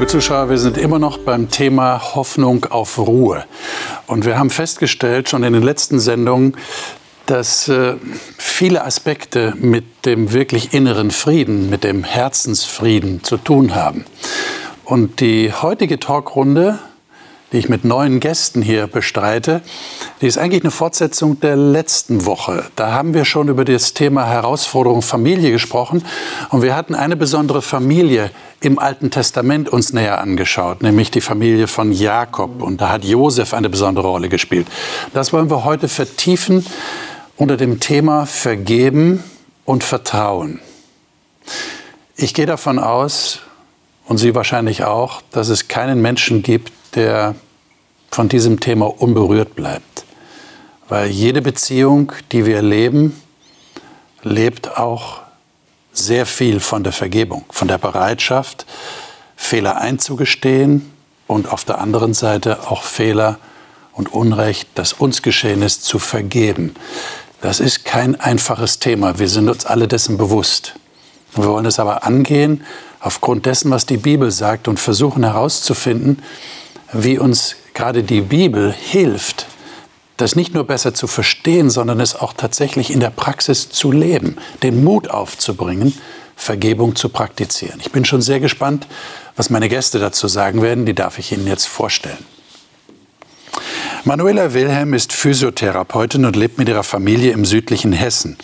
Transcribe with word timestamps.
liebe 0.00 0.12
Zuschauer, 0.12 0.48
wir 0.48 0.56
sind 0.56 0.78
immer 0.78 0.98
noch 0.98 1.18
beim 1.18 1.50
Thema 1.50 2.14
Hoffnung 2.14 2.64
auf 2.70 2.96
Ruhe. 2.96 3.44
Und 4.06 4.24
wir 4.24 4.38
haben 4.38 4.48
festgestellt, 4.48 5.28
schon 5.28 5.42
in 5.42 5.52
den 5.52 5.62
letzten 5.62 6.00
Sendungen, 6.00 6.56
dass 7.26 7.68
äh, 7.68 7.96
viele 8.38 8.82
Aspekte 8.86 9.52
mit 9.58 10.06
dem 10.06 10.32
wirklich 10.32 10.72
inneren 10.72 11.10
Frieden, 11.10 11.68
mit 11.68 11.84
dem 11.84 12.02
Herzensfrieden 12.02 13.22
zu 13.24 13.36
tun 13.36 13.74
haben. 13.74 14.06
Und 14.86 15.20
die 15.20 15.52
heutige 15.52 16.00
Talkrunde 16.00 16.78
die 17.52 17.58
ich 17.58 17.68
mit 17.68 17.84
neuen 17.84 18.20
Gästen 18.20 18.62
hier 18.62 18.86
bestreite, 18.86 19.62
die 20.20 20.26
ist 20.26 20.38
eigentlich 20.38 20.62
eine 20.62 20.70
Fortsetzung 20.70 21.40
der 21.40 21.56
letzten 21.56 22.24
Woche. 22.26 22.64
Da 22.76 22.92
haben 22.92 23.14
wir 23.14 23.24
schon 23.24 23.48
über 23.48 23.64
das 23.64 23.94
Thema 23.94 24.26
Herausforderung 24.26 25.02
Familie 25.02 25.50
gesprochen 25.50 26.04
und 26.50 26.62
wir 26.62 26.76
hatten 26.76 26.94
eine 26.94 27.16
besondere 27.16 27.62
Familie 27.62 28.30
im 28.60 28.78
Alten 28.78 29.10
Testament 29.10 29.68
uns 29.68 29.92
näher 29.92 30.20
angeschaut, 30.20 30.82
nämlich 30.82 31.10
die 31.10 31.20
Familie 31.20 31.66
von 31.66 31.92
Jakob 31.92 32.62
und 32.62 32.80
da 32.80 32.90
hat 32.90 33.04
Josef 33.04 33.54
eine 33.54 33.68
besondere 33.68 34.06
Rolle 34.06 34.28
gespielt. 34.28 34.66
Das 35.12 35.32
wollen 35.32 35.50
wir 35.50 35.64
heute 35.64 35.88
vertiefen 35.88 36.64
unter 37.36 37.56
dem 37.56 37.80
Thema 37.80 38.26
Vergeben 38.26 39.24
und 39.64 39.82
Vertrauen. 39.82 40.60
Ich 42.16 42.34
gehe 42.34 42.46
davon 42.46 42.78
aus, 42.78 43.40
und 44.10 44.18
Sie 44.18 44.34
wahrscheinlich 44.34 44.82
auch, 44.82 45.22
dass 45.30 45.48
es 45.50 45.68
keinen 45.68 46.02
Menschen 46.02 46.42
gibt, 46.42 46.72
der 46.94 47.34
von 48.10 48.28
diesem 48.28 48.60
Thema 48.60 48.86
unberührt 49.00 49.54
bleibt. 49.54 50.04
Weil 50.88 51.08
jede 51.08 51.42
Beziehung, 51.42 52.12
die 52.32 52.46
wir 52.46 52.62
leben, 52.62 53.20
lebt 54.22 54.76
auch 54.76 55.20
sehr 55.92 56.26
viel 56.26 56.60
von 56.60 56.82
der 56.82 56.92
Vergebung, 56.92 57.44
von 57.50 57.68
der 57.68 57.78
Bereitschaft, 57.78 58.66
Fehler 59.36 59.76
einzugestehen 59.76 60.90
und 61.26 61.50
auf 61.50 61.64
der 61.64 61.78
anderen 61.78 62.14
Seite 62.14 62.70
auch 62.70 62.82
Fehler 62.82 63.38
und 63.92 64.12
Unrecht, 64.12 64.68
das 64.74 64.92
uns 64.92 65.22
geschehen 65.22 65.62
ist, 65.62 65.84
zu 65.84 65.98
vergeben. 65.98 66.74
Das 67.40 67.60
ist 67.60 67.84
kein 67.84 68.20
einfaches 68.20 68.78
Thema. 68.78 69.18
Wir 69.18 69.28
sind 69.28 69.48
uns 69.48 69.64
alle 69.64 69.88
dessen 69.88 70.18
bewusst. 70.18 70.74
Wir 71.34 71.46
wollen 71.46 71.66
es 71.66 71.78
aber 71.78 72.04
angehen 72.04 72.64
aufgrund 73.00 73.46
dessen, 73.46 73.70
was 73.70 73.86
die 73.86 73.96
Bibel 73.96 74.30
sagt 74.30 74.68
und 74.68 74.78
versuchen 74.78 75.24
herauszufinden, 75.24 76.22
wie 76.92 77.18
uns 77.18 77.56
gerade 77.74 78.02
die 78.02 78.20
Bibel 78.20 78.72
hilft, 78.72 79.46
das 80.16 80.36
nicht 80.36 80.54
nur 80.54 80.64
besser 80.64 80.92
zu 80.92 81.06
verstehen, 81.06 81.70
sondern 81.70 82.00
es 82.00 82.14
auch 82.14 82.32
tatsächlich 82.32 82.90
in 82.90 83.00
der 83.00 83.10
Praxis 83.10 83.70
zu 83.70 83.90
leben, 83.90 84.36
den 84.62 84.84
Mut 84.84 85.08
aufzubringen, 85.08 85.96
Vergebung 86.36 86.96
zu 86.96 87.08
praktizieren. 87.08 87.80
Ich 87.80 87.92
bin 87.92 88.04
schon 88.04 88.22
sehr 88.22 88.40
gespannt, 88.40 88.86
was 89.36 89.50
meine 89.50 89.68
Gäste 89.68 89.98
dazu 89.98 90.26
sagen 90.28 90.62
werden. 90.62 90.86
Die 90.86 90.94
darf 90.94 91.18
ich 91.18 91.32
Ihnen 91.32 91.46
jetzt 91.46 91.66
vorstellen. 91.66 92.24
Manuela 94.04 94.54
Wilhelm 94.54 94.94
ist 94.94 95.12
Physiotherapeutin 95.12 96.24
und 96.24 96.34
lebt 96.34 96.56
mit 96.56 96.70
ihrer 96.70 96.82
Familie 96.82 97.32
im 97.32 97.44
südlichen 97.44 97.92
Hessen. 97.92 98.38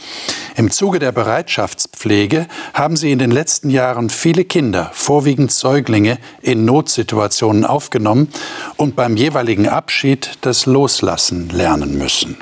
Im 0.54 0.70
Zuge 0.70 0.98
der 0.98 1.12
Bereitschaftspflege 1.12 2.46
haben 2.74 2.96
sie 2.96 3.10
in 3.10 3.18
den 3.18 3.30
letzten 3.30 3.70
Jahren 3.70 4.10
viele 4.10 4.44
Kinder, 4.44 4.90
vorwiegend 4.92 5.50
Säuglinge, 5.50 6.18
in 6.42 6.66
Notsituationen 6.66 7.64
aufgenommen 7.64 8.28
und 8.76 8.96
beim 8.96 9.16
jeweiligen 9.16 9.66
Abschied 9.66 10.32
das 10.42 10.66
Loslassen 10.66 11.48
lernen 11.48 11.96
müssen. 11.96 12.36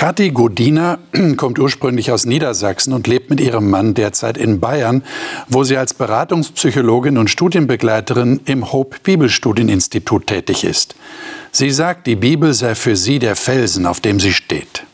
Kathi 0.00 0.30
Godina 0.30 0.98
kommt 1.36 1.58
ursprünglich 1.58 2.10
aus 2.10 2.24
Niedersachsen 2.24 2.94
und 2.94 3.06
lebt 3.06 3.28
mit 3.28 3.38
ihrem 3.38 3.68
Mann 3.68 3.92
derzeit 3.92 4.38
in 4.38 4.58
Bayern, 4.58 5.02
wo 5.50 5.62
sie 5.62 5.76
als 5.76 5.92
Beratungspsychologin 5.92 7.18
und 7.18 7.28
Studienbegleiterin 7.28 8.40
im 8.46 8.72
Hope 8.72 8.96
Bibelstudieninstitut 9.02 10.26
tätig 10.26 10.64
ist. 10.64 10.94
Sie 11.52 11.70
sagt, 11.70 12.06
die 12.06 12.16
Bibel 12.16 12.54
sei 12.54 12.74
für 12.74 12.96
sie 12.96 13.18
der 13.18 13.36
Felsen, 13.36 13.84
auf 13.84 14.00
dem 14.00 14.20
sie 14.20 14.32
steht. 14.32 14.86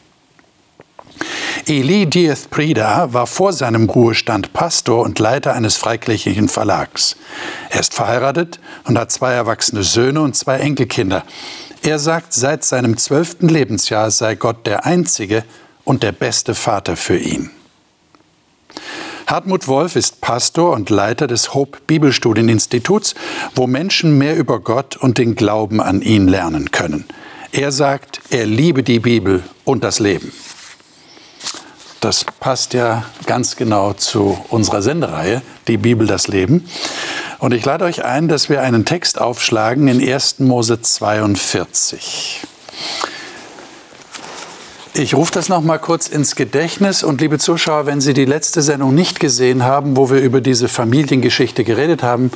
Eli 1.66 2.06
Diaz 2.06 2.46
Prida 2.48 3.12
war 3.12 3.26
vor 3.26 3.52
seinem 3.52 3.88
Ruhestand 3.88 4.52
Pastor 4.52 5.02
und 5.02 5.18
Leiter 5.18 5.54
eines 5.54 5.76
freikirchlichen 5.76 6.48
Verlags. 6.48 7.16
Er 7.70 7.80
ist 7.80 7.94
verheiratet 7.94 8.60
und 8.84 8.98
hat 8.98 9.10
zwei 9.10 9.32
erwachsene 9.32 9.82
Söhne 9.82 10.20
und 10.20 10.36
zwei 10.36 10.58
Enkelkinder. 10.58 11.24
Er 11.82 11.98
sagt, 11.98 12.32
seit 12.32 12.64
seinem 12.64 12.96
zwölften 12.96 13.48
Lebensjahr 13.48 14.10
sei 14.10 14.34
Gott 14.34 14.66
der 14.66 14.86
einzige 14.86 15.44
und 15.84 16.02
der 16.02 16.12
beste 16.12 16.54
Vater 16.54 16.96
für 16.96 17.16
ihn. 17.16 17.50
Hartmut 19.26 19.66
Wolf 19.66 19.96
ist 19.96 20.20
Pastor 20.20 20.72
und 20.72 20.88
Leiter 20.88 21.26
des 21.26 21.52
Hope 21.52 21.78
Bibelstudieninstituts, 21.88 23.16
wo 23.56 23.66
Menschen 23.66 24.18
mehr 24.18 24.36
über 24.36 24.60
Gott 24.60 24.96
und 24.96 25.18
den 25.18 25.34
Glauben 25.34 25.80
an 25.80 26.00
ihn 26.00 26.28
lernen 26.28 26.70
können. 26.70 27.06
Er 27.50 27.72
sagt, 27.72 28.20
er 28.30 28.46
liebe 28.46 28.84
die 28.84 29.00
Bibel 29.00 29.42
und 29.64 29.82
das 29.82 29.98
Leben. 29.98 30.30
Das 32.00 32.24
passt 32.24 32.74
ja 32.74 33.04
ganz 33.26 33.56
genau 33.56 33.92
zu 33.92 34.38
unserer 34.48 34.82
Sendereihe, 34.82 35.42
die 35.66 35.76
Bibel 35.76 36.06
das 36.06 36.28
Leben. 36.28 36.68
Und 37.38 37.52
ich 37.52 37.64
lade 37.64 37.84
euch 37.84 38.04
ein, 38.04 38.28
dass 38.28 38.48
wir 38.48 38.62
einen 38.62 38.84
Text 38.84 39.20
aufschlagen 39.20 39.88
in 39.88 40.00
1. 40.00 40.40
Mose 40.40 40.80
42. 40.80 42.42
Ich 44.98 45.12
rufe 45.12 45.30
das 45.30 45.50
noch 45.50 45.60
mal 45.60 45.76
kurz 45.76 46.08
ins 46.08 46.36
Gedächtnis 46.36 47.02
und 47.02 47.20
liebe 47.20 47.38
Zuschauer, 47.38 47.84
wenn 47.84 48.00
Sie 48.00 48.14
die 48.14 48.24
letzte 48.24 48.62
Sendung 48.62 48.94
nicht 48.94 49.20
gesehen 49.20 49.62
haben, 49.62 49.94
wo 49.94 50.08
wir 50.08 50.22
über 50.22 50.40
diese 50.40 50.68
Familiengeschichte 50.68 51.64
geredet 51.64 52.02
haben, 52.02 52.30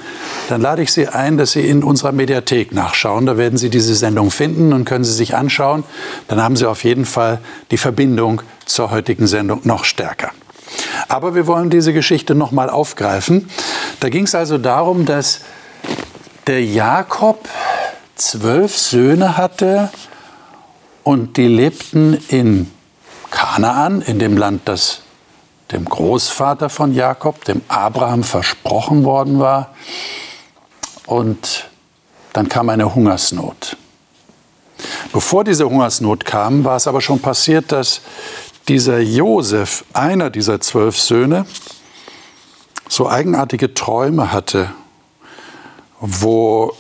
dann 0.51 0.61
lade 0.61 0.83
ich 0.83 0.93
Sie 0.93 1.09
ein, 1.09 1.39
dass 1.39 1.53
Sie 1.53 1.67
in 1.67 1.83
unserer 1.83 2.13
Mediathek 2.13 2.73
nachschauen. 2.73 3.25
Da 3.25 3.39
werden 3.39 3.57
Sie 3.57 3.71
diese 3.71 3.95
Sendung 3.95 4.31
finden 4.31 4.75
und 4.75 4.85
können 4.85 5.05
Sie 5.05 5.15
sich 5.15 5.35
anschauen. 5.35 5.85
Dann 6.29 6.43
haben 6.43 6.55
Sie 6.55 6.69
auf 6.69 6.85
jeden 6.85 7.07
Fall 7.07 7.39
die 7.71 7.79
Verbindung 7.79 8.43
zur 8.67 8.91
heutigen 8.91 9.27
Sendung 9.27 9.61
noch 9.65 9.85
stärker. 9.85 10.31
Aber 11.09 11.35
wir 11.35 11.47
wollen 11.47 11.71
diese 11.71 11.95
Geschichte 11.95 12.35
noch 12.35 12.51
mal 12.51 12.69
aufgreifen. 12.69 13.49
Da 14.01 14.11
ging 14.11 14.25
es 14.25 14.35
also 14.35 14.59
darum, 14.59 15.07
dass 15.07 15.41
der 16.47 16.63
Jakob 16.63 17.49
zwölf 18.17 18.77
Söhne 18.77 19.39
hatte 19.39 19.89
und 21.05 21.37
die 21.37 21.49
lebten 21.49 22.19
in 22.29 22.71
Kanaan, 23.31 24.03
in 24.03 24.19
dem 24.19 24.37
Land, 24.37 24.63
das 24.67 25.03
dem 25.73 25.85
Großvater 25.85 26.69
von 26.69 26.93
Jakob, 26.93 27.45
dem 27.45 27.63
Abraham, 27.69 28.25
versprochen 28.25 29.05
worden 29.05 29.39
war. 29.39 29.75
Und 31.07 31.69
dann 32.33 32.49
kam 32.49 32.69
eine 32.69 32.95
Hungersnot. 32.95 33.77
Bevor 35.13 35.45
diese 35.45 35.69
Hungersnot 35.69 36.25
kam, 36.25 36.65
war 36.65 36.77
es 36.77 36.87
aber 36.87 37.01
schon 37.01 37.21
passiert, 37.21 37.73
dass 37.73 38.01
dieser 38.69 39.01
Josef, 39.01 39.85
einer 39.93 40.31
dieser 40.31 40.61
zwölf 40.61 40.99
Söhne, 40.99 41.47
so 42.89 43.09
eigenartige 43.09 43.75
Träume 43.75 44.33
hatte, 44.33 44.73
wo 46.01 46.73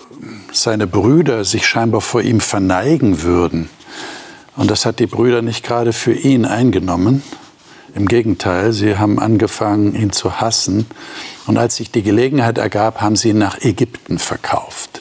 seine 0.53 0.87
Brüder 0.87 1.45
sich 1.45 1.67
scheinbar 1.67 2.01
vor 2.01 2.23
ihm 2.23 2.41
verneigen 2.41 3.23
würden. 3.23 3.69
Und 4.61 4.71
das 4.71 4.85
hat 4.85 4.99
die 4.99 5.07
Brüder 5.07 5.41
nicht 5.41 5.65
gerade 5.65 5.95
für 5.95 6.13
ihn 6.13 6.45
eingenommen. 6.45 7.23
Im 7.95 8.07
Gegenteil, 8.07 8.75
sie 8.75 8.99
haben 8.99 9.19
angefangen, 9.19 9.95
ihn 9.95 10.13
zu 10.13 10.39
hassen. 10.39 10.85
Und 11.47 11.57
als 11.57 11.77
sich 11.77 11.91
die 11.91 12.03
Gelegenheit 12.03 12.59
ergab, 12.59 13.01
haben 13.01 13.17
sie 13.17 13.31
ihn 13.31 13.39
nach 13.39 13.63
Ägypten 13.63 14.19
verkauft. 14.19 15.01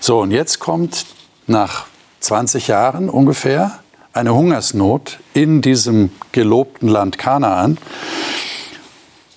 So, 0.00 0.20
und 0.20 0.32
jetzt 0.32 0.58
kommt 0.58 1.06
nach 1.46 1.86
20 2.20 2.68
Jahren 2.68 3.08
ungefähr 3.08 3.78
eine 4.12 4.34
Hungersnot 4.34 5.18
in 5.32 5.62
diesem 5.62 6.10
gelobten 6.32 6.90
Land 6.90 7.16
Kanaan. 7.16 7.78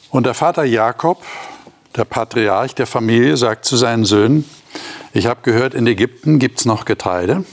Und 0.09 0.25
der 0.25 0.33
Vater 0.33 0.65
Jakob, 0.65 1.23
der 1.95 2.03
Patriarch 2.03 2.75
der 2.75 2.85
Familie, 2.85 3.37
sagt 3.37 3.63
zu 3.63 3.77
seinen 3.77 4.03
Söhnen, 4.03 4.43
ich 5.13 5.25
habe 5.25 5.39
gehört, 5.43 5.73
in 5.73 5.87
Ägypten 5.87 6.37
gibt 6.37 6.59
es 6.59 6.65
noch 6.65 6.83
Getreide. 6.83 7.45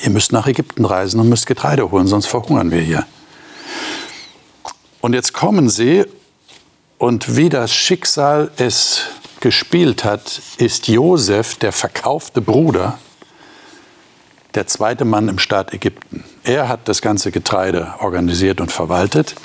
Ihr 0.00 0.10
müsst 0.10 0.32
nach 0.32 0.46
Ägypten 0.46 0.84
reisen 0.84 1.20
und 1.20 1.28
müsst 1.28 1.46
Getreide 1.46 1.90
holen, 1.90 2.06
sonst 2.06 2.26
verhungern 2.26 2.70
wir 2.70 2.80
hier. 2.80 3.06
Und 5.00 5.14
jetzt 5.14 5.32
kommen 5.32 5.68
sie 5.68 6.04
und 6.98 7.36
wie 7.36 7.48
das 7.48 7.72
Schicksal 7.72 8.50
es 8.56 9.02
gespielt 9.40 10.04
hat, 10.04 10.40
ist 10.58 10.88
Josef, 10.88 11.54
der 11.56 11.72
verkaufte 11.72 12.40
Bruder, 12.40 12.98
der 14.54 14.66
zweite 14.66 15.04
Mann 15.04 15.28
im 15.28 15.38
Staat 15.38 15.72
Ägypten. 15.72 16.24
Er 16.42 16.68
hat 16.68 16.88
das 16.88 17.02
ganze 17.02 17.30
Getreide 17.30 17.94
organisiert 18.00 18.60
und 18.60 18.72
verwaltet, 18.72 19.36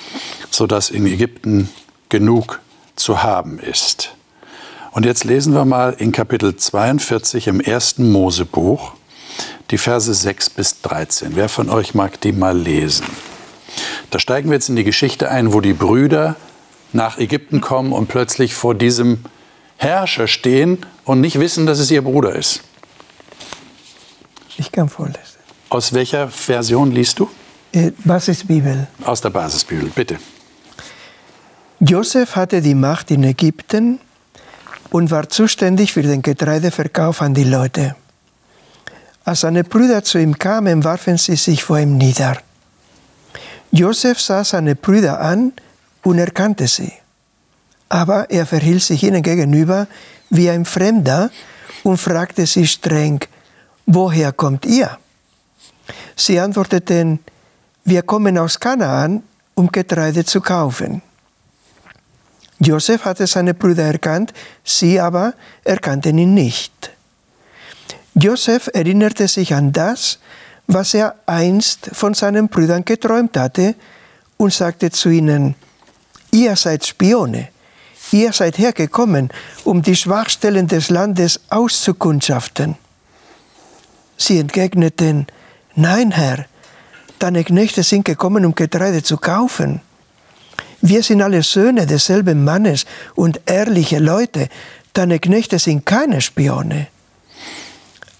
sodass 0.49 0.89
in 0.89 1.06
Ägypten 1.06 1.69
genug 2.09 2.59
zu 2.95 3.21
haben 3.21 3.59
ist. 3.59 4.15
Und 4.91 5.06
jetzt 5.06 5.23
lesen 5.23 5.53
wir 5.53 5.65
mal 5.65 5.94
in 5.94 6.11
Kapitel 6.11 6.56
42 6.56 7.47
im 7.47 7.59
ersten 7.59 8.11
Mosebuch 8.11 8.94
die 9.71 9.77
Verse 9.77 10.13
6 10.13 10.50
bis 10.51 10.81
13. 10.81 11.35
Wer 11.35 11.50
von 11.50 11.69
euch 11.69 11.94
mag 11.94 12.19
die 12.21 12.31
mal 12.31 12.57
lesen? 12.57 13.06
Da 14.09 14.19
steigen 14.19 14.50
wir 14.50 14.56
jetzt 14.56 14.69
in 14.69 14.75
die 14.75 14.83
Geschichte 14.83 15.30
ein, 15.30 15.53
wo 15.53 15.62
die 15.62 15.74
Brüder 15.74 16.35
nach 16.91 17.18
Ägypten 17.18 17.62
kommen 17.62 17.91
und 17.91 18.07
plötzlich 18.07 18.53
vor 18.53 18.75
diesem 18.75 19.25
Herrscher 19.77 20.27
stehen 20.27 20.85
und 21.03 21.21
nicht 21.21 21.39
wissen, 21.39 21.65
dass 21.65 21.80
es 21.80 21.91
ihr 21.91 22.01
Bruder 22.01 22.35
ist? 22.35 22.62
Ich 24.57 24.71
kann 24.71 24.88
vorlesen. 24.89 25.19
Aus 25.69 25.94
welcher 25.94 26.27
Version 26.27 26.91
liest 26.91 27.19
du? 27.19 27.30
Äh, 27.71 27.91
Basisbibel. 28.03 28.88
Aus 29.03 29.21
der 29.21 29.31
Basisbibel, 29.31 29.89
bitte. 29.89 30.19
Josef 31.80 32.35
hatte 32.35 32.62
die 32.62 32.75
Macht 32.75 33.09
in 33.09 33.24
Ägypten 33.24 34.00
und 34.91 35.09
war 35.09 35.27
zuständig 35.27 35.91
für 35.91 36.03
den 36.03 36.21
Getreideverkauf 36.21 37.21
an 37.21 37.33
die 37.33 37.44
Leute. 37.44 37.95
Als 39.25 39.41
seine 39.41 39.63
Brüder 39.63 40.03
zu 40.03 40.17
ihm 40.17 40.37
kamen, 40.37 40.83
warfen 40.83 41.17
sie 41.17 41.35
sich 41.35 41.63
vor 41.63 41.79
ihm 41.79 41.97
nieder. 41.97 42.37
Josef 43.71 44.19
sah 44.19 44.43
seine 44.43 44.75
Brüder 44.75 45.19
an 45.19 45.53
und 46.03 46.19
erkannte 46.19 46.67
sie. 46.67 46.91
Aber 47.89 48.29
er 48.29 48.45
verhielt 48.45 48.83
sich 48.83 49.03
ihnen 49.03 49.23
gegenüber 49.23 49.87
wie 50.29 50.49
ein 50.49 50.65
Fremder 50.65 51.31
und 51.83 51.97
fragte 51.97 52.45
sie 52.45 52.67
streng, 52.67 53.19
woher 53.85 54.31
kommt 54.31 54.65
ihr? 54.65 54.97
Sie 56.15 56.39
antworteten, 56.39 57.19
wir 57.85 58.01
kommen 58.03 58.37
aus 58.37 58.59
Kanaan, 58.59 59.23
um 59.55 59.71
Getreide 59.71 60.25
zu 60.25 60.41
kaufen. 60.41 61.01
Josef 62.59 63.05
hatte 63.05 63.27
seine 63.27 63.53
Brüder 63.53 63.83
erkannt, 63.83 64.33
sie 64.63 64.99
aber 64.99 65.33
erkannten 65.63 66.17
ihn 66.17 66.33
nicht. 66.33 66.93
Josef 68.15 68.69
erinnerte 68.74 69.27
sich 69.27 69.54
an 69.54 69.71
das, 69.71 70.19
was 70.68 70.94
er 70.94 71.15
einst 71.25 71.89
von 71.94 72.13
seinen 72.13 72.48
Brüdern 72.48 72.86
geträumt 72.86 73.36
hatte 73.38 73.75
und 74.38 74.54
sagte 74.54 74.92
zu 74.92 75.10
ihnen, 75.10 75.56
ihr 76.31 76.56
seid 76.56 76.86
Spione, 76.86 77.50
ihr 78.12 78.31
seid 78.33 78.57
hergekommen, 78.57 79.30
um 79.63 79.81
die 79.81 79.95
Schwachstellen 79.95 80.68
des 80.68 80.89
Landes 80.89 81.42
auszukundschaften. 81.50 82.75
Sie 84.18 84.39
entgegneten, 84.39 85.27
nein 85.75 86.12
Herr, 86.12 86.45
deine 87.19 87.44
Knechte 87.44 87.83
sind 87.83 88.06
gekommen, 88.06 88.45
um 88.45 88.54
Getreide 88.54 89.01
zu 89.01 89.18
kaufen. 89.18 89.81
Wir 90.81 91.01
sind 91.01 91.21
alle 91.21 91.44
Söhne 91.44 91.88
desselben 91.88 92.44
Mannes 92.44 92.86
und 93.16 93.42
ehrliche 93.45 94.00
Leute. 94.00 94.50
Deine 94.94 95.19
Knechte 95.19 95.57
sind 95.57 95.86
keine 95.86 96.21
Spione. 96.21 96.88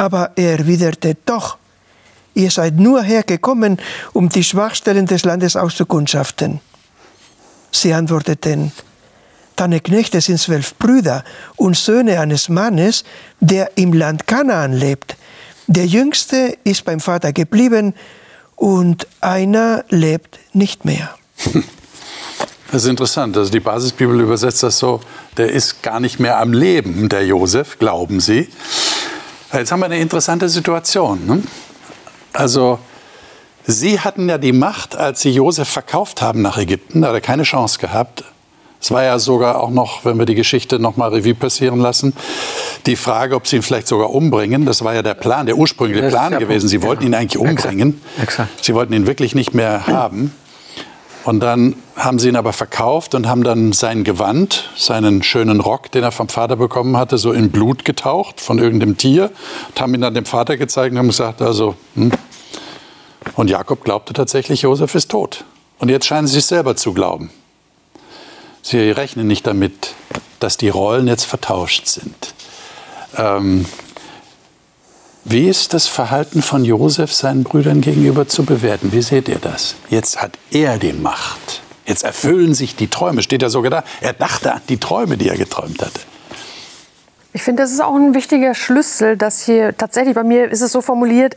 Aber 0.04 0.32
er 0.36 0.60
erwiderte 0.60 1.16
doch, 1.26 1.58
ihr 2.34 2.52
seid 2.52 2.76
nur 2.76 3.02
hergekommen, 3.02 3.78
um 4.12 4.28
die 4.28 4.44
Schwachstellen 4.44 5.06
des 5.06 5.24
Landes 5.24 5.56
auszukundschaften. 5.56 6.60
Sie 7.72 7.94
antworteten, 7.94 8.74
deine 9.56 9.80
Knechte 9.80 10.20
sind 10.20 10.42
zwölf 10.42 10.76
Brüder 10.76 11.24
und 11.56 11.78
Söhne 11.78 12.20
eines 12.20 12.50
Mannes, 12.50 13.06
der 13.40 13.78
im 13.78 13.94
Land 13.94 14.28
Kanaan 14.28 14.74
lebt. 14.74 15.16
Der 15.68 15.86
jüngste 15.86 16.58
ist 16.66 16.84
beim 16.84 17.00
Vater 17.00 17.32
geblieben 17.32 17.94
und 18.58 19.08
einer 19.22 19.86
lebt 19.88 20.38
nicht 20.52 20.84
mehr. 20.84 21.16
Das 22.74 22.86
ist 22.86 22.90
interessant. 22.90 23.38
Also 23.38 23.52
die 23.52 23.60
Basisbibel 23.60 24.20
übersetzt 24.20 24.64
das 24.64 24.80
so, 24.80 25.00
der 25.38 25.52
ist 25.52 25.84
gar 25.84 26.00
nicht 26.00 26.20
mehr 26.20 26.40
am 26.40 26.54
Leben, 26.54 27.08
der 27.08 27.24
Josef, 27.24 27.78
glauben 27.78 28.20
sie. 28.20 28.50
Jetzt 29.54 29.72
haben 29.72 29.82
wir 29.82 29.86
eine 29.86 30.00
interessante 30.00 30.50
Situation. 30.50 31.26
Ne? 31.28 31.44
Also 32.34 32.80
sie 33.66 34.00
hatten 34.00 34.28
ja 34.28 34.38
die 34.38 34.52
Macht, 34.52 34.96
als 34.96 35.22
sie 35.22 35.30
Josef 35.30 35.70
verkauft 35.70 36.22
haben 36.22 36.42
nach 36.42 36.58
Ägypten, 36.58 37.02
da 37.02 37.10
hat 37.10 37.14
er 37.16 37.22
keine 37.22 37.44
Chance 37.44 37.78
gehabt. 37.78 38.24
Es 38.82 38.92
war 38.92 39.04
ja 39.04 39.18
sogar 39.18 39.62
auch 39.62 39.70
noch, 39.70 40.04
wenn 40.04 40.18
wir 40.18 40.26
die 40.26 40.36
Geschichte 40.36 40.78
noch 40.78 40.98
mal 40.98 41.10
Revue 41.10 41.36
passieren 41.36 41.80
lassen, 41.80 42.14
die 42.86 42.98
Frage, 42.98 43.36
ob 43.36 43.48
sie 43.48 43.56
ihn 43.56 43.62
vielleicht 43.62 43.88
sogar 43.88 44.10
umbringen. 44.10 44.66
Das 44.66 44.84
war 44.84 44.94
ja 44.94 45.02
der 45.02 45.14
Plan, 45.14 45.46
der 45.46 45.56
ursprüngliche 45.56 46.10
Plan 46.10 46.38
gewesen. 46.38 46.68
Sie 46.68 46.82
wollten 46.82 47.06
ihn 47.06 47.16
eigentlich 47.16 47.38
umbringen. 47.38 48.02
Sie 48.62 48.74
wollten 48.74 48.92
ihn 48.92 49.08
wirklich 49.08 49.36
nicht 49.36 49.54
mehr 49.54 49.88
haben. 49.88 50.34
Und 51.24 51.40
dann 51.40 51.76
haben 51.96 52.20
sie 52.20 52.28
ihn 52.28 52.36
aber 52.36 52.52
verkauft 52.52 53.16
und 53.16 53.28
haben 53.28 53.44
dann 53.44 53.72
sein 53.72 54.04
Gewand, 54.04 54.70
seinen 54.76 55.24
schönen 55.24 55.62
Rock, 55.62 55.92
den 55.92 56.04
er 56.04 56.12
vom 56.12 56.28
Vater 56.28 56.58
bekommen 56.58 56.98
hatte, 56.98 57.18
so 57.18 57.32
in 57.32 57.50
Blut 57.50 57.86
getaucht 57.86 58.42
von 58.42 58.60
irgendeinem 58.60 58.98
Tier 58.98 59.32
und 59.70 59.82
haben 59.82 59.94
ihn 59.94 60.02
dann 60.02 60.14
dem 60.14 60.26
Vater 60.26 60.58
gezeigt 60.58 60.92
und 60.92 60.98
haben 60.98 61.08
gesagt, 61.08 61.42
also, 61.42 61.76
hm. 61.96 62.12
und 63.36 63.50
Jakob 63.50 63.86
glaubte 63.86 64.14
tatsächlich, 64.14 64.64
Josef 64.64 64.96
ist 64.96 65.10
tot. 65.12 65.46
Und 65.80 65.90
jetzt 65.90 66.06
scheinen 66.06 66.28
sie 66.28 66.40
es 66.40 66.48
selber 66.48 66.76
zu 66.76 66.94
glauben. 66.94 67.30
Sie 68.62 68.92
rechnen 68.92 69.28
nicht 69.28 69.48
damit, 69.48 69.94
dass 70.40 70.58
die 70.58 70.70
Rollen 70.70 71.08
jetzt 71.08 71.26
vertauscht 71.26 71.88
sind. 71.88 72.34
Ähm, 73.18 73.66
wie 75.26 75.48
ist 75.48 75.74
das 75.74 75.88
Verhalten 75.88 76.42
von 76.42 76.66
Josef 76.66 77.14
seinen 77.14 77.44
Brüdern 77.44 77.80
gegenüber 77.80 78.28
zu 78.28 78.44
bewerten? 78.44 78.92
Wie 78.92 79.02
seht 79.02 79.30
ihr 79.30 79.40
das? 79.40 79.76
Jetzt 79.90 80.22
hat 80.22 80.38
er 80.52 80.78
die 80.78 80.92
Macht. 80.92 81.62
Jetzt 81.86 82.04
erfüllen 82.04 82.54
sich 82.54 82.76
die 82.76 82.90
Träume. 82.90 83.22
Steht 83.22 83.42
ja 83.42 83.50
sogar 83.50 83.72
da. 83.72 83.84
Er 84.02 84.14
dachte 84.14 84.54
an 84.54 84.62
die 84.68 84.78
Träume, 84.78 85.18
die 85.18 85.30
er 85.30 85.38
geträumt 85.38 85.82
hatte. 85.82 86.00
Ich 87.36 87.42
finde, 87.42 87.64
das 87.64 87.72
ist 87.72 87.82
auch 87.82 87.96
ein 87.96 88.14
wichtiger 88.14 88.54
Schlüssel, 88.54 89.18
dass 89.18 89.44
hier 89.44 89.76
tatsächlich 89.76 90.14
bei 90.14 90.24
mir 90.24 90.52
ist 90.52 90.62
es 90.62 90.72
so 90.72 90.82
formuliert, 90.82 91.36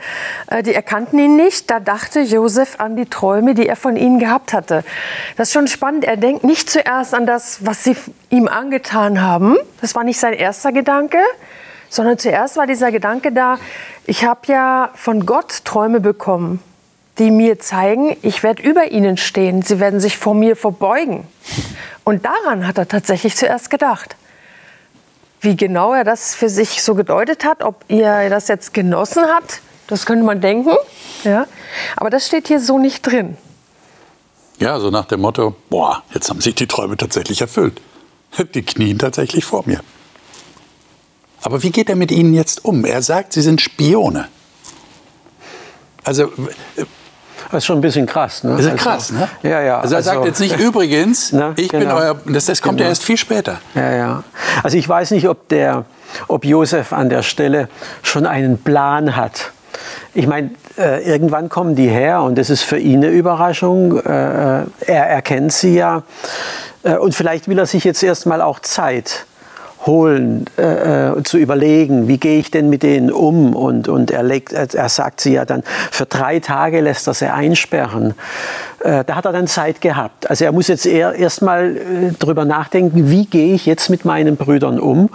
äh, 0.48 0.62
die 0.62 0.74
erkannten 0.74 1.18
ihn 1.18 1.36
nicht. 1.36 1.70
Da 1.70 1.80
dachte 1.80 2.20
Josef 2.20 2.78
an 2.80 2.96
die 2.96 3.06
Träume, 3.06 3.54
die 3.54 3.66
er 3.66 3.76
von 3.76 3.96
ihnen 3.96 4.18
gehabt 4.18 4.52
hatte. 4.52 4.84
Das 5.38 5.48
ist 5.48 5.54
schon 5.54 5.68
spannend. 5.68 6.04
Er 6.04 6.18
denkt 6.18 6.44
nicht 6.44 6.68
zuerst 6.68 7.14
an 7.14 7.24
das, 7.24 7.64
was 7.64 7.82
sie 7.82 7.96
ihm 8.28 8.46
angetan 8.46 9.22
haben. 9.22 9.56
Das 9.80 9.94
war 9.94 10.04
nicht 10.04 10.20
sein 10.20 10.34
erster 10.34 10.70
Gedanke, 10.70 11.18
sondern 11.88 12.18
zuerst 12.18 12.56
war 12.56 12.66
dieser 12.66 12.92
Gedanke 12.92 13.32
da, 13.32 13.58
ich 14.06 14.24
habe 14.24 14.40
ja 14.46 14.90
von 14.94 15.26
Gott 15.26 15.64
Träume 15.64 16.00
bekommen, 16.00 16.62
die 17.18 17.30
mir 17.30 17.58
zeigen, 17.58 18.16
ich 18.22 18.42
werde 18.42 18.62
über 18.62 18.90
ihnen 18.90 19.16
stehen, 19.16 19.62
sie 19.62 19.80
werden 19.80 20.00
sich 20.00 20.18
vor 20.18 20.34
mir 20.34 20.56
verbeugen. 20.56 21.26
Und 22.04 22.24
daran 22.24 22.66
hat 22.66 22.78
er 22.78 22.88
tatsächlich 22.88 23.36
zuerst 23.36 23.70
gedacht. 23.70 24.16
Wie 25.40 25.56
genau 25.56 25.92
er 25.92 26.04
das 26.04 26.34
für 26.34 26.48
sich 26.48 26.82
so 26.82 26.94
gedeutet 26.94 27.44
hat, 27.44 27.62
ob 27.62 27.84
er 27.88 28.30
das 28.30 28.48
jetzt 28.48 28.74
genossen 28.74 29.24
hat, 29.24 29.60
das 29.86 30.06
könnte 30.06 30.24
man 30.24 30.40
denken. 30.40 30.72
Ja. 31.24 31.46
Aber 31.96 32.10
das 32.10 32.26
steht 32.26 32.48
hier 32.48 32.60
so 32.60 32.78
nicht 32.78 33.02
drin. 33.02 33.36
Ja, 34.58 34.80
so 34.80 34.90
nach 34.90 35.04
dem 35.04 35.20
Motto, 35.20 35.54
boah, 35.68 36.02
jetzt 36.14 36.30
haben 36.30 36.40
sich 36.40 36.54
die 36.54 36.66
Träume 36.66 36.96
tatsächlich 36.96 37.40
erfüllt. 37.40 37.80
Die 38.54 38.62
knien 38.62 38.98
tatsächlich 38.98 39.44
vor 39.44 39.62
mir. 39.66 39.80
Aber 41.42 41.62
wie 41.62 41.70
geht 41.70 41.88
er 41.88 41.96
mit 41.96 42.10
ihnen 42.10 42.34
jetzt 42.34 42.64
um? 42.64 42.84
Er 42.84 43.02
sagt, 43.02 43.32
sie 43.32 43.42
sind 43.42 43.60
Spione. 43.60 44.28
Also 46.04 46.30
das 47.50 47.58
ist 47.58 47.66
schon 47.66 47.78
ein 47.78 47.82
bisschen 47.82 48.06
krass. 48.06 48.42
Ne? 48.42 48.52
Das 48.52 48.60
ist 48.60 48.72
also, 48.72 48.82
krass, 48.82 49.12
ne? 49.12 49.28
Ja, 49.42 49.60
ja. 49.60 49.80
Also 49.80 49.94
er 49.94 49.98
also, 49.98 50.10
sagt 50.10 50.24
jetzt 50.24 50.40
nicht 50.40 50.56
übrigens, 50.58 51.32
ne? 51.32 51.52
ich 51.56 51.68
genau. 51.68 51.84
bin 51.84 51.94
euer. 51.94 52.16
Das, 52.26 52.46
das 52.46 52.60
kommt 52.60 52.78
genau. 52.78 52.86
ja 52.86 52.90
erst 52.90 53.04
viel 53.04 53.16
später. 53.16 53.58
Ja, 53.74 53.92
ja. 53.92 54.24
Also 54.62 54.76
ich 54.76 54.88
weiß 54.88 55.12
nicht, 55.12 55.28
ob 55.28 55.48
der, 55.48 55.84
ob 56.28 56.44
Josef 56.44 56.92
an 56.92 57.08
der 57.08 57.22
Stelle 57.22 57.68
schon 58.02 58.26
einen 58.26 58.58
Plan 58.58 59.16
hat. 59.16 59.52
Ich 60.14 60.26
meine, 60.26 60.50
äh, 60.78 61.04
irgendwann 61.08 61.48
kommen 61.48 61.76
die 61.76 61.88
her 61.88 62.22
und 62.22 62.36
das 62.36 62.50
ist 62.50 62.62
für 62.62 62.78
ihn 62.78 63.04
eine 63.04 63.12
Überraschung. 63.12 64.00
Äh, 64.00 64.62
äh 64.62 64.64
er 64.86 65.06
erkennt 65.06 65.52
sie 65.52 65.74
ja. 65.76 66.02
Äh, 66.82 66.96
und 66.96 67.14
vielleicht 67.14 67.48
will 67.48 67.58
er 67.58 67.66
sich 67.66 67.84
jetzt 67.84 68.02
erstmal 68.02 68.40
auch 68.40 68.60
Zeit 68.60 69.26
holen, 69.86 70.46
äh, 70.58 71.08
äh, 71.08 71.22
zu 71.22 71.38
überlegen, 71.38 72.08
wie 72.08 72.18
gehe 72.18 72.38
ich 72.38 72.50
denn 72.50 72.68
mit 72.68 72.82
denen 72.82 73.10
um? 73.10 73.54
Und, 73.54 73.88
und 73.88 74.10
er, 74.10 74.22
legt, 74.22 74.52
er 74.52 74.88
sagt 74.88 75.20
sie 75.20 75.34
ja 75.34 75.44
dann, 75.44 75.62
für 75.90 76.06
drei 76.06 76.40
Tage 76.40 76.80
lässt 76.80 77.06
er 77.06 77.14
sie 77.14 77.32
einsperren. 77.32 78.14
Äh, 78.86 79.04
da 79.04 79.16
hat 79.16 79.24
er 79.24 79.32
dann 79.32 79.48
Zeit 79.48 79.80
gehabt. 79.80 80.30
Also 80.30 80.44
er 80.44 80.52
muss 80.52 80.68
jetzt 80.68 80.86
eher 80.86 81.14
erstmal 81.14 81.76
äh, 81.76 82.12
drüber 82.16 82.44
nachdenken, 82.44 83.10
wie 83.10 83.26
gehe 83.26 83.52
ich 83.52 83.66
jetzt 83.66 83.90
mit 83.90 84.04
meinen 84.04 84.36
Brüdern 84.36 84.78
um? 84.78 85.10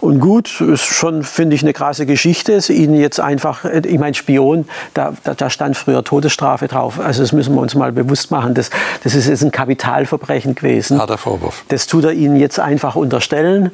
Und 0.00 0.20
gut, 0.20 0.60
ist 0.60 0.84
schon, 0.84 1.22
finde 1.22 1.56
ich, 1.56 1.62
eine 1.62 1.72
krasse 1.72 2.04
Geschichte. 2.04 2.60
Ihnen 2.70 2.94
jetzt 2.94 3.18
einfach, 3.18 3.64
äh, 3.64 3.80
ich 3.86 3.98
meine, 3.98 4.14
Spion, 4.14 4.68
da, 4.92 5.14
da, 5.24 5.32
da, 5.32 5.48
stand 5.48 5.78
früher 5.78 6.04
Todesstrafe 6.04 6.68
drauf. 6.68 7.00
Also 7.00 7.22
das 7.22 7.32
müssen 7.32 7.54
wir 7.54 7.62
uns 7.62 7.74
mal 7.74 7.92
bewusst 7.92 8.30
machen. 8.30 8.52
Das, 8.52 8.68
das 9.02 9.14
ist 9.14 9.26
jetzt 9.26 9.42
ein 9.42 9.52
Kapitalverbrechen 9.52 10.54
gewesen. 10.54 11.00
Harter 11.00 11.16
Vorwurf. 11.16 11.64
Das 11.68 11.86
tut 11.86 12.04
er 12.04 12.12
Ihnen 12.12 12.36
jetzt 12.36 12.60
einfach 12.60 12.94
unterstellen. 12.94 13.70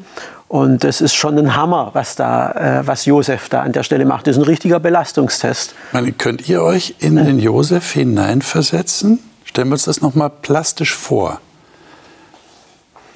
Und 0.48 0.84
das 0.84 1.00
ist 1.00 1.14
schon 1.14 1.38
ein 1.38 1.56
Hammer, 1.56 1.90
was, 1.94 2.16
da, 2.16 2.50
äh, 2.80 2.86
was 2.86 3.06
Josef 3.06 3.48
da 3.48 3.62
an 3.62 3.72
der 3.72 3.82
Stelle 3.82 4.04
macht. 4.04 4.26
Das 4.26 4.36
ist 4.36 4.42
ein 4.42 4.46
richtiger 4.46 4.78
Belastungstest. 4.78 5.74
Meine, 5.92 6.12
könnt 6.12 6.48
ihr 6.48 6.62
euch 6.62 6.96
in 6.98 7.16
den 7.16 7.38
Josef 7.38 7.92
hineinversetzen? 7.92 9.18
Stellen 9.44 9.68
wir 9.68 9.74
uns 9.74 9.84
das 9.84 10.00
noch 10.00 10.14
mal 10.14 10.28
plastisch 10.28 10.94
vor. 10.94 11.40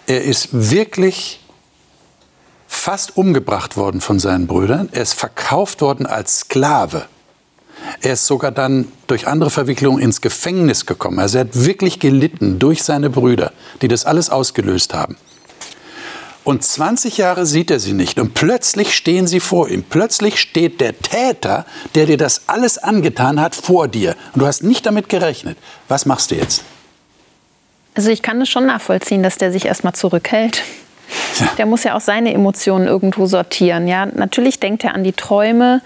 Er 0.06 0.24
ist 0.24 0.48
wirklich 0.52 1.40
fast 2.66 3.16
umgebracht 3.16 3.76
worden 3.76 4.00
von 4.00 4.18
seinen 4.18 4.46
Brüdern. 4.46 4.88
Er 4.92 5.02
ist 5.02 5.14
verkauft 5.14 5.80
worden 5.80 6.06
als 6.06 6.40
Sklave. 6.40 7.06
Er 8.00 8.14
ist 8.14 8.26
sogar 8.26 8.50
dann 8.50 8.88
durch 9.06 9.26
andere 9.26 9.50
Verwicklungen 9.50 10.00
ins 10.02 10.20
Gefängnis 10.20 10.86
gekommen. 10.86 11.18
Also 11.18 11.38
er 11.38 11.44
hat 11.44 11.64
wirklich 11.64 12.00
gelitten 12.00 12.58
durch 12.58 12.82
seine 12.82 13.10
Brüder, 13.10 13.52
die 13.82 13.88
das 13.88 14.04
alles 14.04 14.30
ausgelöst 14.30 14.94
haben. 14.94 15.16
Und 16.48 16.64
20 16.64 17.18
Jahre 17.18 17.44
sieht 17.44 17.70
er 17.70 17.78
sie 17.78 17.92
nicht. 17.92 18.18
Und 18.18 18.32
plötzlich 18.32 18.96
stehen 18.96 19.26
sie 19.26 19.38
vor 19.38 19.68
ihm. 19.68 19.82
Plötzlich 19.82 20.40
steht 20.40 20.80
der 20.80 20.98
Täter, 20.98 21.66
der 21.94 22.06
dir 22.06 22.16
das 22.16 22.44
alles 22.46 22.78
angetan 22.78 23.38
hat, 23.38 23.54
vor 23.54 23.86
dir. 23.86 24.16
Und 24.32 24.40
du 24.40 24.46
hast 24.46 24.62
nicht 24.62 24.86
damit 24.86 25.10
gerechnet. 25.10 25.58
Was 25.88 26.06
machst 26.06 26.30
du 26.30 26.36
jetzt? 26.36 26.64
Also 27.94 28.08
ich 28.08 28.22
kann 28.22 28.40
es 28.40 28.48
schon 28.48 28.64
nachvollziehen, 28.64 29.22
dass 29.22 29.36
der 29.36 29.52
sich 29.52 29.66
erstmal 29.66 29.92
zurückhält. 29.92 30.62
Ja. 31.38 31.50
Der 31.58 31.66
muss 31.66 31.84
ja 31.84 31.94
auch 31.94 32.00
seine 32.00 32.32
Emotionen 32.32 32.86
irgendwo 32.86 33.26
sortieren. 33.26 33.86
Ja, 33.86 34.06
natürlich 34.06 34.58
denkt 34.58 34.84
er 34.84 34.94
an 34.94 35.04
die 35.04 35.12
Träume. 35.12 35.82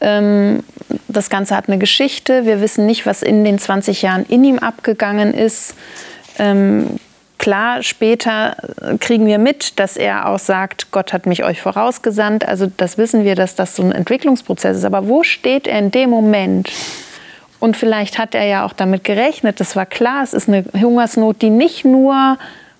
Ähm, 0.00 0.62
das 1.08 1.30
Ganze 1.30 1.56
hat 1.56 1.66
eine 1.66 1.78
Geschichte. 1.78 2.46
Wir 2.46 2.60
wissen 2.60 2.86
nicht, 2.86 3.06
was 3.06 3.22
in 3.22 3.42
den 3.42 3.58
20 3.58 4.02
Jahren 4.02 4.24
in 4.26 4.44
ihm 4.44 4.60
abgegangen 4.60 5.34
ist. 5.34 5.74
Ähm, 6.38 7.00
Klar, 7.38 7.82
später 7.82 8.56
kriegen 8.98 9.26
wir 9.26 9.38
mit, 9.38 9.78
dass 9.78 9.96
er 9.96 10.28
auch 10.28 10.38
sagt, 10.38 10.90
Gott 10.90 11.12
hat 11.12 11.26
mich 11.26 11.44
euch 11.44 11.60
vorausgesandt. 11.60 12.48
Also 12.48 12.66
das 12.76 12.96
wissen 12.96 13.24
wir, 13.24 13.34
dass 13.34 13.54
das 13.54 13.76
so 13.76 13.82
ein 13.82 13.92
Entwicklungsprozess 13.92 14.78
ist. 14.78 14.84
Aber 14.84 15.06
wo 15.06 15.22
steht 15.22 15.66
er 15.66 15.78
in 15.78 15.90
dem 15.90 16.10
Moment? 16.10 16.72
Und 17.60 17.76
vielleicht 17.76 18.18
hat 18.18 18.34
er 18.34 18.44
ja 18.44 18.64
auch 18.64 18.72
damit 18.72 19.04
gerechnet. 19.04 19.60
Das 19.60 19.76
war 19.76 19.86
klar, 19.86 20.22
es 20.22 20.32
ist 20.32 20.48
eine 20.48 20.64
Hungersnot, 20.80 21.42
die 21.42 21.50
nicht 21.50 21.84
nur 21.84 22.38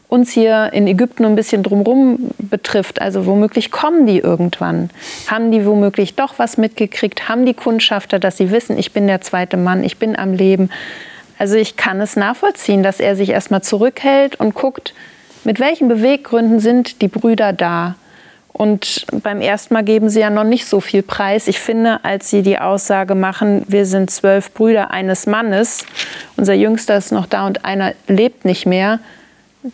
uns 0.09 0.31
hier 0.31 0.73
in 0.73 0.87
Ägypten 0.87 1.25
ein 1.25 1.35
bisschen 1.35 1.63
drumherum 1.63 2.31
betrifft. 2.39 3.01
Also 3.03 3.27
womöglich 3.27 3.71
kommen 3.71 4.07
die 4.07 4.19
irgendwann. 4.19 4.91
Haben 5.27 5.51
die 5.51 5.67
womöglich 5.67 6.15
doch 6.15 6.39
was 6.39 6.57
mitgekriegt? 6.57 7.29
Haben 7.29 7.45
die 7.45 7.55
Kundschafter, 7.55 8.19
dass 8.19 8.37
sie 8.37 8.51
wissen, 8.51 8.79
ich 8.79 8.93
bin 8.93 9.07
der 9.07 9.21
zweite 9.21 9.57
Mann, 9.57 9.83
ich 9.83 9.99
bin 9.99 10.17
am 10.17 10.33
Leben? 10.33 10.71
Also 11.38 11.57
ich 11.57 11.76
kann 11.76 12.00
es 12.00 12.16
nachvollziehen, 12.16 12.83
dass 12.83 13.00
er 13.00 13.16
sich 13.16 13.31
erstmal 13.31 13.62
zurückhält 13.62 14.37
und 14.37 14.55
guckt, 14.55 14.95
mit 15.45 15.61
welchen 15.61 15.88
Beweggründen 15.88 16.61
sind 16.61 17.02
die 17.02 17.09
Brüder 17.09 17.52
da. 17.52 17.95
Und 18.52 19.05
beim 19.23 19.43
ersten 19.43 19.75
Mal 19.75 19.85
geben 19.85 20.09
sie 20.09 20.21
ja 20.21 20.31
noch 20.31 20.45
nicht 20.45 20.66
so 20.66 20.81
viel 20.81 21.02
Preis. 21.02 21.47
Ich 21.47 21.61
finde, 21.61 22.02
als 22.05 22.31
sie 22.31 22.43
die 22.43 22.59
Aussage 22.59 23.14
machen, 23.14 23.64
wir 23.69 23.85
sind 23.85 24.11
zwölf 24.11 24.52
Brüder 24.55 24.90
eines 24.90 25.26
Mannes, 25.26 25.85
unser 26.37 26.55
Jüngster 26.55 26.97
ist 26.97 27.12
noch 27.12 27.26
da 27.26 27.47
und 27.47 27.66
einer 27.66 27.93
lebt 28.09 28.47
nicht 28.47 28.64
mehr, 28.64 28.99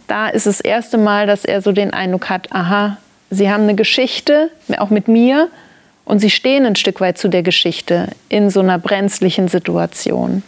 da 0.08 0.28
ist 0.28 0.46
das 0.46 0.60
erste 0.60 0.98
Mal, 0.98 1.26
dass 1.26 1.44
er 1.44 1.62
so 1.62 1.70
den 1.70 1.92
Eindruck 1.92 2.28
hat, 2.28 2.52
aha, 2.52 2.96
sie 3.30 3.50
haben 3.50 3.64
eine 3.64 3.76
Geschichte, 3.76 4.50
auch 4.78 4.90
mit 4.90 5.06
mir, 5.06 5.48
und 6.04 6.18
sie 6.18 6.30
stehen 6.30 6.66
ein 6.66 6.76
Stück 6.76 7.00
weit 7.00 7.18
zu 7.18 7.28
der 7.28 7.42
Geschichte 7.42 8.08
in 8.28 8.50
so 8.50 8.60
einer 8.60 8.78
brenzlichen 8.78 9.46
Situation. 9.46 10.42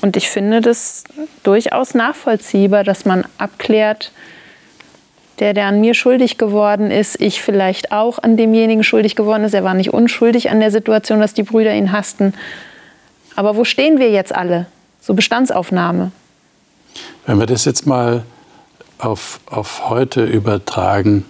Und 0.00 0.16
ich 0.16 0.28
finde 0.28 0.60
das 0.60 1.04
durchaus 1.42 1.94
nachvollziehbar, 1.94 2.84
dass 2.84 3.04
man 3.04 3.24
abklärt, 3.38 4.12
der, 5.40 5.52
der 5.52 5.66
an 5.66 5.80
mir 5.80 5.94
schuldig 5.94 6.38
geworden 6.38 6.90
ist, 6.90 7.20
ich 7.20 7.42
vielleicht 7.42 7.90
auch 7.90 8.18
an 8.18 8.36
demjenigen 8.36 8.84
schuldig 8.84 9.16
geworden 9.16 9.44
ist. 9.44 9.54
Er 9.54 9.64
war 9.64 9.74
nicht 9.74 9.92
unschuldig 9.92 10.50
an 10.50 10.60
der 10.60 10.70
Situation, 10.70 11.20
dass 11.20 11.34
die 11.34 11.42
Brüder 11.42 11.74
ihn 11.74 11.90
hassten. 11.90 12.34
Aber 13.34 13.56
wo 13.56 13.64
stehen 13.64 13.98
wir 13.98 14.10
jetzt 14.10 14.34
alle? 14.34 14.66
So 15.00 15.14
Bestandsaufnahme. 15.14 16.12
Wenn 17.26 17.38
wir 17.38 17.46
das 17.46 17.64
jetzt 17.64 17.86
mal 17.86 18.24
auf, 18.98 19.40
auf 19.46 19.88
heute 19.88 20.24
übertragen, 20.24 21.24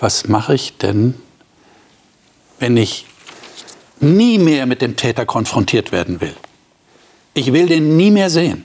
was 0.00 0.26
mache 0.26 0.54
ich 0.54 0.76
denn, 0.78 1.14
wenn 2.58 2.76
ich 2.76 3.06
nie 4.00 4.38
mehr 4.38 4.66
mit 4.66 4.82
dem 4.82 4.96
Täter 4.96 5.26
konfrontiert 5.26 5.92
werden 5.92 6.20
will? 6.20 6.34
Ich 7.34 7.52
will 7.52 7.66
den 7.66 7.96
nie 7.96 8.10
mehr 8.10 8.30
sehen. 8.30 8.64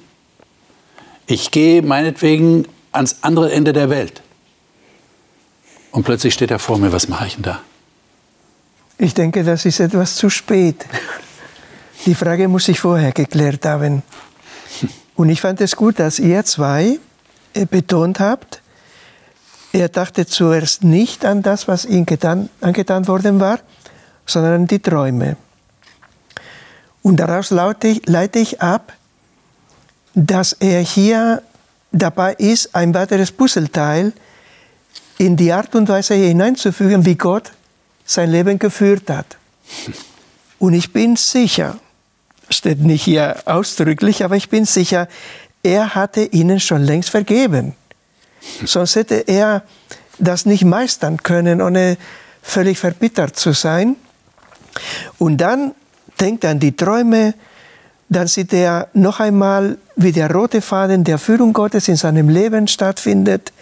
Ich 1.26 1.52
gehe 1.52 1.82
meinetwegen 1.82 2.66
ans 2.92 3.18
andere 3.22 3.52
Ende 3.52 3.74
der 3.74 3.90
Welt. 3.90 4.22
Und 5.92 6.04
plötzlich 6.04 6.34
steht 6.34 6.52
er 6.52 6.60
vor 6.60 6.78
mir, 6.78 6.92
was 6.92 7.08
mache 7.08 7.28
ich 7.28 7.34
denn 7.34 7.44
da? 7.44 7.62
Ich 8.98 9.14
denke, 9.14 9.44
das 9.44 9.66
ist 9.66 9.80
etwas 9.80 10.16
zu 10.16 10.30
spät. 10.30 10.86
Die 12.06 12.16
Frage 12.16 12.48
muss 12.48 12.68
ich 12.68 12.80
vorher 12.80 13.12
geklärt 13.12 13.66
haben. 13.66 14.04
Und 15.16 15.30
ich 15.30 15.42
fand 15.42 15.62
es 15.62 15.76
gut, 15.76 16.00
dass 16.00 16.20
ihr 16.20 16.44
zwei 16.46 17.00
äh, 17.54 17.66
betont 17.66 18.20
habt, 18.20 18.62
er 19.72 19.90
dachte 19.90 20.26
zuerst 20.26 20.84
nicht 20.84 21.26
an 21.26 21.42
das, 21.42 21.68
was 21.68 21.86
ihm 21.86 22.06
getan, 22.06 22.50
angetan 22.62 23.08
worden 23.08 23.40
war, 23.40 23.60
sondern 24.26 24.54
an 24.54 24.68
die 24.68 24.80
Träume. 24.80 25.38
Und 27.02 27.18
daraus 27.18 27.50
leite 27.50 28.40
ich 28.40 28.62
ab, 28.62 28.94
dass 30.14 30.54
er 30.54 30.82
hier 30.82 31.42
dabei 31.92 32.34
ist, 32.34 32.76
ein 32.76 32.94
weiteres 32.94 33.32
Puzzleteil 33.32 34.14
in 35.18 35.36
die 35.36 35.52
Art 35.52 35.76
und 35.76 35.90
Weise 35.90 36.16
hineinzufügen, 36.16 37.06
wie 37.06 37.16
Gott 37.16 37.52
sein 38.06 38.32
Leben 38.32 38.60
geführt 38.60 39.10
hat. 39.10 39.38
Und 40.60 40.74
ich 40.74 40.92
bin 40.92 41.16
sicher, 41.16 41.78
steht 42.50 42.80
nicht 42.80 43.04
hier 43.04 43.38
ausdrücklich, 43.46 44.26
aber 44.26 44.36
ich 44.36 44.50
bin 44.50 44.66
sicher, 44.66 45.08
er 45.64 45.96
hatte 45.96 46.24
ihnen 46.24 46.60
schon 46.60 46.82
längst 46.82 47.10
vergeben. 47.10 47.76
Sonst 48.66 48.96
hätte 48.96 49.16
er 49.16 49.64
das 50.18 50.46
nicht 50.46 50.66
meistern 50.66 51.24
können, 51.24 51.62
ohne 51.62 51.98
völlig 52.42 52.78
verbittert 52.78 53.38
zu 53.38 53.54
sein. 53.54 53.96
Und 55.18 55.38
dann 55.38 55.76
denkt 56.20 56.46
an 56.46 56.60
die 56.60 56.76
Träume, 56.76 57.34
dann 58.10 58.28
sieht 58.28 58.54
er 58.54 58.88
noch 58.94 59.20
einmal, 59.20 59.78
wie 59.96 60.12
der 60.12 60.32
rote 60.32 60.62
Faden 60.62 61.04
der 61.04 61.18
Führung 61.18 61.54
Gottes 61.54 61.88
in 61.88 61.96
seinem 61.96 62.30
Leben 62.30 62.68
stattfindet. 62.68 63.54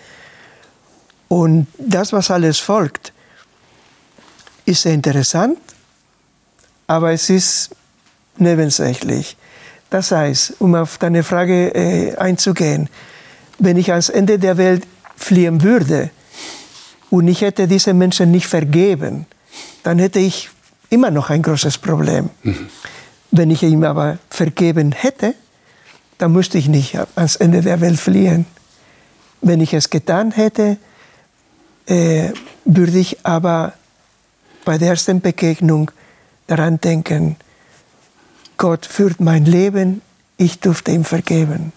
Und 1.27 1.67
das, 1.77 2.13
was 2.13 2.31
alles 2.31 2.59
folgt, 2.59 3.11
ist 4.65 4.83
sehr 4.83 4.93
interessant, 4.93 5.57
aber 6.87 7.11
es 7.11 7.29
ist 7.29 7.69
nebensächlich. 8.37 9.35
Das 9.89 10.11
heißt, 10.11 10.55
um 10.59 10.75
auf 10.75 10.97
deine 10.97 11.23
Frage 11.23 11.73
äh, 11.73 12.15
einzugehen, 12.17 12.89
wenn 13.59 13.77
ich 13.77 13.91
ans 13.91 14.09
Ende 14.09 14.39
der 14.39 14.57
Welt 14.57 14.85
fliehen 15.15 15.63
würde 15.63 16.11
und 17.09 17.27
ich 17.27 17.41
hätte 17.41 17.67
diese 17.67 17.93
Menschen 17.93 18.31
nicht 18.31 18.47
vergeben, 18.47 19.25
dann 19.83 19.99
hätte 19.99 20.19
ich 20.19 20.49
immer 20.89 21.11
noch 21.11 21.29
ein 21.29 21.41
großes 21.41 21.77
Problem. 21.77 22.29
Mhm. 22.43 22.67
Wenn 23.31 23.51
ich 23.51 23.63
ihm 23.63 23.83
aber 23.83 24.17
vergeben 24.29 24.91
hätte, 24.91 25.35
dann 26.17 26.31
müsste 26.31 26.57
ich 26.57 26.67
nicht 26.67 26.97
ans 27.15 27.35
Ende 27.35 27.61
der 27.61 27.81
Welt 27.81 27.99
fliehen. 27.99 28.45
Wenn 29.41 29.61
ich 29.61 29.73
es 29.73 29.89
getan 29.89 30.31
hätte, 30.31 30.77
äh, 31.85 32.31
würde 32.65 32.97
ich 32.97 33.25
aber 33.25 33.73
bei 34.65 34.77
der 34.77 34.89
ersten 34.89 35.21
Begegnung 35.21 35.91
daran 36.47 36.79
denken, 36.81 37.37
Gott 38.57 38.85
führt 38.85 39.19
mein 39.19 39.45
Leben, 39.45 40.01
ich 40.37 40.59
durfte 40.59 40.91
ihm 40.91 41.05
vergeben. 41.05 41.71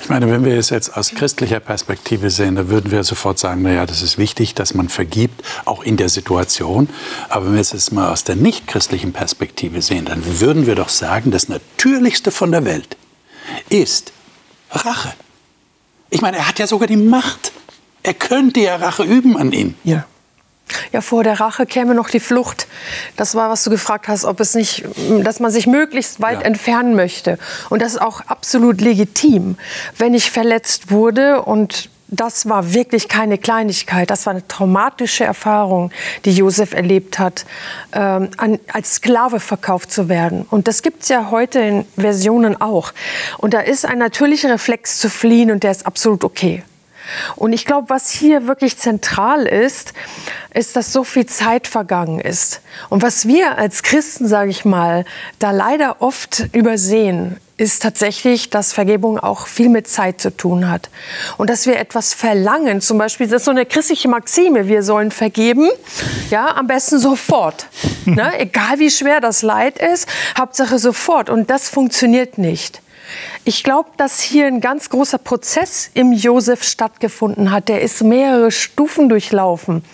Ich 0.00 0.08
meine, 0.08 0.30
wenn 0.30 0.44
wir 0.44 0.56
es 0.56 0.70
jetzt 0.70 0.96
aus 0.96 1.10
christlicher 1.10 1.60
Perspektive 1.60 2.30
sehen, 2.30 2.56
dann 2.56 2.68
würden 2.68 2.90
wir 2.90 3.02
sofort 3.04 3.38
sagen, 3.38 3.62
naja, 3.62 3.84
das 3.86 4.02
ist 4.02 4.18
wichtig, 4.18 4.54
dass 4.54 4.74
man 4.74 4.88
vergibt, 4.88 5.42
auch 5.64 5.82
in 5.82 5.96
der 5.96 6.08
Situation. 6.08 6.88
Aber 7.28 7.46
wenn 7.46 7.54
wir 7.54 7.60
es 7.60 7.72
jetzt 7.72 7.92
mal 7.92 8.10
aus 8.10 8.24
der 8.24 8.36
nicht-christlichen 8.36 9.12
Perspektive 9.12 9.82
sehen, 9.82 10.04
dann 10.04 10.40
würden 10.40 10.66
wir 10.66 10.74
doch 10.74 10.88
sagen, 10.88 11.30
das 11.30 11.48
Natürlichste 11.48 12.30
von 12.30 12.52
der 12.52 12.64
Welt 12.64 12.96
ist 13.68 14.12
Rache. 14.70 15.12
Ich 16.10 16.20
meine, 16.20 16.38
er 16.38 16.48
hat 16.48 16.58
ja 16.58 16.66
sogar 16.66 16.88
die 16.88 16.96
Macht. 16.96 17.52
Er 18.02 18.14
könnte 18.14 18.60
ja 18.60 18.76
Rache 18.76 19.02
üben 19.02 19.36
an 19.36 19.52
ihn. 19.52 19.74
Ja. 19.84 20.06
Ja, 20.92 21.00
vor 21.00 21.24
der 21.24 21.40
Rache 21.40 21.66
käme 21.66 21.94
noch 21.94 22.10
die 22.10 22.20
Flucht. 22.20 22.66
Das 23.16 23.34
war, 23.34 23.50
was 23.50 23.64
du 23.64 23.70
gefragt 23.70 24.08
hast, 24.08 24.24
ob 24.24 24.40
es 24.40 24.54
nicht, 24.54 24.84
dass 25.22 25.40
man 25.40 25.50
sich 25.50 25.66
möglichst 25.66 26.20
weit 26.20 26.40
ja. 26.40 26.46
entfernen 26.46 26.94
möchte. 26.94 27.38
Und 27.70 27.82
das 27.82 27.92
ist 27.92 28.02
auch 28.02 28.20
absolut 28.22 28.80
legitim. 28.80 29.56
Wenn 29.96 30.14
ich 30.14 30.30
verletzt 30.30 30.90
wurde 30.90 31.42
und 31.42 31.90
das 32.08 32.48
war 32.48 32.72
wirklich 32.72 33.08
keine 33.08 33.38
Kleinigkeit. 33.38 34.10
Das 34.10 34.26
war 34.26 34.32
eine 34.32 34.46
traumatische 34.48 35.24
Erfahrung, 35.24 35.90
die 36.24 36.32
Josef 36.32 36.72
erlebt 36.72 37.18
hat, 37.18 37.44
ähm, 37.92 38.30
an, 38.38 38.58
als 38.72 38.94
Sklave 38.96 39.40
verkauft 39.40 39.92
zu 39.92 40.08
werden. 40.08 40.46
Und 40.48 40.68
das 40.68 40.82
gibt 40.82 41.02
es 41.02 41.10
ja 41.10 41.30
heute 41.30 41.60
in 41.60 41.84
Versionen 41.96 42.60
auch. 42.60 42.92
Und 43.36 43.54
da 43.54 43.60
ist 43.60 43.84
ein 43.84 43.98
natürlicher 43.98 44.50
Reflex 44.50 44.98
zu 44.98 45.10
fliehen 45.10 45.50
und 45.50 45.62
der 45.62 45.70
ist 45.70 45.86
absolut 45.86 46.24
okay. 46.24 46.62
Und 47.36 47.52
ich 47.52 47.64
glaube, 47.64 47.90
was 47.90 48.10
hier 48.10 48.46
wirklich 48.46 48.76
zentral 48.76 49.46
ist, 49.46 49.92
ist, 50.54 50.76
dass 50.76 50.92
so 50.92 51.04
viel 51.04 51.26
Zeit 51.26 51.66
vergangen 51.66 52.20
ist. 52.20 52.60
Und 52.88 53.02
was 53.02 53.26
wir 53.26 53.58
als 53.58 53.82
Christen, 53.82 54.26
sage 54.26 54.50
ich 54.50 54.64
mal, 54.64 55.04
da 55.38 55.50
leider 55.50 56.00
oft 56.00 56.46
übersehen, 56.52 57.36
ist 57.58 57.82
tatsächlich, 57.82 58.50
dass 58.50 58.72
Vergebung 58.72 59.18
auch 59.18 59.48
viel 59.48 59.68
mit 59.68 59.88
Zeit 59.88 60.20
zu 60.20 60.34
tun 60.34 60.70
hat. 60.70 60.90
Und 61.38 61.50
dass 61.50 61.66
wir 61.66 61.78
etwas 61.78 62.14
verlangen, 62.14 62.80
zum 62.80 62.98
Beispiel, 62.98 63.26
das 63.26 63.42
ist 63.42 63.44
so 63.46 63.50
eine 63.50 63.66
christliche 63.66 64.08
Maxime, 64.08 64.68
wir 64.68 64.84
sollen 64.84 65.10
vergeben, 65.10 65.68
ja, 66.30 66.56
am 66.56 66.68
besten 66.68 66.98
sofort. 67.00 67.66
ne? 68.04 68.38
Egal 68.38 68.78
wie 68.78 68.90
schwer 68.90 69.20
das 69.20 69.42
Leid 69.42 69.78
ist, 69.78 70.08
Hauptsache 70.38 70.78
sofort. 70.78 71.30
Und 71.30 71.50
das 71.50 71.68
funktioniert 71.68 72.38
nicht. 72.38 72.80
Ich 73.44 73.64
glaube, 73.64 73.90
dass 73.96 74.20
hier 74.20 74.46
ein 74.46 74.60
ganz 74.60 74.90
großer 74.90 75.18
Prozess 75.18 75.90
im 75.94 76.12
Josef 76.12 76.62
stattgefunden 76.62 77.50
hat. 77.50 77.68
Der 77.68 77.82
ist 77.82 78.02
mehrere 78.02 78.50
Stufen 78.50 79.08
durchlaufen, 79.08 79.84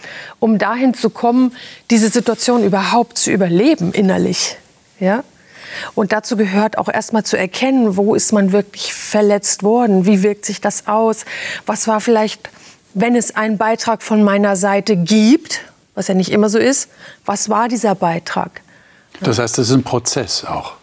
um 0.41 0.59
dahin 0.59 0.95
zu 0.95 1.11
kommen, 1.11 1.55
diese 1.91 2.09
Situation 2.09 2.65
überhaupt 2.65 3.19
zu 3.19 3.31
überleben 3.31 3.93
innerlich. 3.93 4.57
Ja? 4.99 5.25
Und 5.95 6.13
dazu 6.13 6.37
gehört 6.37 6.79
auch 6.79 6.89
erstmal 6.89 7.25
zu 7.25 7.37
erkennen, 7.37 7.97
wo 7.97 8.15
ist 8.15 8.33
man 8.33 8.53
wirklich 8.53 8.95
verletzt 8.95 9.63
worden? 9.63 10.07
Wie 10.07 10.23
wirkt 10.23 10.45
sich 10.45 10.61
das 10.61 10.87
aus? 10.87 11.25
Was 11.67 11.89
war 11.89 12.01
vielleicht, 12.01 12.51
wenn 12.95 13.17
es 13.17 13.35
einen 13.37 13.59
Beitrag 13.59 14.03
von 14.03 14.23
meiner 14.23 14.57
Seite 14.57 14.97
gibt, 14.97 15.61
was 15.95 16.09
ja 16.09 16.15
nicht 16.15 16.31
immer 16.31 16.49
so 16.49 16.59
ist, 16.59 16.89
was 17.25 17.49
war 17.49 17.69
dieser 17.69 17.95
Beitrag? 17.95 18.63
Das 19.21 19.39
heißt, 19.39 19.59
das 19.59 19.69
ist 19.69 19.75
ein 19.75 19.85
Prozess 19.85 20.45
auch. 20.45 20.75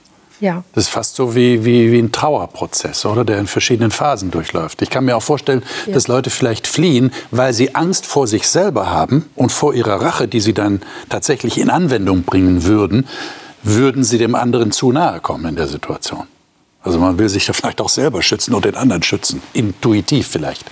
Ja. 0.41 0.63
Das 0.73 0.85
ist 0.85 0.89
fast 0.89 1.15
so 1.15 1.35
wie, 1.35 1.63
wie, 1.63 1.91
wie 1.91 1.99
ein 1.99 2.11
Trauerprozess, 2.11 3.05
oder? 3.05 3.23
Der 3.23 3.39
in 3.39 3.47
verschiedenen 3.47 3.91
Phasen 3.91 4.31
durchläuft. 4.31 4.81
Ich 4.81 4.89
kann 4.89 5.05
mir 5.05 5.15
auch 5.15 5.23
vorstellen, 5.23 5.63
ja. 5.85 5.93
dass 5.93 6.07
Leute 6.07 6.29
vielleicht 6.29 6.67
fliehen, 6.67 7.11
weil 7.29 7.53
sie 7.53 7.75
Angst 7.75 8.05
vor 8.05 8.27
sich 8.27 8.47
selber 8.47 8.89
haben 8.89 9.29
und 9.35 9.51
vor 9.51 9.73
ihrer 9.73 10.01
Rache, 10.01 10.27
die 10.27 10.41
sie 10.41 10.53
dann 10.53 10.81
tatsächlich 11.09 11.59
in 11.59 11.69
Anwendung 11.69 12.23
bringen 12.23 12.63
würden, 12.63 13.07
würden 13.63 14.03
sie 14.03 14.17
dem 14.17 14.35
anderen 14.35 14.71
zu 14.71 14.91
nahe 14.91 15.21
kommen 15.21 15.45
in 15.45 15.55
der 15.55 15.67
Situation. 15.67 16.25
Also 16.83 16.97
man 16.97 17.19
will 17.19 17.29
sich 17.29 17.47
ja 17.47 17.53
vielleicht 17.53 17.79
auch 17.79 17.89
selber 17.89 18.23
schützen 18.23 18.55
und 18.55 18.65
den 18.65 18.75
anderen 18.75 19.03
schützen. 19.03 19.41
Intuitiv 19.53 20.27
vielleicht. 20.27 20.65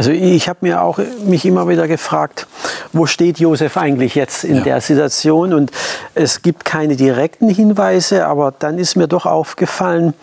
Also 0.00 0.12
ich 0.12 0.48
habe 0.48 0.60
mir 0.62 0.80
auch 0.80 0.98
mich 1.26 1.44
immer 1.44 1.68
wieder 1.68 1.86
gefragt, 1.86 2.46
wo 2.94 3.04
steht 3.04 3.38
Josef 3.38 3.76
eigentlich 3.76 4.14
jetzt 4.14 4.44
in 4.44 4.56
ja. 4.56 4.62
der 4.62 4.80
Situation? 4.80 5.52
Und 5.52 5.72
es 6.14 6.40
gibt 6.40 6.64
keine 6.64 6.96
direkten 6.96 7.50
Hinweise, 7.50 8.26
aber 8.26 8.54
dann 8.58 8.78
ist 8.78 8.96
mir 8.96 9.08
doch 9.08 9.26
aufgefallen, 9.26 10.14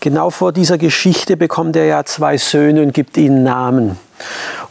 genau 0.00 0.30
vor 0.30 0.52
dieser 0.52 0.78
Geschichte 0.78 1.36
bekommt 1.36 1.76
er 1.76 1.84
ja 1.84 2.04
zwei 2.06 2.38
Söhne 2.38 2.80
und 2.80 2.94
gibt 2.94 3.18
ihnen 3.18 3.42
Namen. 3.42 3.98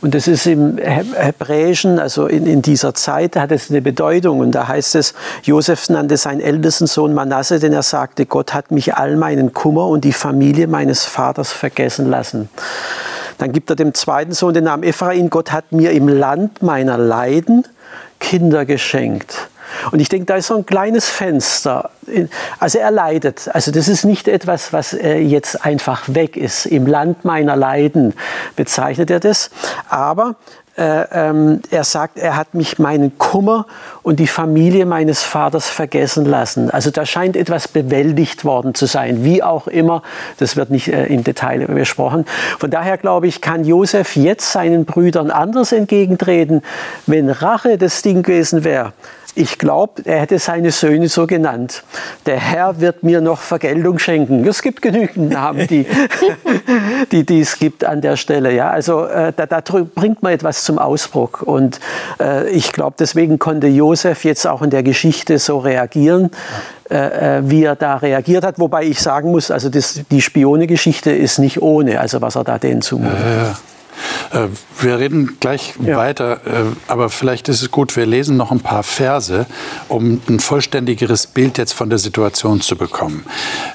Und 0.01 0.15
das 0.15 0.27
ist 0.27 0.47
im 0.47 0.79
Hebräischen, 0.79 1.99
also 1.99 2.25
in, 2.25 2.47
in 2.47 2.63
dieser 2.63 2.95
Zeit, 2.95 3.35
hat 3.35 3.51
es 3.51 3.69
eine 3.69 3.83
Bedeutung. 3.83 4.39
Und 4.39 4.53
da 4.53 4.67
heißt 4.67 4.95
es, 4.95 5.13
Josef 5.43 5.87
nannte 5.89 6.17
seinen 6.17 6.41
ältesten 6.41 6.87
Sohn 6.87 7.13
Manasse, 7.13 7.59
denn 7.59 7.73
er 7.73 7.83
sagte, 7.83 8.25
Gott 8.25 8.55
hat 8.55 8.71
mich 8.71 8.95
all 8.95 9.17
meinen 9.17 9.53
Kummer 9.53 9.85
und 9.85 10.03
die 10.03 10.13
Familie 10.13 10.65
meines 10.65 11.05
Vaters 11.05 11.51
vergessen 11.51 12.09
lassen. 12.09 12.49
Dann 13.37 13.51
gibt 13.51 13.69
er 13.69 13.75
dem 13.75 13.93
zweiten 13.93 14.33
Sohn 14.33 14.53
den 14.53 14.63
Namen 14.63 14.83
Ephraim. 14.83 15.29
Gott 15.29 15.51
hat 15.51 15.71
mir 15.71 15.91
im 15.91 16.07
Land 16.07 16.61
meiner 16.63 16.97
Leiden 16.97 17.65
Kinder 18.19 18.65
geschenkt. 18.65 19.49
Und 19.91 19.99
ich 19.99 20.09
denke, 20.09 20.25
da 20.25 20.35
ist 20.35 20.47
so 20.47 20.57
ein 20.57 20.65
kleines 20.65 21.09
Fenster. 21.09 21.89
Also 22.59 22.79
er 22.79 22.91
leidet. 22.91 23.49
Also 23.53 23.71
das 23.71 23.87
ist 23.87 24.05
nicht 24.05 24.27
etwas, 24.27 24.73
was 24.73 24.93
äh, 24.93 25.17
jetzt 25.17 25.65
einfach 25.65 26.03
weg 26.07 26.37
ist. 26.37 26.65
Im 26.65 26.85
Land 26.85 27.25
meiner 27.25 27.55
Leiden 27.55 28.13
bezeichnet 28.55 29.09
er 29.11 29.19
das. 29.19 29.49
Aber 29.89 30.35
äh, 30.77 31.05
ähm, 31.11 31.61
er 31.71 31.83
sagt, 31.83 32.19
er 32.19 32.35
hat 32.35 32.53
mich 32.53 32.77
meinen 32.77 33.17
Kummer 33.17 33.65
und 34.03 34.19
die 34.19 34.27
Familie 34.27 34.85
meines 34.85 35.23
Vaters 35.23 35.67
vergessen 35.69 36.25
lassen. 36.25 36.69
Also 36.69 36.91
da 36.91 37.03
scheint 37.03 37.35
etwas 37.35 37.67
bewältigt 37.67 38.45
worden 38.45 38.75
zu 38.75 38.85
sein, 38.85 39.23
wie 39.23 39.41
auch 39.41 39.67
immer. 39.67 40.03
Das 40.37 40.55
wird 40.55 40.69
nicht 40.69 40.89
äh, 40.89 41.07
im 41.07 41.23
Detail 41.23 41.65
besprochen. 41.65 42.25
Von 42.59 42.69
daher 42.69 42.97
glaube 42.97 43.25
ich, 43.25 43.41
kann 43.41 43.65
Josef 43.65 44.15
jetzt 44.15 44.51
seinen 44.51 44.85
Brüdern 44.85 45.31
anders 45.31 45.71
entgegentreten, 45.71 46.61
wenn 47.07 47.31
Rache 47.31 47.79
das 47.79 48.03
Ding 48.03 48.21
gewesen 48.21 48.63
wäre 48.63 48.93
ich 49.37 49.57
glaube, 49.57 50.01
er 50.05 50.21
hätte 50.21 50.39
seine 50.39 50.71
Söhne 50.71 51.07
so 51.09 51.27
genannt. 51.27 51.83
Der 52.25 52.39
Herr 52.39 52.81
wird 52.81 53.03
mir 53.03 53.21
noch 53.21 53.39
Vergeltung 53.39 53.99
schenken. 53.99 54.45
Es 54.47 54.61
gibt 54.61 54.81
genügend 54.81 55.31
Namen, 55.31 55.67
die, 55.67 55.85
die, 57.11 57.25
die 57.25 57.41
es 57.41 57.59
gibt 57.59 57.85
an 57.85 58.01
der 58.01 58.17
Stelle. 58.17 58.53
Ja, 58.53 58.69
also 58.69 59.05
äh, 59.05 59.31
da, 59.35 59.45
da, 59.45 59.61
bringt 59.61 60.23
man 60.23 60.33
etwas 60.33 60.63
zum 60.63 60.79
Ausdruck. 60.79 61.43
Und 61.43 61.79
äh, 62.19 62.49
ich 62.49 62.73
glaube, 62.73 62.95
deswegen 62.99 63.37
konnte 63.37 63.67
Josef 63.67 64.23
jetzt 64.23 64.47
auch 64.47 64.61
in 64.61 64.71
der 64.71 64.83
Geschichte 64.83 65.37
so 65.37 65.59
reagieren. 65.59 66.31
Äh, 66.89 67.39
äh, 67.39 67.41
wie 67.43 67.65
er 67.65 67.75
da 67.75 67.97
reagiert 67.97 68.45
hat. 68.45 68.59
Wobei 68.59 68.85
ich 68.85 69.01
sagen 69.01 69.31
muss, 69.31 69.51
also 69.51 69.67
das, 69.67 69.99
die 70.09 70.21
Spione-Geschichte 70.21 71.11
ist 71.11 71.37
nicht 71.37 71.61
ohne, 71.61 71.99
also 71.99 72.21
was 72.21 72.37
er 72.37 72.45
da 72.45 72.57
denen 72.59 72.81
zumutet. 72.81 73.19
Ja, 73.19 73.43
ja. 73.43 73.57
Äh, 74.31 74.47
wir 74.79 74.99
reden 74.99 75.37
gleich 75.39 75.73
ja. 75.83 75.97
weiter, 75.97 76.41
äh, 76.45 76.63
aber 76.87 77.09
vielleicht 77.09 77.49
ist 77.49 77.61
es 77.61 77.71
gut, 77.71 77.95
wir 77.95 78.05
lesen 78.05 78.37
noch 78.37 78.51
ein 78.51 78.59
paar 78.59 78.83
Verse, 78.83 79.45
um 79.87 80.21
ein 80.27 80.39
vollständigeres 80.39 81.27
Bild 81.27 81.57
jetzt 81.57 81.73
von 81.73 81.89
der 81.89 81.99
Situation 81.99 82.61
zu 82.61 82.75
bekommen. 82.75 83.25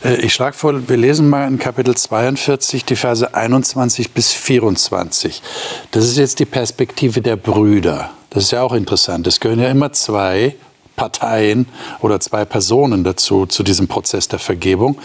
Äh, 0.04 0.16
ich 0.16 0.32
schlage 0.32 0.56
vor, 0.56 0.88
wir 0.88 0.96
lesen 0.96 1.28
mal 1.28 1.46
in 1.46 1.58
Kapitel 1.58 1.96
42 1.96 2.84
die 2.84 2.96
Verse 2.96 3.34
21 3.34 4.12
bis 4.12 4.32
24. 4.32 5.42
Das 5.90 6.04
ist 6.04 6.18
jetzt 6.18 6.38
die 6.38 6.44
Perspektive 6.44 7.20
der 7.20 7.36
Brüder. 7.36 8.10
Das 8.30 8.44
ist 8.44 8.52
ja 8.52 8.62
auch 8.62 8.72
interessant. 8.72 9.26
Es 9.26 9.40
gehören 9.40 9.60
ja 9.60 9.68
immer 9.68 9.92
zwei 9.92 10.56
Parteien 10.96 11.66
oder 12.00 12.20
zwei 12.20 12.44
Personen 12.44 13.04
dazu, 13.04 13.46
zu 13.46 13.62
diesem 13.62 13.88
Prozess 13.88 14.28
der 14.28 14.38
Vergebung. 14.38 14.98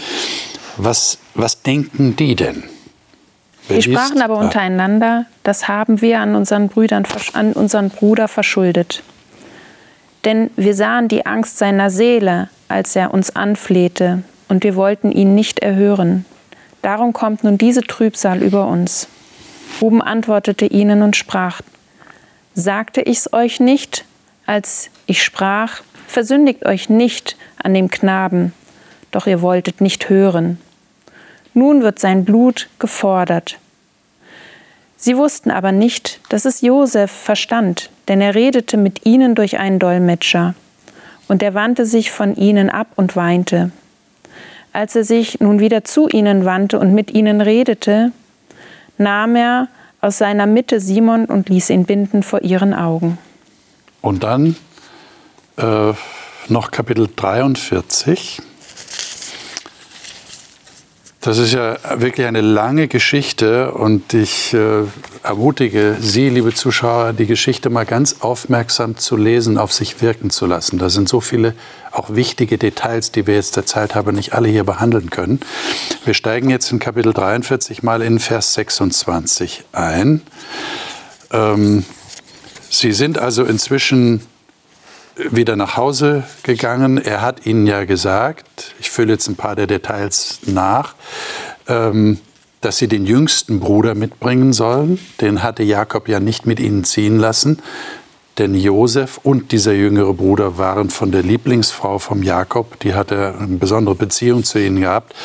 Was, 0.77 1.17
was 1.33 1.61
denken 1.61 2.15
die 2.15 2.35
denn? 2.35 2.63
Wir 3.67 3.81
sprachen 3.81 4.21
aber 4.21 4.37
untereinander, 4.37 5.25
das 5.43 5.67
haben 5.67 6.01
wir 6.01 6.19
an 6.19 6.35
unseren, 6.35 6.69
Brüdern, 6.69 7.03
an 7.33 7.53
unseren 7.53 7.89
Bruder 7.89 8.27
verschuldet. 8.27 9.03
Denn 10.25 10.49
wir 10.55 10.73
sahen 10.73 11.07
die 11.07 11.25
Angst 11.25 11.57
seiner 11.57 11.89
Seele, 11.89 12.49
als 12.67 12.95
er 12.95 13.13
uns 13.13 13.35
anflehte, 13.35 14.23
und 14.47 14.63
wir 14.63 14.75
wollten 14.75 15.11
ihn 15.11 15.35
nicht 15.35 15.59
erhören. 15.59 16.25
Darum 16.81 17.11
kommt 17.11 17.43
nun 17.43 17.57
diese 17.57 17.81
Trübsal 17.81 18.41
über 18.41 18.67
uns. 18.67 19.07
Ruben 19.81 20.01
antwortete 20.01 20.65
ihnen 20.65 21.01
und 21.01 21.15
sprach, 21.15 21.61
Sagte 22.53 23.01
ich's 23.01 23.33
euch 23.33 23.59
nicht, 23.59 24.05
als 24.45 24.89
ich 25.05 25.21
sprach, 25.23 25.81
versündigt 26.07 26.65
euch 26.65 26.89
nicht 26.89 27.37
an 27.61 27.73
dem 27.73 27.89
Knaben, 27.89 28.53
doch 29.11 29.27
ihr 29.27 29.41
wolltet 29.41 29.81
nicht 29.81 30.09
hören. 30.09 30.57
Nun 31.57 31.81
wird 31.81 31.97
sein 31.97 32.23
Blut 32.23 32.69
gefordert. 32.77 33.57
Sie 34.95 35.17
wussten 35.17 35.49
aber 35.49 35.71
nicht, 35.71 36.19
dass 36.29 36.45
es 36.45 36.61
Josef 36.61 37.09
verstand, 37.11 37.89
denn 38.07 38.21
er 38.21 38.35
redete 38.35 38.77
mit 38.77 39.07
ihnen 39.07 39.33
durch 39.33 39.57
einen 39.57 39.79
Dolmetscher. 39.79 40.53
Und 41.27 41.41
er 41.41 41.55
wandte 41.55 41.87
sich 41.87 42.11
von 42.11 42.35
ihnen 42.35 42.69
ab 42.69 42.89
und 42.95 43.15
weinte. 43.15 43.71
Als 44.71 44.95
er 44.95 45.03
sich 45.03 45.39
nun 45.39 45.59
wieder 45.59 45.83
zu 45.83 46.07
ihnen 46.07 46.45
wandte 46.45 46.79
und 46.79 46.93
mit 46.93 47.09
ihnen 47.09 47.41
redete, 47.41 48.11
nahm 48.99 49.35
er 49.35 49.67
aus 49.99 50.19
seiner 50.19 50.45
Mitte 50.45 50.79
Simon 50.79 51.25
und 51.25 51.49
ließ 51.49 51.71
ihn 51.71 51.85
binden 51.85 52.21
vor 52.21 52.43
ihren 52.43 52.75
Augen. 52.75 53.17
Und 54.01 54.23
dann 54.23 54.55
äh, 55.57 55.93
noch 56.49 56.69
Kapitel 56.69 57.09
43. 57.15 58.43
Das 61.21 61.39
ist 61.39 61.51
ja 61.51 61.77
wirklich 61.99 62.27
eine 62.27 62.41
lange 62.41 62.87
Geschichte 62.87 63.71
und 63.71 64.13
ich 64.13 64.53
äh, 64.53 64.83
ermutige 65.23 65.97
Sie, 65.99 66.29
liebe 66.29 66.53
Zuschauer, 66.53 67.13
die 67.13 67.25
Geschichte 67.25 67.69
mal 67.69 67.85
ganz 67.85 68.17
aufmerksam 68.19 68.97
zu 68.97 69.17
lesen, 69.17 69.57
auf 69.57 69.73
sich 69.73 70.01
wirken 70.01 70.29
zu 70.29 70.45
lassen. 70.45 70.77
Da 70.77 70.89
sind 70.89 71.09
so 71.09 71.19
viele 71.19 71.55
auch 71.91 72.11
wichtige 72.13 72.59
Details, 72.59 73.11
die 73.11 73.25
wir 73.25 73.33
jetzt 73.33 73.55
der 73.55 73.65
Zeit 73.65 73.95
haben, 73.95 74.15
nicht 74.15 74.33
alle 74.33 74.47
hier 74.47 74.63
behandeln 74.63 75.09
können. 75.09 75.39
Wir 76.05 76.13
steigen 76.13 76.51
jetzt 76.51 76.71
in 76.71 76.79
Kapitel 76.79 77.13
43 77.13 77.81
mal 77.81 78.03
in 78.03 78.19
Vers 78.19 78.53
26 78.53 79.63
ein. 79.71 80.21
Ähm, 81.31 81.83
Sie 82.69 82.91
sind 82.91 83.17
also 83.17 83.43
inzwischen 83.43 84.21
wieder 85.17 85.55
nach 85.55 85.77
Hause 85.77 86.23
gegangen. 86.43 86.97
Er 86.97 87.21
hat 87.21 87.45
ihnen 87.45 87.67
ja 87.67 87.85
gesagt, 87.85 88.75
ich 88.79 88.89
fülle 88.89 89.13
jetzt 89.13 89.27
ein 89.27 89.35
paar 89.35 89.55
der 89.55 89.67
Details 89.67 90.39
nach, 90.45 90.95
ähm, 91.67 92.19
dass 92.61 92.77
sie 92.77 92.87
den 92.87 93.05
jüngsten 93.05 93.59
Bruder 93.59 93.95
mitbringen 93.95 94.53
sollen. 94.53 94.99
Den 95.21 95.43
hatte 95.43 95.63
Jakob 95.63 96.07
ja 96.07 96.19
nicht 96.19 96.45
mit 96.45 96.59
ihnen 96.59 96.83
ziehen 96.83 97.17
lassen. 97.19 97.59
Denn 98.37 98.53
Josef 98.53 99.19
und 99.23 99.51
dieser 99.51 99.73
jüngere 99.73 100.13
Bruder 100.13 100.59
waren 100.59 100.91
von 100.91 101.11
der 101.11 101.23
Lieblingsfrau 101.23 101.97
vom 101.97 102.21
Jakob, 102.21 102.79
die 102.81 102.93
hatte 102.93 103.33
eine 103.39 103.57
besondere 103.57 103.95
Beziehung 103.95 104.43
zu 104.43 104.59
ihnen 104.59 104.79
gehabt. 104.81 105.15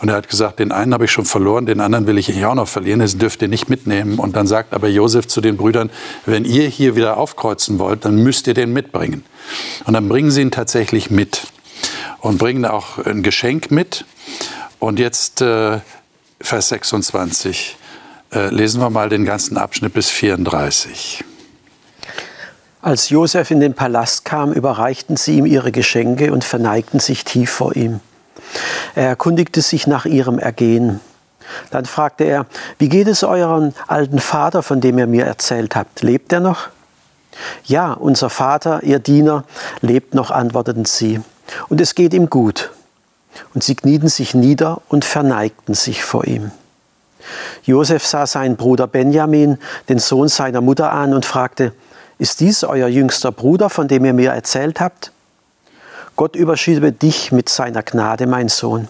Und 0.00 0.10
er 0.10 0.16
hat 0.16 0.28
gesagt, 0.28 0.58
den 0.58 0.70
einen 0.70 0.92
habe 0.92 1.06
ich 1.06 1.10
schon 1.10 1.24
verloren, 1.24 1.64
den 1.64 1.80
anderen 1.80 2.06
will 2.06 2.18
ich 2.18 2.44
auch 2.44 2.54
noch 2.54 2.68
verlieren, 2.68 3.00
das 3.00 3.16
dürft 3.16 3.40
ihr 3.40 3.48
nicht 3.48 3.70
mitnehmen. 3.70 4.18
Und 4.18 4.36
dann 4.36 4.46
sagt 4.46 4.74
aber 4.74 4.88
Josef 4.88 5.26
zu 5.26 5.40
den 5.40 5.56
Brüdern, 5.56 5.88
wenn 6.26 6.44
ihr 6.44 6.68
hier 6.68 6.94
wieder 6.94 7.16
aufkreuzen 7.16 7.78
wollt, 7.78 8.04
dann 8.04 8.16
müsst 8.16 8.46
ihr 8.46 8.54
den 8.54 8.74
mitbringen. 8.74 9.24
Und 9.86 9.94
dann 9.94 10.06
bringen 10.06 10.30
sie 10.30 10.42
ihn 10.42 10.50
tatsächlich 10.50 11.10
mit 11.10 11.46
und 12.20 12.36
bringen 12.36 12.66
auch 12.66 12.98
ein 12.98 13.22
Geschenk 13.22 13.70
mit. 13.70 14.04
Und 14.78 14.98
jetzt 14.98 15.40
äh, 15.40 15.80
Vers 16.40 16.68
26. 16.68 17.76
Äh, 18.30 18.50
lesen 18.50 18.82
wir 18.82 18.90
mal 18.90 19.08
den 19.08 19.24
ganzen 19.24 19.56
Abschnitt 19.56 19.94
bis 19.94 20.10
34. 20.10 21.24
Als 22.80 23.08
Josef 23.08 23.50
in 23.50 23.58
den 23.58 23.74
Palast 23.74 24.24
kam, 24.24 24.52
überreichten 24.52 25.16
sie 25.16 25.38
ihm 25.38 25.46
ihre 25.46 25.72
Geschenke 25.72 26.32
und 26.32 26.44
verneigten 26.44 27.00
sich 27.00 27.24
tief 27.24 27.50
vor 27.50 27.74
ihm. 27.74 28.00
Er 28.94 29.08
erkundigte 29.08 29.62
sich 29.62 29.88
nach 29.88 30.04
ihrem 30.04 30.38
Ergehen. 30.38 31.00
Dann 31.70 31.86
fragte 31.86 32.24
er, 32.24 32.46
wie 32.78 32.88
geht 32.88 33.08
es 33.08 33.24
euren 33.24 33.74
alten 33.88 34.20
Vater, 34.20 34.62
von 34.62 34.80
dem 34.80 34.98
ihr 34.98 35.08
mir 35.08 35.24
erzählt 35.24 35.74
habt? 35.74 36.02
Lebt 36.02 36.32
er 36.32 36.40
noch? 36.40 36.68
Ja, 37.64 37.92
unser 37.92 38.30
Vater, 38.30 38.82
ihr 38.84 39.00
Diener, 39.00 39.44
lebt 39.80 40.14
noch, 40.14 40.30
antworteten 40.30 40.84
sie, 40.84 41.20
und 41.68 41.80
es 41.80 41.94
geht 41.94 42.14
ihm 42.14 42.30
gut. 42.30 42.70
Und 43.54 43.64
sie 43.64 43.74
knieten 43.74 44.08
sich 44.08 44.34
nieder 44.34 44.82
und 44.88 45.04
verneigten 45.04 45.74
sich 45.74 46.04
vor 46.04 46.26
ihm. 46.26 46.50
Josef 47.64 48.06
sah 48.06 48.26
seinen 48.26 48.56
Bruder 48.56 48.86
Benjamin, 48.86 49.58
den 49.88 49.98
Sohn 49.98 50.28
seiner 50.28 50.60
Mutter, 50.60 50.92
an 50.92 51.14
und 51.14 51.24
fragte, 51.24 51.72
ist 52.18 52.40
dies 52.40 52.64
euer 52.64 52.88
jüngster 52.88 53.32
Bruder, 53.32 53.70
von 53.70 53.88
dem 53.88 54.04
ihr 54.04 54.12
mir 54.12 54.32
erzählt 54.32 54.80
habt? 54.80 55.12
Gott 56.16 56.34
überschiebe 56.34 56.90
dich 56.90 57.30
mit 57.30 57.48
seiner 57.48 57.82
Gnade, 57.82 58.26
mein 58.26 58.48
Sohn. 58.48 58.88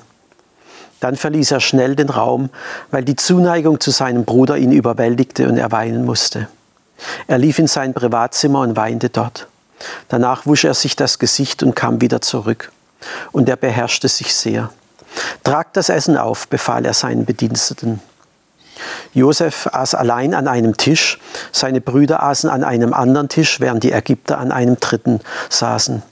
Dann 1.00 1.14
verließ 1.14 1.52
er 1.52 1.60
schnell 1.60 1.94
den 1.94 2.08
Raum, 2.08 2.50
weil 2.90 3.04
die 3.04 3.16
Zuneigung 3.16 3.80
zu 3.80 3.90
seinem 3.90 4.24
Bruder 4.24 4.56
ihn 4.56 4.72
überwältigte 4.72 5.48
und 5.48 5.58
er 5.58 5.70
weinen 5.70 6.04
musste. 6.04 6.48
Er 7.26 7.38
lief 7.38 7.58
in 7.58 7.66
sein 7.66 7.94
Privatzimmer 7.94 8.60
und 8.60 8.76
weinte 8.76 9.10
dort. 9.10 9.46
Danach 10.08 10.46
wusch 10.46 10.64
er 10.64 10.74
sich 10.74 10.96
das 10.96 11.18
Gesicht 11.18 11.62
und 11.62 11.76
kam 11.76 12.00
wieder 12.00 12.20
zurück. 12.20 12.72
Und 13.30 13.48
er 13.48 13.56
beherrschte 13.56 14.08
sich 14.08 14.34
sehr. 14.34 14.70
Tragt 15.44 15.76
das 15.76 15.88
Essen 15.88 16.16
auf, 16.16 16.48
befahl 16.48 16.84
er 16.84 16.94
seinen 16.94 17.24
Bediensteten. 17.24 18.00
Josef 19.14 19.68
aß 19.72 19.94
allein 19.94 20.34
an 20.34 20.48
einem 20.48 20.76
Tisch, 20.76 21.18
seine 21.52 21.80
Brüder 21.80 22.22
aßen 22.22 22.50
an 22.50 22.64
einem 22.64 22.92
anderen 22.92 23.28
Tisch, 23.28 23.60
während 23.60 23.82
die 23.82 23.92
Ägypter 23.92 24.38
an 24.38 24.52
einem 24.52 24.78
dritten 24.78 25.20
saßen. 25.50 26.02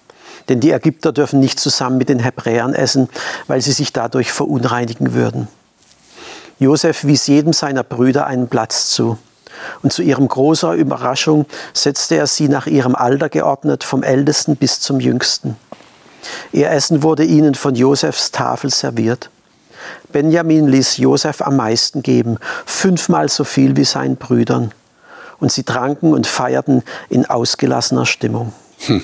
Denn 0.48 0.60
die 0.60 0.70
Ägypter 0.70 1.12
dürfen 1.12 1.40
nicht 1.40 1.58
zusammen 1.58 1.98
mit 1.98 2.08
den 2.08 2.20
Hebräern 2.20 2.74
essen, 2.74 3.08
weil 3.46 3.60
sie 3.60 3.72
sich 3.72 3.92
dadurch 3.92 4.32
verunreinigen 4.32 5.14
würden. 5.14 5.48
Josef 6.58 7.04
wies 7.04 7.26
jedem 7.26 7.52
seiner 7.52 7.82
Brüder 7.82 8.26
einen 8.26 8.48
Platz 8.48 8.88
zu. 8.88 9.18
Und 9.82 9.92
zu 9.92 10.02
ihrem 10.02 10.28
großer 10.28 10.74
Überraschung 10.74 11.46
setzte 11.72 12.16
er 12.16 12.26
sie 12.26 12.48
nach 12.48 12.66
ihrem 12.66 12.94
Alter 12.94 13.28
geordnet, 13.28 13.84
vom 13.84 14.02
ältesten 14.02 14.56
bis 14.56 14.80
zum 14.80 15.00
jüngsten. 15.00 15.56
Ihr 16.52 16.70
Essen 16.70 17.02
wurde 17.02 17.24
ihnen 17.24 17.54
von 17.54 17.74
Josefs 17.74 18.30
Tafel 18.30 18.70
serviert. 18.70 19.30
Benjamin 20.12 20.66
ließ 20.68 20.98
Josef 20.98 21.42
am 21.42 21.56
meisten 21.56 22.02
geben, 22.02 22.38
fünfmal 22.64 23.28
so 23.28 23.44
viel 23.44 23.76
wie 23.76 23.84
seinen 23.84 24.16
Brüdern. 24.16 24.72
Und 25.38 25.52
sie 25.52 25.64
tranken 25.64 26.12
und 26.12 26.26
feierten 26.26 26.82
in 27.08 27.26
ausgelassener 27.26 28.06
Stimmung. 28.06 28.52
Hm. 28.86 29.02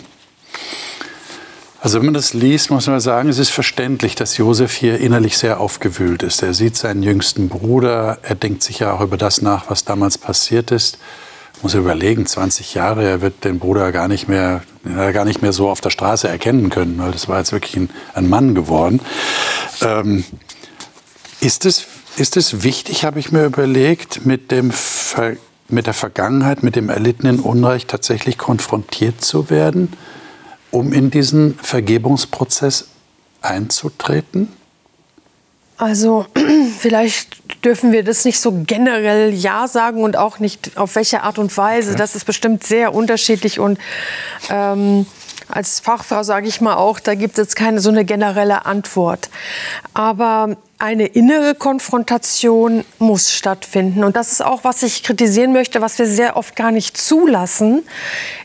Also 1.82 1.98
wenn 1.98 2.06
man 2.06 2.14
das 2.14 2.32
liest, 2.32 2.70
muss 2.70 2.86
man 2.86 3.00
sagen, 3.00 3.28
es 3.28 3.40
ist 3.40 3.50
verständlich, 3.50 4.14
dass 4.14 4.36
Josef 4.36 4.72
hier 4.72 5.00
innerlich 5.00 5.36
sehr 5.36 5.58
aufgewühlt 5.58 6.22
ist. 6.22 6.40
Er 6.40 6.54
sieht 6.54 6.76
seinen 6.76 7.02
jüngsten 7.02 7.48
Bruder, 7.48 8.18
er 8.22 8.36
denkt 8.36 8.62
sich 8.62 8.78
ja 8.78 8.92
auch 8.92 9.00
über 9.00 9.16
das 9.16 9.42
nach, 9.42 9.68
was 9.68 9.84
damals 9.84 10.16
passiert 10.16 10.70
ist. 10.70 10.98
Muss 11.60 11.74
überlegen, 11.74 12.24
20 12.24 12.74
Jahre, 12.74 13.04
er 13.04 13.20
wird 13.20 13.44
den 13.44 13.58
Bruder 13.58 13.90
gar 13.90 14.06
nicht 14.06 14.28
mehr, 14.28 14.62
gar 14.84 15.24
nicht 15.24 15.42
mehr 15.42 15.52
so 15.52 15.68
auf 15.68 15.80
der 15.80 15.90
Straße 15.90 16.28
erkennen 16.28 16.70
können, 16.70 16.98
weil 16.98 17.10
das 17.10 17.28
war 17.28 17.38
jetzt 17.38 17.50
wirklich 17.50 17.76
ein, 17.76 17.90
ein 18.14 18.28
Mann 18.28 18.54
geworden. 18.54 19.00
Ähm, 19.80 20.24
ist, 21.42 21.66
es, 21.66 21.86
ist 22.16 22.36
es 22.36 22.62
wichtig, 22.62 23.04
habe 23.04 23.18
ich 23.18 23.32
mir 23.32 23.44
überlegt, 23.44 24.24
mit, 24.24 24.50
dem 24.50 24.72
mit 25.68 25.86
der 25.86 25.94
Vergangenheit, 25.94 26.62
mit 26.62 26.76
dem 26.76 26.88
erlittenen 26.88 27.40
Unrecht 27.40 27.88
tatsächlich 27.88 28.38
konfrontiert 28.38 29.22
zu 29.22 29.50
werden? 29.50 29.96
um 30.72 30.92
in 30.92 31.10
diesen 31.10 31.54
Vergebungsprozess 31.54 32.88
einzutreten? 33.42 34.48
Also 35.76 36.26
vielleicht 36.78 37.64
dürfen 37.64 37.92
wir 37.92 38.02
das 38.02 38.24
nicht 38.24 38.40
so 38.40 38.62
generell 38.66 39.32
ja 39.32 39.68
sagen 39.68 40.02
und 40.02 40.16
auch 40.16 40.38
nicht 40.38 40.76
auf 40.76 40.96
welche 40.96 41.22
Art 41.22 41.38
und 41.38 41.56
Weise. 41.56 41.90
Okay. 41.90 41.98
Das 41.98 42.16
ist 42.16 42.24
bestimmt 42.24 42.64
sehr 42.64 42.94
unterschiedlich 42.94 43.60
und 43.60 43.78
ähm, 44.50 45.06
als 45.48 45.80
Fachfrau 45.80 46.22
sage 46.22 46.48
ich 46.48 46.60
mal 46.60 46.76
auch, 46.76 47.00
da 47.00 47.14
gibt 47.14 47.38
es 47.38 47.54
keine 47.54 47.80
so 47.80 47.90
eine 47.90 48.04
generelle 48.04 48.66
Antwort. 48.66 49.28
Aber 49.94 50.56
eine 50.78 51.06
innere 51.06 51.54
Konfrontation 51.54 52.84
muss 52.98 53.32
stattfinden. 53.32 54.02
Und 54.02 54.16
das 54.16 54.32
ist 54.32 54.44
auch, 54.44 54.64
was 54.64 54.82
ich 54.82 55.04
kritisieren 55.04 55.52
möchte, 55.52 55.80
was 55.80 55.98
wir 55.98 56.06
sehr 56.06 56.36
oft 56.36 56.56
gar 56.56 56.72
nicht 56.72 56.96
zulassen, 56.96 57.84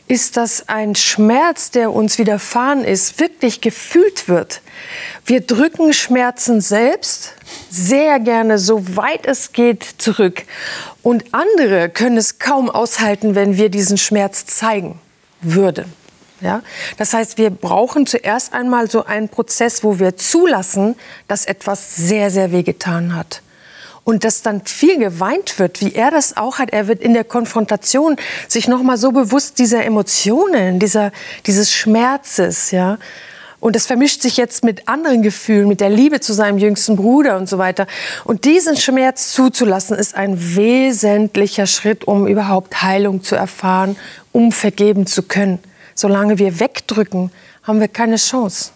ist, 0.06 0.36
dass 0.36 0.68
ein 0.68 0.94
Schmerz, 0.94 1.72
der 1.72 1.92
uns 1.92 2.18
widerfahren 2.18 2.84
ist, 2.84 3.18
wirklich 3.18 3.60
gefühlt 3.60 4.28
wird. 4.28 4.60
Wir 5.26 5.40
drücken 5.40 5.92
Schmerzen 5.92 6.60
selbst 6.60 7.34
sehr 7.70 8.20
gerne, 8.20 8.58
so 8.58 8.96
weit 8.96 9.26
es 9.26 9.52
geht, 9.52 9.84
zurück. 9.98 10.44
Und 11.02 11.24
andere 11.32 11.88
können 11.88 12.16
es 12.16 12.38
kaum 12.38 12.70
aushalten, 12.70 13.34
wenn 13.34 13.56
wir 13.56 13.68
diesen 13.68 13.98
Schmerz 13.98 14.46
zeigen 14.46 15.00
würden. 15.40 15.92
Ja? 16.40 16.62
Das 16.96 17.14
heißt, 17.14 17.38
wir 17.38 17.50
brauchen 17.50 18.06
zuerst 18.06 18.52
einmal 18.52 18.90
so 18.90 19.04
einen 19.04 19.28
Prozess, 19.28 19.82
wo 19.84 19.98
wir 19.98 20.16
zulassen, 20.16 20.96
dass 21.26 21.44
etwas 21.44 21.96
sehr, 21.96 22.30
sehr 22.30 22.52
wehgetan 22.52 23.14
hat. 23.14 23.42
Und 24.04 24.24
dass 24.24 24.40
dann 24.40 24.64
viel 24.64 24.98
geweint 24.98 25.58
wird, 25.58 25.82
wie 25.82 25.92
er 25.92 26.10
das 26.10 26.36
auch 26.36 26.58
hat. 26.58 26.70
Er 26.70 26.88
wird 26.88 27.02
in 27.02 27.12
der 27.12 27.24
Konfrontation 27.24 28.16
sich 28.48 28.66
noch 28.66 28.82
mal 28.82 28.96
so 28.96 29.12
bewusst 29.12 29.58
dieser 29.58 29.84
Emotionen, 29.84 30.78
dieser, 30.78 31.12
dieses 31.44 31.72
Schmerzes, 31.72 32.70
ja. 32.70 32.98
Und 33.60 33.74
das 33.74 33.86
vermischt 33.86 34.22
sich 34.22 34.36
jetzt 34.36 34.62
mit 34.62 34.88
anderen 34.88 35.22
Gefühlen, 35.22 35.66
mit 35.66 35.80
der 35.80 35.90
Liebe 35.90 36.20
zu 36.20 36.32
seinem 36.32 36.58
jüngsten 36.58 36.96
Bruder 36.96 37.36
und 37.36 37.48
so 37.48 37.58
weiter. 37.58 37.86
Und 38.24 38.44
diesen 38.44 38.76
Schmerz 38.76 39.32
zuzulassen, 39.32 39.96
ist 39.96 40.14
ein 40.14 40.56
wesentlicher 40.56 41.66
Schritt, 41.66 42.06
um 42.06 42.28
überhaupt 42.28 42.82
Heilung 42.82 43.24
zu 43.24 43.34
erfahren, 43.34 43.96
um 44.32 44.52
vergeben 44.52 45.06
zu 45.06 45.24
können. 45.24 45.58
Solange 45.98 46.38
wir 46.38 46.60
wegdrücken, 46.60 47.32
haben 47.64 47.80
wir 47.80 47.88
keine 47.88 48.18
Chance. 48.18 48.70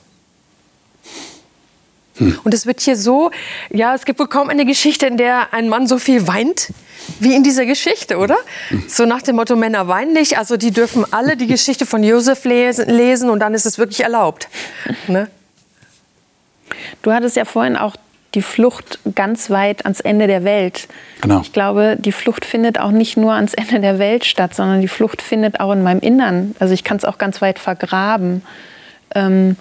Hm. 2.16 2.36
Und 2.42 2.52
es 2.52 2.66
wird 2.66 2.80
hier 2.80 2.96
so, 2.96 3.30
ja, 3.70 3.94
es 3.94 4.04
gibt 4.04 4.18
wohl 4.18 4.26
kaum 4.26 4.48
eine 4.48 4.64
Geschichte, 4.66 5.06
in 5.06 5.16
der 5.18 5.54
ein 5.54 5.68
Mann 5.68 5.86
so 5.86 5.98
viel 5.98 6.26
weint 6.26 6.72
wie 7.20 7.36
in 7.36 7.44
dieser 7.44 7.64
Geschichte, 7.64 8.16
oder? 8.16 8.36
Hm. 8.70 8.82
So 8.88 9.06
nach 9.06 9.22
dem 9.22 9.36
Motto, 9.36 9.54
Männer 9.54 9.86
weinen 9.86 10.14
nicht, 10.14 10.36
also 10.36 10.56
die 10.56 10.72
dürfen 10.72 11.04
alle 11.12 11.36
die 11.36 11.46
Geschichte 11.46 11.86
von 11.86 12.02
Josef 12.02 12.42
lesen, 12.44 12.88
lesen 12.88 13.30
und 13.30 13.38
dann 13.38 13.54
ist 13.54 13.66
es 13.66 13.78
wirklich 13.78 14.00
erlaubt. 14.00 14.48
Ne? 15.06 15.30
Du 17.02 17.12
hattest 17.12 17.36
ja 17.36 17.44
vorhin 17.44 17.76
auch 17.76 17.94
die 18.34 18.42
Flucht 18.42 18.98
ganz 19.14 19.50
weit 19.50 19.84
ans 19.84 20.00
Ende 20.00 20.26
der 20.26 20.44
Welt. 20.44 20.88
Genau. 21.20 21.40
Ich 21.40 21.52
glaube, 21.52 21.96
die 21.98 22.12
Flucht 22.12 22.44
findet 22.44 22.78
auch 22.80 22.90
nicht 22.90 23.16
nur 23.16 23.34
ans 23.34 23.54
Ende 23.54 23.80
der 23.80 23.98
Welt 23.98 24.24
statt, 24.24 24.54
sondern 24.54 24.80
die 24.80 24.88
Flucht 24.88 25.22
findet 25.22 25.60
auch 25.60 25.72
in 25.72 25.82
meinem 25.82 26.00
Innern. 26.00 26.54
Also 26.58 26.72
ich 26.72 26.84
kann 26.84 26.96
es 26.96 27.04
auch 27.04 27.18
ganz 27.18 27.42
weit 27.42 27.58
vergraben. 27.58 28.42
Ähm, 29.14 29.56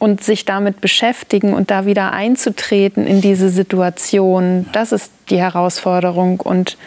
und 0.00 0.24
sich 0.24 0.46
damit 0.46 0.80
beschäftigen 0.80 1.52
und 1.52 1.70
da 1.70 1.84
wieder 1.84 2.12
einzutreten 2.12 3.06
in 3.06 3.20
diese 3.20 3.50
Situation, 3.50 4.66
das 4.72 4.92
ist 4.92 5.12
die 5.28 5.36
Herausforderung. 5.36 6.40
Und 6.40 6.78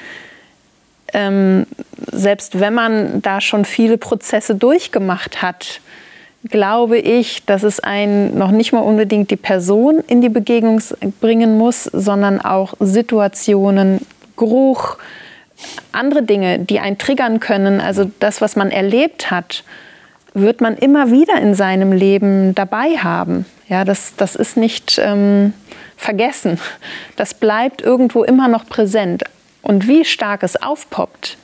ähm, 1.13 1.67
selbst 2.11 2.59
wenn 2.59 2.73
man 2.73 3.21
da 3.21 3.39
schon 3.39 3.65
viele 3.65 3.99
Prozesse 3.99 4.55
durchgemacht 4.55 5.43
hat, 5.43 5.79
glaube 6.49 6.97
ich, 6.97 7.45
dass 7.45 7.63
es 7.63 7.79
einen 7.79 8.37
noch 8.37 8.51
nicht 8.51 8.73
mal 8.73 8.79
unbedingt 8.79 9.31
die 9.31 9.37
Person 9.37 10.03
in 10.07 10.21
die 10.21 10.29
Begegnung 10.29 10.81
bringen 11.21 11.57
muss, 11.57 11.85
sondern 11.85 12.41
auch 12.41 12.73
Situationen, 12.79 14.05
Geruch, 14.35 14.97
andere 15.91 16.23
Dinge, 16.23 16.59
die 16.59 16.79
einen 16.79 16.97
triggern 16.97 17.39
können. 17.39 17.79
Also 17.79 18.11
das, 18.19 18.41
was 18.41 18.55
man 18.55 18.71
erlebt 18.71 19.31
hat, 19.31 19.63
wird 20.33 20.61
man 20.61 20.75
immer 20.75 21.11
wieder 21.11 21.39
in 21.39 21.53
seinem 21.53 21.91
Leben 21.91 22.55
dabei 22.55 22.97
haben. 22.97 23.45
Ja, 23.69 23.85
das, 23.85 24.15
das 24.17 24.35
ist 24.35 24.57
nicht 24.57 24.99
ähm, 25.03 25.53
vergessen. 25.95 26.59
Das 27.15 27.33
bleibt 27.33 27.81
irgendwo 27.81 28.23
immer 28.23 28.47
noch 28.47 28.67
präsent. 28.67 29.23
Und 29.61 29.87
wie 29.87 30.03
stark 30.03 30.43
es 30.43 30.61
aufpoppt, 30.61 31.37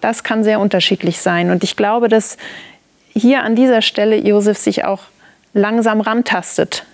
das 0.00 0.24
kann 0.24 0.42
sehr 0.44 0.60
unterschiedlich 0.60 1.20
sein. 1.20 1.50
Und 1.50 1.62
ich 1.62 1.76
glaube, 1.76 2.08
dass 2.08 2.36
hier 3.16 3.42
an 3.42 3.54
dieser 3.54 3.82
Stelle 3.82 4.16
Josef 4.16 4.58
sich 4.58 4.84
auch 4.84 5.00
langsam 5.54 6.00
rantastet. 6.00 6.84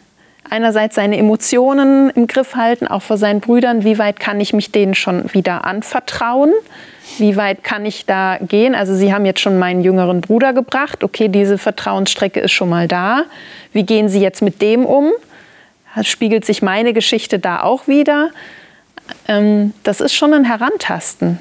Einerseits 0.49 0.97
seine 0.97 1.17
Emotionen 1.17 2.11
im 2.11 2.27
Griff 2.27 2.57
halten, 2.57 2.87
auch 2.87 3.03
vor 3.03 3.17
seinen 3.17 3.41
Brüdern. 3.41 3.85
Wie 3.85 3.99
weit 3.99 4.21
kann 4.21 4.41
ich 4.41 4.53
mich 4.53 4.71
denen 4.71 4.95
schon 4.95 5.33
wieder 5.33 5.65
anvertrauen? 5.65 6.53
Wie 7.19 7.37
weit 7.37 7.65
kann 7.65 7.87
ich 7.87 8.07
da 8.07 8.39
gehen? 8.41 8.75
Also 8.75 8.95
Sie 8.95 9.13
haben 9.13 9.25
jetzt 9.25 9.41
schon 9.41 9.59
meinen 9.59 9.83
jüngeren 9.83 10.21
Bruder 10.21 10.53
gebracht. 10.53 11.05
Okay, 11.05 11.29
diese 11.29 11.59
Vertrauensstrecke 11.59 12.41
ist 12.41 12.53
schon 12.53 12.69
mal 12.69 12.89
da. 12.89 13.25
Wie 13.73 13.85
gehen 13.85 14.09
Sie 14.09 14.21
jetzt 14.21 14.43
mit 14.43 14.61
dem 14.63 14.85
um? 14.85 15.13
Spiegelt 16.03 16.45
sich 16.45 16.63
meine 16.63 16.93
Geschichte 16.93 17.39
da 17.39 17.63
auch 17.63 17.87
wieder? 17.87 18.31
Ähm, 19.29 19.75
das 19.83 20.01
ist 20.01 20.15
schon 20.15 20.33
ein 20.35 20.45
Herantasten. 20.45 21.39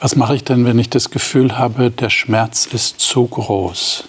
Was 0.00 0.16
mache 0.16 0.34
ich 0.34 0.44
denn, 0.44 0.64
wenn 0.64 0.78
ich 0.78 0.88
das 0.88 1.10
Gefühl 1.10 1.58
habe, 1.58 1.90
der 1.90 2.08
Schmerz 2.08 2.64
ist 2.64 3.00
zu 3.00 3.26
groß? 3.26 4.04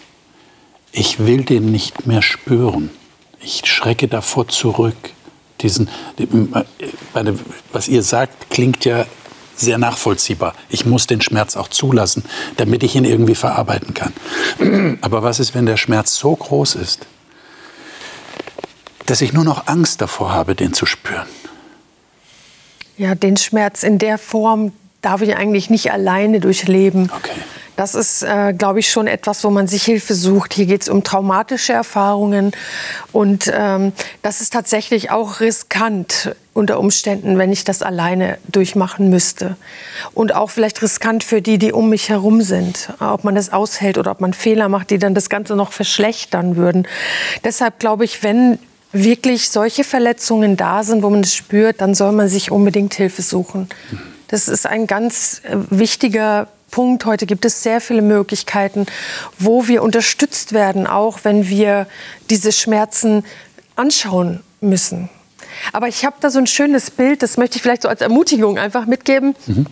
Ich 0.93 1.19
will 1.19 1.43
den 1.43 1.71
nicht 1.71 2.07
mehr 2.07 2.21
spüren. 2.21 2.89
ich 3.41 3.65
schrecke 3.65 4.07
davor 4.07 4.47
zurück. 4.47 4.95
Diesen, 5.61 5.89
was 7.73 7.87
ihr 7.87 8.03
sagt, 8.03 8.49
klingt 8.49 8.85
ja 8.85 9.05
sehr 9.55 9.77
nachvollziehbar. 9.77 10.55
Ich 10.69 10.85
muss 10.85 11.07
den 11.07 11.21
Schmerz 11.21 11.55
auch 11.55 11.67
zulassen, 11.67 12.23
damit 12.57 12.83
ich 12.83 12.95
ihn 12.95 13.05
irgendwie 13.05 13.35
verarbeiten 13.35 13.93
kann. 13.93 14.13
Aber 15.01 15.23
was 15.23 15.39
ist, 15.39 15.53
wenn 15.53 15.65
der 15.65 15.77
Schmerz 15.77 16.15
so 16.15 16.35
groß 16.35 16.75
ist, 16.75 17.05
dass 19.05 19.21
ich 19.21 19.33
nur 19.33 19.43
noch 19.43 19.67
Angst 19.67 20.01
davor 20.01 20.31
habe, 20.31 20.55
den 20.55 20.73
zu 20.73 20.85
spüren? 20.85 21.27
Ja, 22.97 23.13
den 23.13 23.37
Schmerz 23.37 23.83
in 23.83 23.97
der 23.97 24.17
Form 24.17 24.71
darf 25.01 25.21
ich 25.21 25.35
eigentlich 25.35 25.69
nicht 25.69 25.91
alleine 25.91 26.39
durchleben. 26.39 27.11
Okay. 27.15 27.31
Das 27.75 27.95
ist, 27.95 28.21
äh, 28.21 28.53
glaube 28.53 28.79
ich, 28.79 28.91
schon 28.91 29.07
etwas, 29.07 29.43
wo 29.43 29.49
man 29.49 29.67
sich 29.67 29.83
Hilfe 29.83 30.13
sucht. 30.13 30.53
Hier 30.53 30.65
geht 30.65 30.83
es 30.83 30.89
um 30.89 31.03
traumatische 31.03 31.73
Erfahrungen. 31.73 32.51
Und 33.11 33.51
ähm, 33.53 33.93
das 34.21 34.41
ist 34.41 34.53
tatsächlich 34.53 35.09
auch 35.09 35.39
riskant 35.39 36.35
unter 36.53 36.79
Umständen, 36.79 37.37
wenn 37.37 37.51
ich 37.51 37.63
das 37.63 37.81
alleine 37.81 38.37
durchmachen 38.49 39.09
müsste. 39.09 39.55
Und 40.13 40.35
auch 40.35 40.51
vielleicht 40.51 40.81
riskant 40.81 41.23
für 41.23 41.41
die, 41.41 41.57
die 41.57 41.71
um 41.71 41.89
mich 41.89 42.09
herum 42.09 42.41
sind. 42.41 42.89
Ob 42.99 43.23
man 43.23 43.35
das 43.35 43.53
aushält 43.53 43.97
oder 43.97 44.11
ob 44.11 44.21
man 44.21 44.33
Fehler 44.33 44.69
macht, 44.69 44.89
die 44.89 44.99
dann 44.99 45.15
das 45.15 45.29
Ganze 45.29 45.55
noch 45.55 45.71
verschlechtern 45.71 46.57
würden. 46.57 46.87
Deshalb 47.43 47.79
glaube 47.79 48.03
ich, 48.05 48.21
wenn 48.21 48.59
wirklich 48.91 49.49
solche 49.49 49.85
Verletzungen 49.85 50.57
da 50.57 50.83
sind, 50.83 51.01
wo 51.01 51.09
man 51.09 51.21
es 51.21 51.33
spürt, 51.33 51.79
dann 51.79 51.95
soll 51.95 52.11
man 52.11 52.27
sich 52.27 52.51
unbedingt 52.51 52.93
Hilfe 52.93 53.21
suchen. 53.21 53.69
Das 54.31 54.47
ist 54.47 54.65
ein 54.65 54.87
ganz 54.87 55.41
äh, 55.43 55.57
wichtiger 55.69 56.47
Punkt. 56.71 57.05
Heute 57.05 57.25
gibt 57.25 57.43
es 57.45 57.61
sehr 57.61 57.81
viele 57.81 58.01
Möglichkeiten, 58.01 58.85
wo 59.37 59.67
wir 59.67 59.83
unterstützt 59.83 60.53
werden, 60.53 60.87
auch 60.87 61.19
wenn 61.23 61.49
wir 61.49 61.85
diese 62.29 62.53
Schmerzen 62.53 63.25
anschauen 63.75 64.41
müssen. 64.61 65.09
Aber 65.73 65.89
ich 65.89 66.05
habe 66.05 66.15
da 66.21 66.29
so 66.29 66.39
ein 66.39 66.47
schönes 66.47 66.89
Bild, 66.89 67.21
das 67.23 67.35
möchte 67.35 67.57
ich 67.57 67.61
vielleicht 67.61 67.81
so 67.81 67.89
als 67.89 67.99
Ermutigung 67.99 68.57
einfach 68.57 68.85
mitgeben. 68.85 69.35
Mhm. 69.45 69.65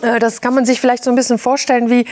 Das 0.00 0.42
kann 0.42 0.54
man 0.54 0.66
sich 0.66 0.80
vielleicht 0.80 1.04
so 1.04 1.10
ein 1.10 1.16
bisschen 1.16 1.38
vorstellen, 1.38 1.88
wie 1.88 2.06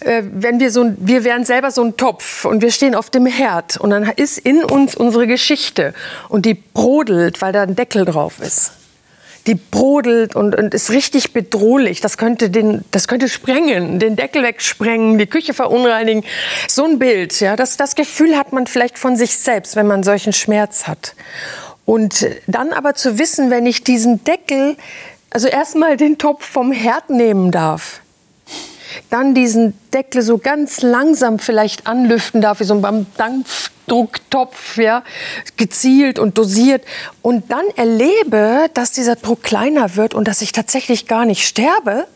äh, 0.00 0.22
wenn 0.32 0.60
wir 0.60 0.70
so, 0.70 0.92
wir 0.98 1.24
wären 1.24 1.44
selber 1.44 1.70
so 1.70 1.82
ein 1.82 1.96
Topf 1.96 2.44
und 2.44 2.60
wir 2.60 2.70
stehen 2.70 2.94
auf 2.94 3.10
dem 3.10 3.26
Herd 3.26 3.76
und 3.78 3.90
dann 3.90 4.04
ist 4.04 4.38
in 4.38 4.64
uns 4.64 4.94
unsere 4.96 5.26
Geschichte 5.26 5.94
und 6.28 6.44
die 6.46 6.54
brodelt, 6.54 7.40
weil 7.40 7.52
da 7.52 7.62
ein 7.62 7.74
Deckel 7.74 8.04
drauf 8.04 8.40
ist 8.40 8.72
die 9.46 9.54
brodelt 9.54 10.34
und, 10.34 10.54
und 10.56 10.74
ist 10.74 10.90
richtig 10.90 11.32
bedrohlich. 11.32 12.00
Das 12.00 12.18
könnte, 12.18 12.50
den, 12.50 12.84
das 12.90 13.08
könnte 13.08 13.28
sprengen, 13.28 13.98
den 13.98 14.16
Deckel 14.16 14.42
wegsprengen, 14.42 15.18
die 15.18 15.26
Küche 15.26 15.54
verunreinigen. 15.54 16.24
So 16.68 16.84
ein 16.84 16.98
Bild, 16.98 17.38
ja, 17.40 17.56
das, 17.56 17.76
das 17.76 17.94
Gefühl 17.94 18.36
hat 18.36 18.52
man 18.52 18.66
vielleicht 18.66 18.98
von 18.98 19.16
sich 19.16 19.36
selbst, 19.36 19.76
wenn 19.76 19.86
man 19.86 20.02
solchen 20.02 20.32
Schmerz 20.32 20.86
hat. 20.86 21.14
Und 21.84 22.26
dann 22.46 22.72
aber 22.72 22.94
zu 22.94 23.18
wissen, 23.18 23.50
wenn 23.50 23.64
ich 23.64 23.84
diesen 23.84 24.24
Deckel, 24.24 24.76
also 25.30 25.46
erstmal 25.46 25.96
den 25.96 26.18
Topf 26.18 26.44
vom 26.44 26.72
Herd 26.72 27.10
nehmen 27.10 27.52
darf, 27.52 28.00
dann 29.10 29.34
diesen 29.34 29.74
Deckel 29.92 30.22
so 30.22 30.38
ganz 30.38 30.82
langsam 30.82 31.38
vielleicht 31.38 31.86
anlüften 31.86 32.40
darf, 32.40 32.60
wie 32.60 32.64
so 32.64 32.78
beim 32.80 33.06
Dampfdrucktopf, 33.16 34.78
ja, 34.78 35.02
gezielt 35.56 36.18
und 36.18 36.38
dosiert. 36.38 36.84
Und 37.22 37.50
dann 37.50 37.64
erlebe, 37.76 38.68
dass 38.74 38.92
dieser 38.92 39.16
Druck 39.16 39.42
kleiner 39.42 39.96
wird 39.96 40.14
und 40.14 40.28
dass 40.28 40.42
ich 40.42 40.52
tatsächlich 40.52 41.06
gar 41.06 41.24
nicht 41.24 41.46
sterbe 41.46 42.06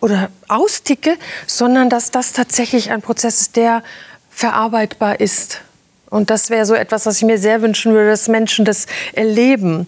oder 0.00 0.30
austicke, 0.48 1.16
sondern 1.46 1.90
dass 1.90 2.10
das 2.10 2.32
tatsächlich 2.32 2.90
ein 2.90 3.02
Prozess 3.02 3.40
ist, 3.40 3.56
der 3.56 3.82
verarbeitbar 4.30 5.20
ist. 5.20 5.60
Und 6.08 6.30
das 6.30 6.50
wäre 6.50 6.66
so 6.66 6.74
etwas, 6.74 7.06
was 7.06 7.18
ich 7.18 7.22
mir 7.22 7.38
sehr 7.38 7.62
wünschen 7.62 7.92
würde, 7.92 8.10
dass 8.10 8.26
Menschen 8.26 8.64
das 8.64 8.86
erleben. 9.12 9.86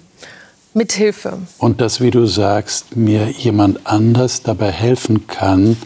Mithilfe. 0.74 1.38
Und 1.58 1.80
dass, 1.80 2.00
wie 2.00 2.10
du 2.10 2.26
sagst, 2.26 2.96
mir 2.96 3.28
jemand 3.28 3.86
anders 3.86 4.42
dabei 4.42 4.70
helfen 4.70 5.26
kann, 5.26 5.76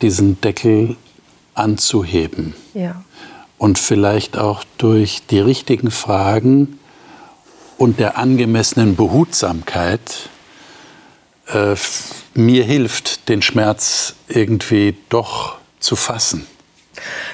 diesen 0.00 0.40
Deckel 0.40 0.96
anzuheben. 1.54 2.54
Ja. 2.74 3.04
Und 3.58 3.78
vielleicht 3.78 4.36
auch 4.36 4.64
durch 4.78 5.22
die 5.30 5.38
richtigen 5.38 5.90
Fragen 5.90 6.78
und 7.78 8.00
der 8.00 8.18
angemessenen 8.18 8.96
Behutsamkeit 8.96 10.28
äh, 11.46 11.76
mir 12.34 12.64
hilft, 12.64 13.28
den 13.28 13.42
Schmerz 13.42 14.14
irgendwie 14.28 14.96
doch 15.08 15.56
zu 15.78 15.96
fassen. 15.96 16.46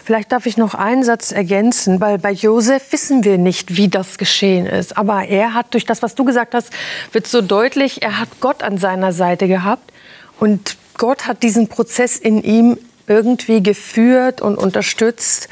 Vielleicht 0.05 0.33
darf 0.33 0.47
ich 0.47 0.57
noch 0.57 0.75
einen 0.75 1.05
Satz 1.05 1.33
ergänzen, 1.33 2.01
weil 2.01 2.19
bei 2.19 2.33
Josef 2.33 2.93
wissen 2.93 3.25
wir 3.25 3.39
nicht, 3.39 3.77
wie 3.77 3.89
das 3.89 4.19
geschehen 4.19 4.67
ist. 4.67 4.97
Aber 4.97 5.25
er 5.25 5.55
hat 5.55 5.75
durch 5.75 5.85
das, 5.85 6.03
was 6.03 6.15
du 6.15 6.25
gesagt 6.25 6.55
hast, 6.55 6.71
wird 7.13 7.27
so 7.27 7.43
deutlich, 7.43 8.03
er 8.03 8.19
hat 8.19 8.29
Gott 8.41 8.63
an 8.63 8.79
seiner 8.79 9.13
Seite 9.13 9.49
gehabt 9.49 9.93
und 10.41 10.77
Gott 10.97 11.27
hat 11.27 11.43
diesen 11.43 11.69
Prozess 11.69 12.17
in 12.17 12.43
ihm 12.43 12.79
irgendwie 13.09 13.63
geführt 13.63 14.41
und 14.41 14.57
unterstützt 14.57 15.49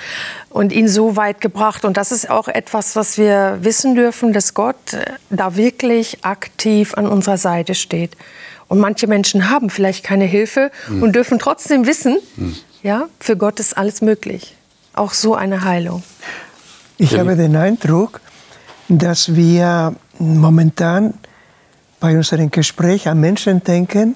und 0.51 0.73
ihn 0.73 0.89
so 0.89 1.17
weit 1.17 1.41
gebracht. 1.41 1.85
Und 1.85 1.97
das 1.97 2.13
ist 2.13 2.29
auch 2.31 2.49
etwas, 2.49 2.97
was 2.97 3.19
wir 3.19 3.59
wissen 3.63 3.95
dürfen, 3.95 4.33
dass 4.33 4.55
Gott 4.55 4.77
da 5.31 5.57
wirklich 5.57 6.25
aktiv 6.25 6.95
an 6.95 7.07
unserer 7.07 7.39
Seite 7.39 7.75
steht. 7.75 8.17
Und 8.69 8.81
manche 8.81 9.07
Menschen 9.07 9.49
haben 9.49 9.71
vielleicht 9.71 10.05
keine 10.05 10.25
Hilfe 10.25 10.71
hm. 10.87 11.03
und 11.03 11.15
dürfen 11.15 11.39
trotzdem 11.39 11.87
wissen, 11.87 12.19
hm. 12.37 12.57
Ja, 12.87 13.09
für 13.19 13.37
Gott 13.37 13.59
ist 13.59 13.77
alles 13.77 14.01
möglich. 14.01 14.55
Auch 14.95 15.13
so 15.13 15.35
eine 15.35 15.65
Heilung. 15.65 16.05
Ich 16.99 17.19
habe 17.19 17.35
den 17.35 17.57
Eindruck, 17.57 18.21
dass 18.89 19.35
wir 19.35 19.97
momentan 20.21 21.15
bei 21.99 22.17
unserem 22.17 22.49
Gespräch 22.49 23.09
an 23.09 23.19
Menschen 23.19 23.65
denken, 23.65 24.15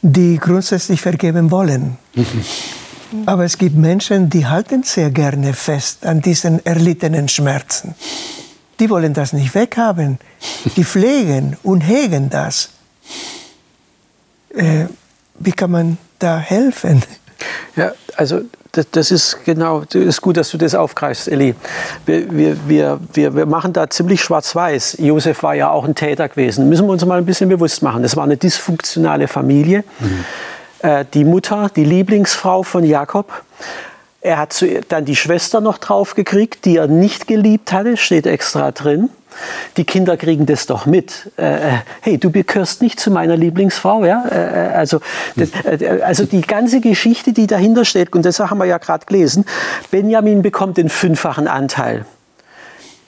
die 0.00 0.38
grundsätzlich 0.38 1.02
vergeben 1.02 1.50
wollen. 1.50 1.98
Aber 3.26 3.44
es 3.44 3.58
gibt 3.58 3.76
Menschen, 3.76 4.30
die 4.30 4.46
halten 4.46 4.82
sehr 4.82 5.10
gerne 5.10 5.52
fest 5.52 6.06
an 6.06 6.22
diesen 6.22 6.64
erlittenen 6.64 7.28
Schmerzen. 7.28 7.94
Die 8.80 8.88
wollen 8.88 9.12
das 9.12 9.34
nicht 9.34 9.54
weghaben. 9.54 10.18
Die 10.74 10.84
pflegen 10.92 11.58
und 11.62 11.82
hegen 11.82 12.30
das. 12.30 12.70
Äh, 14.56 14.86
wie 15.38 15.52
kann 15.52 15.70
man 15.70 15.98
da 16.18 16.38
helfen? 16.38 17.02
Ja, 17.76 17.92
also 18.16 18.42
das, 18.72 18.90
das 18.90 19.10
ist 19.10 19.44
genau, 19.44 19.80
das 19.80 19.94
ist 20.02 20.20
gut, 20.20 20.36
dass 20.36 20.50
du 20.50 20.58
das 20.58 20.74
aufgreifst, 20.74 21.28
Eli. 21.28 21.54
Wir, 22.06 22.30
wir, 22.30 22.56
wir, 22.68 23.00
wir, 23.12 23.36
wir 23.36 23.46
machen 23.46 23.72
da 23.72 23.88
ziemlich 23.88 24.22
schwarz-weiß. 24.22 24.96
Josef 24.98 25.42
war 25.42 25.54
ja 25.54 25.70
auch 25.70 25.84
ein 25.84 25.94
Täter 25.94 26.28
gewesen. 26.28 26.68
Müssen 26.68 26.86
wir 26.86 26.92
uns 26.92 27.04
mal 27.04 27.18
ein 27.18 27.26
bisschen 27.26 27.48
bewusst 27.48 27.82
machen. 27.82 28.02
Das 28.02 28.16
war 28.16 28.24
eine 28.24 28.36
dysfunktionale 28.36 29.28
Familie. 29.28 29.84
Mhm. 30.00 30.24
Äh, 30.80 31.04
die 31.14 31.24
Mutter, 31.24 31.70
die 31.74 31.84
Lieblingsfrau 31.84 32.62
von 32.62 32.84
Jakob. 32.84 33.32
Er 34.20 34.38
hat 34.38 34.64
dann 34.88 35.04
die 35.04 35.16
Schwester 35.16 35.60
noch 35.60 35.78
draufgekriegt, 35.78 36.64
die 36.64 36.78
er 36.78 36.86
nicht 36.86 37.26
geliebt 37.26 37.72
hatte, 37.72 37.96
steht 37.98 38.26
extra 38.26 38.72
drin. 38.72 39.10
Die 39.76 39.84
Kinder 39.84 40.16
kriegen 40.16 40.46
das 40.46 40.66
doch 40.66 40.86
mit. 40.86 41.30
Äh, 41.36 41.54
äh, 41.54 41.72
hey, 42.00 42.18
du 42.18 42.30
gehörst 42.30 42.82
nicht 42.82 43.00
zu 43.00 43.10
meiner 43.10 43.36
Lieblingsfrau. 43.36 44.04
Ja? 44.04 44.24
Äh, 44.30 44.68
äh 44.68 44.74
also, 44.74 45.00
das, 45.36 45.50
äh, 45.64 46.00
also 46.02 46.24
die 46.24 46.42
ganze 46.42 46.80
Geschichte, 46.80 47.32
die 47.32 47.46
dahinter 47.46 47.84
steht, 47.84 48.12
und 48.12 48.24
das 48.24 48.40
haben 48.40 48.58
wir 48.58 48.66
ja 48.66 48.78
gerade 48.78 49.06
gelesen, 49.06 49.44
Benjamin 49.90 50.42
bekommt 50.42 50.76
den 50.76 50.88
fünffachen 50.88 51.48
Anteil. 51.48 52.04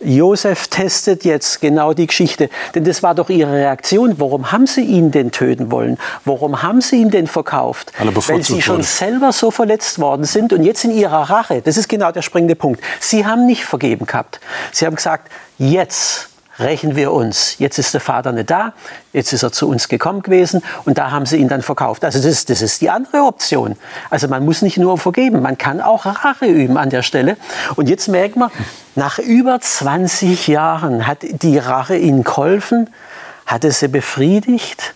Josef 0.01 0.69
testet 0.69 1.25
jetzt 1.25 1.61
genau 1.61 1.93
die 1.95 2.07
Geschichte, 2.07 2.51
denn 2.75 2.85
das 2.85 3.03
war 3.03 3.15
doch 3.15 3.31
ihre 3.31 3.53
Reaktion. 3.53 4.19
Warum 4.19 4.53
haben 4.53 4.67
sie 4.67 4.83
ihn 4.83 5.11
denn 5.11 5.31
töten 5.31 5.71
wollen? 5.71 5.99
Warum 6.25 6.63
haben 6.63 6.81
sie 6.81 6.97
ihn 7.01 7.11
denn 7.11 7.27
verkauft? 7.27 7.93
Weil 7.99 8.43
sie 8.43 8.63
schon 8.63 8.83
selber 8.83 9.33
so 9.33 9.51
verletzt 9.51 9.99
worden 9.99 10.25
sind 10.25 10.53
und 10.53 10.65
jetzt 10.65 10.85
in 10.85 10.91
ihrer 10.91 11.31
Rache, 11.31 11.63
das 11.63 11.77
ist 11.77 11.89
genau 11.89 12.13
der 12.13 12.23
springende 12.23 12.57
Punkt, 12.57 12.83
sie 13.01 13.25
haben 13.25 13.47
nicht 13.47 13.65
vergeben 13.65 14.07
gehabt. 14.07 14.41
Sie 14.73 14.85
haben 14.85 14.97
gesagt, 14.97 15.31
jetzt 15.59 16.29
rächen 16.59 16.97
wir 16.97 17.13
uns. 17.13 17.59
Jetzt 17.59 17.79
ist 17.79 17.95
der 17.95 18.01
Vater 18.01 18.33
nicht 18.33 18.51
da, 18.51 18.73
jetzt 19.13 19.33
ist 19.33 19.43
er 19.43 19.53
zu 19.53 19.69
uns 19.69 19.89
gekommen 19.89 20.23
gewesen 20.23 20.63
und 20.85 20.99
da 20.99 21.11
haben 21.11 21.27
sie 21.27 21.37
ihn 21.37 21.49
dann 21.49 21.63
verkauft. 21.63 22.05
Also 22.05 22.21
das, 22.21 22.45
das 22.45 22.63
ist 22.63 22.81
die 22.81 22.91
andere 22.91 23.23
Option. 23.23 23.77
Also 24.11 24.29
man 24.29 24.45
muss 24.45 24.63
nicht 24.63 24.79
nur 24.79 24.99
vergeben, 24.99 25.43
man 25.43 25.59
kann 25.59 25.81
auch 25.81 26.07
Rache 26.07 26.47
üben 26.47 26.77
an 26.77 26.91
der 26.91 27.03
Stelle. 27.03 27.37
Und 27.77 27.89
jetzt 27.89 28.09
merkt 28.09 28.37
man, 28.37 28.51
nach 28.95 29.19
über 29.19 29.61
20 29.61 30.49
Jahren 30.49 31.07
hat 31.07 31.19
die 31.23 31.59
Rache 31.59 31.97
ihnen 31.97 32.25
geholfen, 32.25 32.91
hat 33.45 33.65
es 33.65 33.81
sie 33.81 33.89
befriedigt 33.89 34.96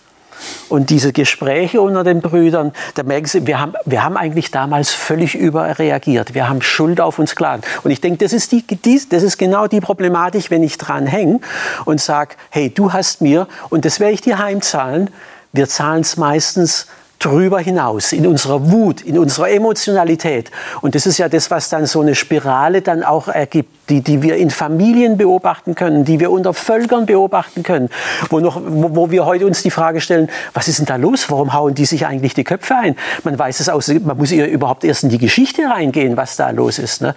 und 0.69 0.89
diese 0.89 1.13
Gespräche 1.13 1.81
unter 1.81 2.03
den 2.03 2.21
Brüdern, 2.21 2.73
da 2.95 3.03
merken 3.03 3.27
Sie, 3.27 3.47
wir 3.47 3.59
haben, 3.59 3.73
wir 3.85 4.03
haben 4.03 4.17
eigentlich 4.17 4.51
damals 4.51 4.91
völlig 4.91 5.35
überreagiert. 5.35 6.33
Wir 6.33 6.49
haben 6.49 6.61
Schuld 6.61 7.01
auf 7.01 7.19
uns 7.19 7.35
geladen. 7.35 7.63
Und 7.83 7.91
ich 7.91 8.01
denke, 8.01 8.23
das 8.23 8.33
ist, 8.33 8.51
die, 8.51 8.63
die, 8.63 9.01
das 9.09 9.23
ist 9.23 9.37
genau 9.37 9.67
die 9.67 9.81
Problematik, 9.81 10.51
wenn 10.51 10.63
ich 10.63 10.77
dran 10.77 11.05
hänge 11.05 11.39
und 11.85 12.01
sage, 12.01 12.35
hey, 12.49 12.69
du 12.69 12.93
hast 12.93 13.21
mir, 13.21 13.47
und 13.69 13.85
das 13.85 13.99
werde 13.99 14.13
ich 14.13 14.21
dir 14.21 14.37
heimzahlen. 14.37 15.09
Wir 15.53 15.67
zahlen 15.67 16.01
es 16.01 16.17
meistens 16.17 16.87
drüber 17.21 17.59
hinaus, 17.59 18.13
in 18.13 18.25
unserer 18.27 18.71
Wut, 18.71 19.01
in 19.01 19.17
unserer 19.17 19.49
Emotionalität. 19.49 20.51
Und 20.81 20.95
das 20.95 21.05
ist 21.05 21.17
ja 21.17 21.29
das, 21.29 21.51
was 21.51 21.69
dann 21.69 21.85
so 21.85 22.01
eine 22.01 22.15
Spirale 22.15 22.81
dann 22.81 23.03
auch 23.03 23.27
ergibt, 23.27 23.89
die, 23.89 24.01
die 24.01 24.21
wir 24.21 24.37
in 24.37 24.49
Familien 24.49 25.17
beobachten 25.17 25.75
können, 25.75 26.05
die 26.05 26.19
wir 26.19 26.31
unter 26.31 26.53
Völkern 26.53 27.05
beobachten 27.05 27.63
können, 27.63 27.89
wo, 28.29 28.39
noch, 28.39 28.61
wo, 28.65 28.95
wo 28.95 29.11
wir 29.11 29.25
heute 29.25 29.45
uns 29.45 29.61
die 29.61 29.71
Frage 29.71 30.01
stellen, 30.01 30.29
was 30.53 30.67
ist 30.67 30.79
denn 30.79 30.85
da 30.85 30.95
los? 30.95 31.29
Warum 31.29 31.53
hauen 31.53 31.75
die 31.75 31.85
sich 31.85 32.05
eigentlich 32.05 32.33
die 32.33 32.43
Köpfe 32.43 32.75
ein? 32.75 32.95
Man 33.23 33.37
weiß 33.37 33.59
es 33.59 33.69
aus, 33.69 33.87
man 33.87 34.17
muss 34.17 34.31
ja 34.31 34.45
überhaupt 34.45 34.83
erst 34.83 35.03
in 35.03 35.09
die 35.09 35.17
Geschichte 35.17 35.63
reingehen, 35.69 36.17
was 36.17 36.35
da 36.35 36.49
los 36.49 36.79
ist. 36.79 37.01
Ne? 37.01 37.15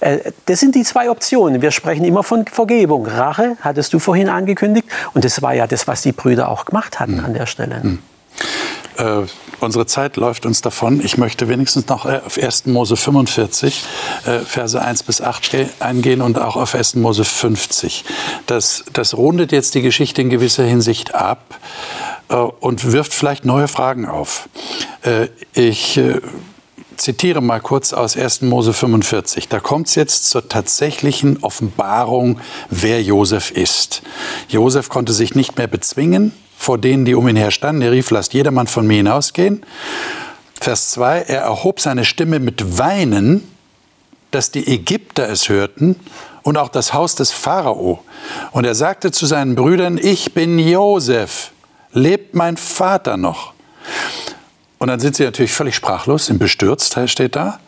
Äh, 0.00 0.18
das 0.46 0.60
sind 0.60 0.74
die 0.74 0.84
zwei 0.84 1.10
Optionen. 1.10 1.60
Wir 1.60 1.70
sprechen 1.72 2.04
immer 2.04 2.22
von 2.22 2.46
Vergebung. 2.46 3.06
Rache, 3.06 3.56
hattest 3.60 3.92
du 3.92 3.98
vorhin 3.98 4.28
angekündigt. 4.28 4.88
Und 5.14 5.24
das 5.24 5.42
war 5.42 5.54
ja 5.54 5.66
das, 5.66 5.86
was 5.86 6.02
die 6.02 6.12
Brüder 6.12 6.48
auch 6.48 6.64
gemacht 6.64 7.00
hatten 7.00 7.20
an 7.20 7.34
der 7.34 7.46
Stelle. 7.46 7.80
Mhm. 7.82 7.98
Äh, 8.96 9.22
unsere 9.60 9.86
Zeit 9.86 10.16
läuft 10.16 10.46
uns 10.46 10.60
davon. 10.60 11.00
Ich 11.04 11.18
möchte 11.18 11.48
wenigstens 11.48 11.88
noch 11.88 12.04
äh, 12.04 12.20
auf 12.24 12.38
1. 12.38 12.66
Mose 12.66 12.96
45, 12.96 13.84
äh, 14.26 14.38
Verse 14.40 14.80
1 14.80 15.02
bis 15.04 15.20
8 15.20 15.56
eingehen 15.80 16.20
und 16.20 16.38
auch 16.38 16.56
auf 16.56 16.74
1. 16.74 16.96
Mose 16.96 17.24
50. 17.24 18.04
Das, 18.46 18.84
das 18.92 19.16
rundet 19.16 19.52
jetzt 19.52 19.74
die 19.74 19.82
Geschichte 19.82 20.22
in 20.22 20.30
gewisser 20.30 20.64
Hinsicht 20.64 21.14
ab 21.14 21.58
äh, 22.28 22.34
und 22.34 22.92
wirft 22.92 23.14
vielleicht 23.14 23.44
neue 23.44 23.68
Fragen 23.68 24.06
auf. 24.06 24.48
Äh, 25.02 25.28
ich 25.54 26.00
zitiere 26.96 27.40
mal 27.40 27.60
kurz 27.60 27.92
aus 27.92 28.16
1. 28.16 28.42
Mose 28.42 28.72
45. 28.72 29.48
Da 29.48 29.60
kommt 29.60 29.88
es 29.88 29.94
jetzt 29.94 30.30
zur 30.30 30.48
tatsächlichen 30.48 31.42
Offenbarung, 31.42 32.40
wer 32.70 33.02
Josef 33.02 33.50
ist. 33.50 34.02
Josef 34.48 34.88
konnte 34.88 35.12
sich 35.12 35.34
nicht 35.34 35.58
mehr 35.58 35.66
bezwingen 35.66 36.32
vor 36.62 36.78
denen, 36.78 37.04
die 37.04 37.16
um 37.16 37.26
ihn 37.26 37.34
her 37.34 37.50
standen. 37.50 37.82
Er 37.82 37.90
rief, 37.90 38.10
lasst 38.12 38.34
jedermann 38.34 38.68
von 38.68 38.86
mir 38.86 38.98
hinausgehen. 38.98 39.66
Vers 40.60 40.92
2, 40.92 41.22
er 41.22 41.40
erhob 41.40 41.80
seine 41.80 42.04
Stimme 42.04 42.38
mit 42.38 42.78
Weinen, 42.78 43.42
dass 44.30 44.52
die 44.52 44.66
Ägypter 44.72 45.28
es 45.28 45.48
hörten 45.48 45.96
und 46.42 46.56
auch 46.56 46.68
das 46.68 46.94
Haus 46.94 47.16
des 47.16 47.32
Pharao. 47.32 48.04
Und 48.52 48.64
er 48.64 48.76
sagte 48.76 49.10
zu 49.10 49.26
seinen 49.26 49.56
Brüdern, 49.56 49.98
ich 49.98 50.34
bin 50.34 50.60
Josef, 50.60 51.50
lebt 51.92 52.36
mein 52.36 52.56
Vater 52.56 53.16
noch? 53.16 53.54
Und 54.78 54.86
dann 54.86 55.00
sind 55.00 55.16
sie 55.16 55.24
natürlich 55.24 55.52
völlig 55.52 55.74
sprachlos, 55.74 56.26
sind 56.26 56.38
bestürzt, 56.38 56.96
steht 57.06 57.34
da. 57.34 57.58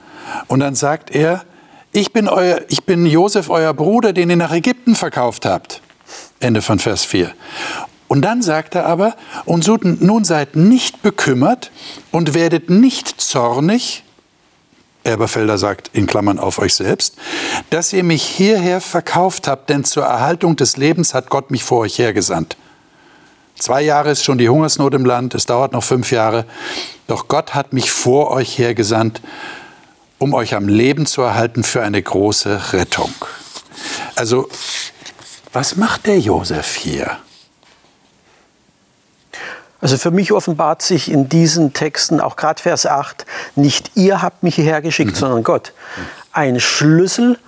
Und 0.47 0.61
dann 0.61 0.77
sagt 0.77 1.11
er, 1.11 1.45
ich 1.91 2.13
bin, 2.13 2.29
euer, 2.29 2.61
ich 2.69 2.85
bin 2.85 3.07
Josef, 3.07 3.51
euer 3.51 3.75
Bruder, 3.75 4.13
den 4.13 4.31
ihr 4.31 4.37
nach 4.37 4.53
Ägypten 4.53 4.95
verkauft 4.95 5.47
habt. 5.47 5.81
Ende 6.39 6.63
von 6.63 6.79
Vers 6.79 7.05
4. 7.05 7.33
Und 8.09 8.23
dann 8.23 8.43
sagt 8.43 8.75
er 8.75 8.87
aber, 8.87 9.17
und 9.45 9.65
so, 9.65 9.79
nun 9.81 10.25
seid 10.25 10.57
nicht 10.57 11.03
bekümmert 11.03 11.71
und 12.11 12.35
werdet 12.35 12.71
nicht 12.71 13.21
zornig, 13.21 14.05
Erberfelder 15.05 15.59
sagt 15.59 15.91
in 15.93 16.07
Klammern 16.07 16.39
auf 16.39 16.59
euch 16.59 16.75
selbst, 16.75 17.17
dass 17.71 17.93
ihr 17.93 18.03
mich 18.03 18.23
hierher 18.23 18.81
verkauft 18.81 19.47
habt, 19.47 19.69
denn 19.69 19.85
zur 19.85 20.05
Erhaltung 20.05 20.57
des 20.57 20.79
Lebens 20.79 21.13
hat 21.13 21.29
Gott 21.29 21.51
mich 21.51 21.63
vor 21.63 21.81
euch 21.81 21.99
hergesandt. 21.99 22.57
Zwei 23.59 23.83
Jahre 23.83 24.11
ist 24.11 24.25
schon 24.25 24.39
die 24.39 24.49
Hungersnot 24.49 24.95
im 24.95 25.05
Land, 25.05 25.35
es 25.35 25.47
dauert 25.47 25.73
noch 25.73 25.85
fünf 25.85 26.11
Jahre, 26.11 26.47
doch 27.07 27.29
Gott 27.29 27.55
hat 27.55 27.73
mich 27.73 27.93
vor 27.93 28.31
euch 28.31 28.59
hergesandt, 28.59 29.21
um 30.19 30.33
euch 30.33 30.55
am 30.55 30.69
Leben 30.69 31.07
zu 31.07 31.21
erhalten 31.23 31.63
für 31.63 31.83
eine 31.83 32.03
große 32.03 32.73
Rettung. 32.73 33.15
Also, 34.17 34.49
was 35.53 35.77
macht 35.77 36.07
der 36.07 36.19
Josef 36.19 36.75
hier? 36.75 37.19
Also 39.85 39.99
für 39.99 40.11
mich 40.11 40.33
offenbart 40.33 40.81
sich 40.81 41.11
in 41.11 41.29
diesen 41.29 41.75
Texten, 41.75 42.19
auch 42.19 42.37
gerade 42.37 42.63
Vers 42.63 42.87
8, 42.87 43.27
nicht 43.55 43.91
ihr 43.97 44.23
habt 44.23 44.43
mich 44.43 44.55
hierher 44.55 44.81
geschickt, 44.81 45.11
mhm. 45.11 45.17
sondern 45.17 45.43
Gott. 45.43 45.75
Ein 46.33 46.59
Schlüssel, 46.59 47.39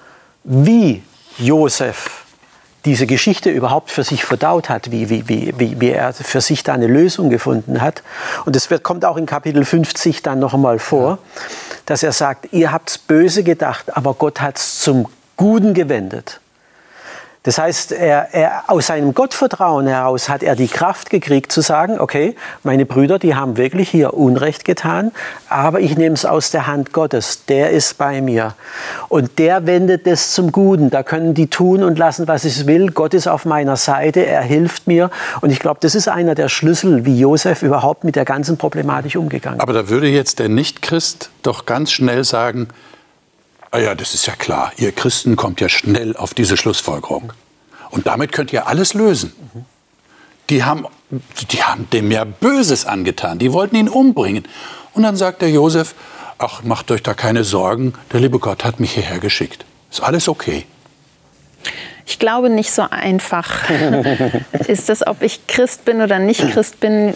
wie 0.45 1.03
Josef 1.39 2.27
diese 2.85 3.07
Geschichte 3.07 3.49
überhaupt 3.49 3.91
für 3.91 4.05
sich 4.05 4.27
verdaut 4.27 4.69
hat, 4.69 4.91
wie, 4.91 5.09
wie, 5.09 5.27
wie, 5.27 5.81
wie, 5.81 5.91
er 5.91 6.13
für 6.13 6.43
sich 6.43 6.63
da 6.63 6.75
eine 6.75 6.89
Lösung 6.89 7.31
gefunden 7.31 7.81
hat. 7.81 8.03
Und 8.45 8.55
das 8.55 8.69
wird, 8.69 8.83
kommt 8.83 9.07
auch 9.07 9.17
in 9.17 9.25
Kapitel 9.25 9.65
50 9.65 10.21
dann 10.23 10.39
noch 10.39 10.53
einmal 10.53 10.79
vor, 10.79 11.19
dass 11.87 12.03
er 12.03 12.13
sagt, 12.13 12.53
ihr 12.53 12.71
habt's 12.71 12.99
böse 12.99 13.45
gedacht, 13.45 13.97
aber 13.97 14.13
Gott 14.13 14.43
hat's 14.43 14.81
zum 14.81 15.09
Guten 15.39 15.73
gewendet. 15.73 16.41
Das 17.47 17.59
heißt, 17.59 17.93
er, 17.93 18.35
er, 18.35 18.65
aus 18.67 18.89
seinem 18.89 19.15
Gottvertrauen 19.15 19.87
heraus 19.87 20.29
hat 20.29 20.43
er 20.43 20.57
die 20.57 20.67
Kraft 20.67 21.11
gekriegt 21.11 21.53
zu 21.53 21.61
sagen, 21.61 22.01
okay, 22.01 22.35
meine 22.65 22.85
Brüder, 22.85 23.21
die 23.21 23.37
haben 23.37 23.57
wirklich 23.57 23.89
hier 23.89 24.15
Unrecht 24.15 24.65
getan, 24.65 25.13
aber 25.49 25.79
ich 25.79 25.97
nehme 25.97 26.15
es 26.15 26.25
aus 26.25 26.51
der 26.51 26.67
Hand 26.67 26.93
Gottes, 26.93 27.45
der 27.47 27.71
ist 27.71 27.99
bei 27.99 28.21
mir. 28.21 28.55
Und 29.09 29.39
der 29.39 29.65
wendet 29.65 30.09
es 30.09 30.33
zum 30.33 30.51
Guten. 30.51 30.91
Da 30.91 31.05
können 31.05 31.35
die 31.35 31.47
tun 31.47 31.85
und 31.85 31.97
lassen, 31.99 32.27
was 32.27 32.45
ich 32.45 32.67
will. 32.67 32.91
Gott 32.91 33.15
ist 33.15 33.29
auf 33.29 33.45
meiner 33.45 33.77
Seite, 33.77 34.27
er 34.27 34.43
hilft 34.43 34.89
mir. 34.89 35.13
Und 35.41 35.51
ich 35.51 35.61
glaube, 35.61 35.79
das 35.81 35.95
ist 35.95 36.09
einer 36.09 36.35
der 36.35 36.49
Schlüssel, 36.49 37.05
wie 37.05 37.17
Josef 37.17 37.63
überhaupt 37.63 38.03
mit 38.03 38.17
der 38.17 38.25
ganzen 38.25 38.57
Problematik 38.57 39.15
umgegangen 39.15 39.61
ist. 39.61 39.63
Aber 39.63 39.73
da 39.73 39.89
würde 39.89 40.09
jetzt 40.09 40.41
der 40.41 40.49
Nichtchrist 40.49 41.31
doch 41.45 41.65
ganz 41.65 41.93
schnell 41.93 42.25
sagen, 42.25 42.67
Ah 43.71 43.79
ja, 43.79 43.95
das 43.95 44.15
ist 44.15 44.27
ja 44.27 44.35
klar. 44.35 44.73
Ihr 44.77 44.93
Christen 44.93 45.37
kommt 45.37 45.61
ja 45.61 45.69
schnell 45.69 46.17
auf 46.17 46.35
diese 46.35 46.57
Schlussfolgerung. 46.57 47.33
Und 47.91 48.07
damit 48.07 48.33
könnt 48.33 48.53
ihr 48.53 48.67
alles 48.67 48.95
lösen. 48.95 49.33
Die 50.51 50.65
haben, 50.65 50.87
die 51.51 51.63
haben 51.63 51.89
dem 51.91 52.11
ja 52.11 52.25
Böses 52.25 52.87
angetan. 52.87 53.39
Die 53.39 53.53
wollten 53.53 53.77
ihn 53.77 53.89
umbringen. 53.89 54.45
Und 54.95 55.03
dann 55.03 55.17
sagt 55.17 55.43
der 55.43 55.51
Josef, 55.51 55.95
ach, 56.39 56.63
macht 56.63 56.91
euch 56.91 57.03
da 57.03 57.15
keine 57.15 57.45
Sorgen. 57.45 57.95
Der 58.13 58.21
liebe 58.21 58.39
Gott 58.39 58.65
hat 58.65 58.81
mich 58.81 58.93
hierher 58.93 59.19
geschickt. 59.19 59.65
Ist 59.91 60.03
alles 60.03 60.29
okay. 60.29 60.67
Ich 62.09 62.21
glaube, 62.21 62.49
nicht 62.49 62.71
so 62.71 62.83
einfach 62.89 63.69
ist 64.69 64.89
es, 64.89 65.05
ob 65.05 65.23
ich 65.23 65.49
Christ 65.49 65.85
bin 65.85 66.01
oder 66.01 66.21
nicht 66.21 66.41
Christ 66.53 66.79
bin. 66.79 67.15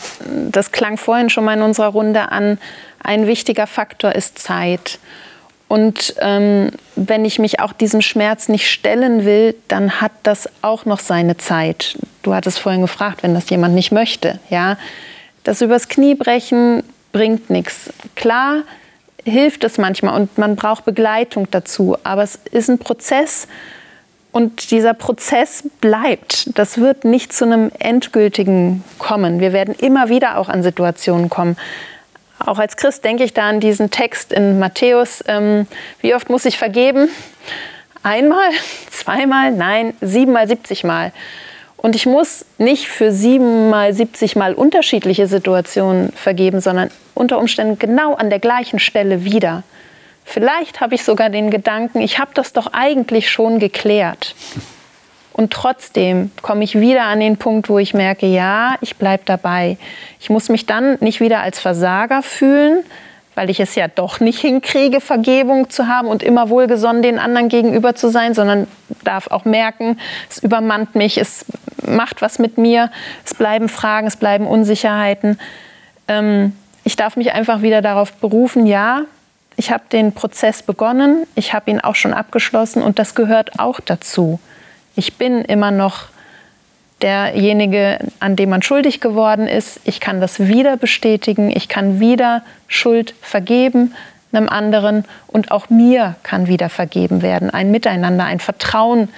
Das 0.51 0.73
klang 0.73 0.97
vorhin 0.97 1.31
schon 1.31 1.45
mal 1.45 1.57
in 1.57 1.63
unserer 1.63 1.89
Runde 1.89 2.33
an. 2.33 2.59
Ein 3.03 3.29
wichtiger 3.29 3.69
Faktor 3.69 4.15
ist 4.15 4.39
Zeit. 4.39 4.99
Und 5.71 6.17
ähm, 6.19 6.73
wenn 6.97 7.25
ich 7.25 7.39
mich 7.39 7.61
auch 7.61 7.73
diesem 7.73 8.01
Schmerz 8.03 8.49
nicht 8.49 8.69
stellen 8.69 9.25
will, 9.25 9.55
dann 9.69 10.01
hat 10.01 10.11
das 10.25 10.49
auch 10.63 10.85
noch 10.85 10.99
seine 10.99 11.37
Zeit. 11.37 11.97
Du 12.25 12.35
hattest 12.35 12.59
vorhin 12.59 12.81
gefragt, 12.81 13.23
wenn 13.23 13.35
das 13.35 13.49
jemand 13.51 13.77
nicht 13.77 13.93
möchte. 13.93 14.41
Ja? 14.51 14.79
Das 15.45 15.63
übers 15.63 15.87
Knie 15.87 16.17
brechen 16.17 16.83
bringt 17.13 17.51
nichts. 17.51 17.93
Klar 18.17 18.63
hilft 19.25 19.63
es 19.63 19.79
manchmal 19.79 20.21
und 20.21 20.39
man 20.39 20.57
braucht 20.57 20.85
Begleitung 20.87 21.47
dazu, 21.53 21.97
aber 22.03 22.25
es 22.25 22.41
ist 22.51 22.69
ein 22.69 22.79
Prozess 22.79 23.47
und 24.33 24.73
dieser 24.73 24.93
Prozess 24.93 25.63
bleibt. 25.81 26.59
Das 26.59 26.79
wird 26.79 27.05
nicht 27.05 27.33
zu 27.33 27.45
einem 27.45 27.71
endgültigen 27.79 28.83
kommen. 28.99 29.39
Wir 29.39 29.53
werden 29.53 29.77
immer 29.77 30.09
wieder 30.09 30.37
auch 30.37 30.49
an 30.49 30.65
Situationen 30.65 31.31
kommen, 31.31 31.57
auch 32.47 32.59
als 32.59 32.77
Christ 32.77 33.05
denke 33.05 33.25
ich 33.25 33.33
da 33.33 33.49
an 33.49 33.61
diesen 33.61 33.91
Text 33.91 34.33
in 34.33 34.59
Matthäus. 34.59 35.23
Ähm, 35.27 35.67
wie 36.01 36.15
oft 36.15 36.31
muss 36.31 36.45
ich 36.45 36.59
vergeben? 36.59 37.09
Einmal, 38.03 38.51
zweimal, 38.91 39.53
nein, 39.53 39.95
siebenmal, 40.01 40.49
siebzigmal. 40.49 41.13
Und 41.77 41.97
ich 41.97 42.05
muss 42.05 42.45
nicht 42.59 42.89
für 42.89 43.11
siebenmal, 43.11 43.95
siebzigmal 43.95 44.55
unterschiedliche 44.55 45.27
Situationen 45.27 46.13
vergeben, 46.13 46.61
sondern 46.61 46.91
unter 47.15 47.39
Umständen 47.39 47.79
genau 47.79 48.15
an 48.15 48.29
der 48.29 48.39
gleichen 48.39 48.79
Stelle 48.79 49.25
wieder. 49.25 49.63
Vielleicht 50.25 50.81
habe 50.81 50.95
ich 50.95 51.05
sogar 51.05 51.31
den 51.31 51.51
Gedanken, 51.51 52.01
ich 52.01 52.19
habe 52.19 52.33
das 52.35 52.53
doch 52.53 52.69
eigentlich 52.73 53.31
schon 53.31 53.59
geklärt. 53.59 54.35
Und 55.41 55.55
trotzdem 55.55 56.31
komme 56.43 56.65
ich 56.65 56.79
wieder 56.79 57.05
an 57.05 57.19
den 57.19 57.39
Punkt, 57.39 57.71
wo 57.71 57.79
ich 57.79 57.95
merke, 57.95 58.27
ja, 58.27 58.75
ich 58.83 58.97
bleibe 58.97 59.23
dabei. 59.25 59.79
Ich 60.21 60.29
muss 60.29 60.51
mich 60.51 60.67
dann 60.67 60.99
nicht 61.01 61.21
wieder 61.21 61.41
als 61.41 61.59
Versager 61.59 62.23
fühlen, 62.23 62.85
weil 63.35 63.49
ich 63.49 63.59
es 63.59 63.75
ja 63.75 63.89
doch 63.89 64.21
nicht 64.21 64.39
hinkriege, 64.39 65.01
Vergebung 65.01 65.71
zu 65.71 65.89
haben 65.89 66.09
und 66.09 66.23
immer 66.23 66.51
wohlgesonnen 66.51 67.01
den 67.01 67.19
anderen 67.19 67.49
gegenüber 67.49 67.95
zu 67.95 68.11
sein, 68.11 68.35
sondern 68.35 68.67
darf 69.03 69.29
auch 69.29 69.47
merken, 69.47 69.99
es 70.29 70.41
übermannt 70.41 70.95
mich, 70.95 71.17
es 71.17 71.47
macht 71.87 72.21
was 72.21 72.39
mit 72.39 72.59
mir, 72.59 72.91
es 73.25 73.33
bleiben 73.33 73.71
Fragen, 73.71 74.09
es 74.09 74.17
bleiben 74.17 74.47
Unsicherheiten. 74.47 75.41
Ähm, 76.07 76.55
ich 76.85 76.97
darf 76.97 77.17
mich 77.17 77.33
einfach 77.33 77.63
wieder 77.63 77.81
darauf 77.81 78.13
berufen, 78.13 78.67
ja, 78.67 79.05
ich 79.57 79.73
habe 79.73 79.85
den 79.91 80.13
Prozess 80.13 80.63
begonnen, 80.63 81.27
ich 81.35 81.55
habe 81.55 81.71
ihn 81.71 81.81
auch 81.81 81.95
schon 81.95 82.13
abgeschlossen 82.13 82.83
und 82.83 82.99
das 82.99 83.15
gehört 83.15 83.59
auch 83.59 83.81
dazu. 83.81 84.39
Ich 85.01 85.17
bin 85.17 85.41
immer 85.47 85.71
noch 85.71 86.09
derjenige, 87.01 88.01
an 88.19 88.37
dem 88.37 88.51
man 88.51 88.61
schuldig 88.61 89.01
geworden 89.01 89.49
ist. 89.49 89.81
Ich 89.85 89.99
kann 89.99 90.21
das 90.21 90.41
wieder 90.41 90.77
bestätigen. 90.77 91.51
Ich 91.51 91.71
kann 91.71 92.01
wieder 92.01 92.43
Schuld 92.69 93.15
vergeben 93.23 93.95
einem 94.31 94.51
anderen 94.51 95.07
und 95.27 95.53
auch 95.53 95.71
mir 95.71 96.17
kann 96.23 96.49
wieder 96.49 96.69
vergeben 96.69 97.23
werden. 97.23 97.49
Ein 97.49 97.71
Miteinander, 97.71 98.25
ein 98.27 98.41
Vertrauen 98.41 99.09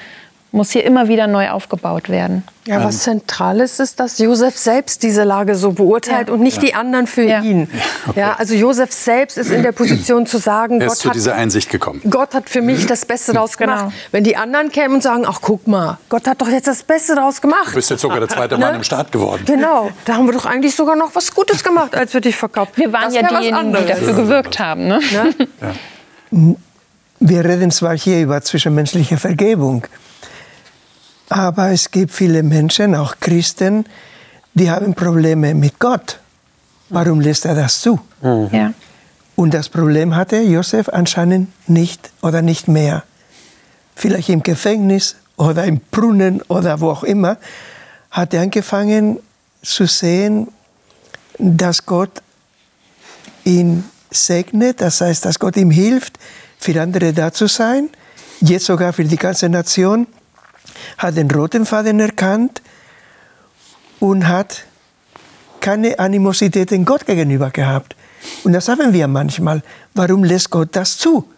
muss 0.52 0.70
hier 0.70 0.84
immer 0.84 1.08
wieder 1.08 1.26
neu 1.26 1.50
aufgebaut 1.50 2.08
werden. 2.10 2.44
Ja, 2.66 2.84
was 2.84 3.00
zentral 3.00 3.58
ist, 3.58 3.80
ist, 3.80 3.98
dass 3.98 4.18
Josef 4.18 4.56
selbst 4.56 5.02
diese 5.02 5.24
Lage 5.24 5.56
so 5.56 5.72
beurteilt 5.72 6.28
ja. 6.28 6.34
und 6.34 6.40
nicht 6.40 6.58
ja. 6.58 6.62
die 6.62 6.74
anderen 6.74 7.08
für 7.08 7.22
ja. 7.22 7.40
ihn. 7.40 7.68
Okay. 8.06 8.20
Ja, 8.20 8.36
also 8.38 8.54
Josef 8.54 8.92
selbst 8.92 9.36
ist 9.36 9.50
in 9.50 9.64
der 9.64 9.72
Position 9.72 10.26
zu 10.26 10.38
sagen, 10.38 10.80
er 10.80 10.86
ist 10.86 10.92
Gott 10.92 10.98
zu 10.98 11.08
hat, 11.08 11.16
dieser 11.16 11.34
Einsicht 11.34 11.70
gekommen. 11.70 12.00
Gott 12.08 12.34
hat 12.34 12.48
für 12.48 12.60
mich 12.60 12.86
das 12.86 13.04
Beste 13.04 13.32
daraus 13.32 13.56
gemacht. 13.56 13.86
Genau. 13.86 13.92
Wenn 14.12 14.22
die 14.22 14.36
anderen 14.36 14.70
kämen 14.70 14.96
und 14.96 15.02
sagen, 15.02 15.24
ach 15.26 15.40
guck 15.40 15.66
mal, 15.66 15.98
Gott 16.08 16.28
hat 16.28 16.40
doch 16.40 16.48
jetzt 16.48 16.68
das 16.68 16.84
Beste 16.84 17.16
daraus 17.16 17.40
gemacht. 17.40 17.70
Du 17.70 17.74
bist 17.74 17.90
jetzt 17.90 18.02
sogar 18.02 18.20
der 18.20 18.28
zweite 18.28 18.56
Mann 18.58 18.70
ne? 18.72 18.76
im 18.76 18.84
Staat 18.84 19.10
geworden. 19.10 19.42
Genau, 19.44 19.90
da 20.04 20.14
haben 20.14 20.26
wir 20.26 20.32
doch 20.32 20.46
eigentlich 20.46 20.76
sogar 20.76 20.94
noch 20.94 21.14
was 21.14 21.34
Gutes 21.34 21.64
gemacht, 21.64 21.96
als 21.96 22.14
wir 22.14 22.20
dich 22.20 22.36
verkauft 22.36 22.72
haben. 22.74 22.82
Wir 22.82 22.92
waren 22.92 23.12
das 23.12 23.14
ja 23.14 23.40
diejenigen, 23.40 23.74
die 23.74 23.86
dafür 23.86 24.12
gewirkt 24.12 24.60
haben. 24.60 24.86
Ne? 24.86 25.00
Ne? 26.30 26.56
Wir 27.24 27.44
reden 27.44 27.70
zwar 27.70 27.96
hier 27.96 28.20
über 28.20 28.40
zwischenmenschliche 28.42 29.16
Vergebung, 29.16 29.86
aber 31.32 31.70
es 31.70 31.90
gibt 31.90 32.12
viele 32.12 32.42
Menschen, 32.42 32.94
auch 32.94 33.16
Christen, 33.18 33.86
die 34.54 34.70
haben 34.70 34.94
Probleme 34.94 35.54
mit 35.54 35.78
Gott. 35.78 36.18
Warum 36.90 37.20
lässt 37.20 37.46
er 37.46 37.54
das 37.54 37.80
zu? 37.80 37.98
Mhm. 38.20 38.48
Ja. 38.52 38.74
Und 39.34 39.54
das 39.54 39.70
Problem 39.70 40.14
hatte 40.14 40.40
Josef 40.40 40.90
anscheinend 40.90 41.48
nicht 41.68 42.10
oder 42.20 42.42
nicht 42.42 42.68
mehr. 42.68 43.04
Vielleicht 43.96 44.28
im 44.28 44.42
Gefängnis 44.42 45.16
oder 45.36 45.64
im 45.64 45.80
Brunnen 45.90 46.42
oder 46.42 46.80
wo 46.80 46.90
auch 46.90 47.02
immer, 47.02 47.38
hat 48.10 48.34
er 48.34 48.42
angefangen 48.42 49.18
zu 49.62 49.86
sehen, 49.86 50.48
dass 51.38 51.86
Gott 51.86 52.22
ihn 53.44 53.84
segnet, 54.10 54.82
das 54.82 55.00
heißt, 55.00 55.24
dass 55.24 55.38
Gott 55.38 55.56
ihm 55.56 55.70
hilft, 55.70 56.18
für 56.58 56.80
andere 56.80 57.14
da 57.14 57.32
zu 57.32 57.46
sein, 57.46 57.88
jetzt 58.40 58.66
sogar 58.66 58.92
für 58.92 59.04
die 59.04 59.16
ganze 59.16 59.48
Nation 59.48 60.06
hat 60.98 61.16
den 61.16 61.30
roten 61.30 61.66
Faden 61.66 62.00
erkannt 62.00 62.62
und 64.00 64.28
hat 64.28 64.64
keine 65.60 65.98
Animosität 65.98 66.70
dem 66.70 66.84
Gott 66.84 67.06
gegenüber 67.06 67.50
gehabt. 67.50 67.96
Und 68.44 68.52
das 68.52 68.68
haben 68.68 68.92
wir 68.92 69.08
manchmal. 69.08 69.62
Warum 69.94 70.24
lässt 70.24 70.50
Gott 70.50 70.70
das 70.72 70.98
zu? 70.98 71.28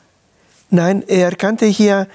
Nein, 0.71 1.05
er 1.07 1.27
erkannte 1.27 1.67
hier, 1.67 2.09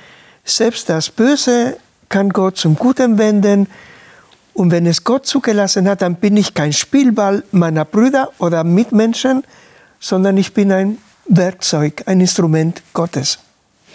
selbst 0.44 0.90
das 0.90 1.10
Böse 1.10 1.78
kann 2.10 2.30
Gott 2.30 2.58
zum 2.58 2.76
Guten 2.76 3.18
wenden. 3.18 3.68
Und 4.54 4.72
wenn 4.72 4.86
es 4.86 5.04
Gott 5.04 5.26
zugelassen 5.26 5.88
hat, 5.88 6.02
dann 6.02 6.16
bin 6.16 6.36
ich 6.36 6.54
kein 6.54 6.74
Spielball 6.74 7.44
meiner 7.52 7.86
Brüder 7.86 8.32
oder 8.40 8.64
Mitmenschen, 8.64 9.44
sondern 10.00 10.38
ich 10.38 10.54
bin 10.54 10.72
ein 10.72 10.98
Werkzeug, 11.28 12.04
ein 12.08 12.20
Instrument 12.20 12.82
Gottes. 12.94 13.40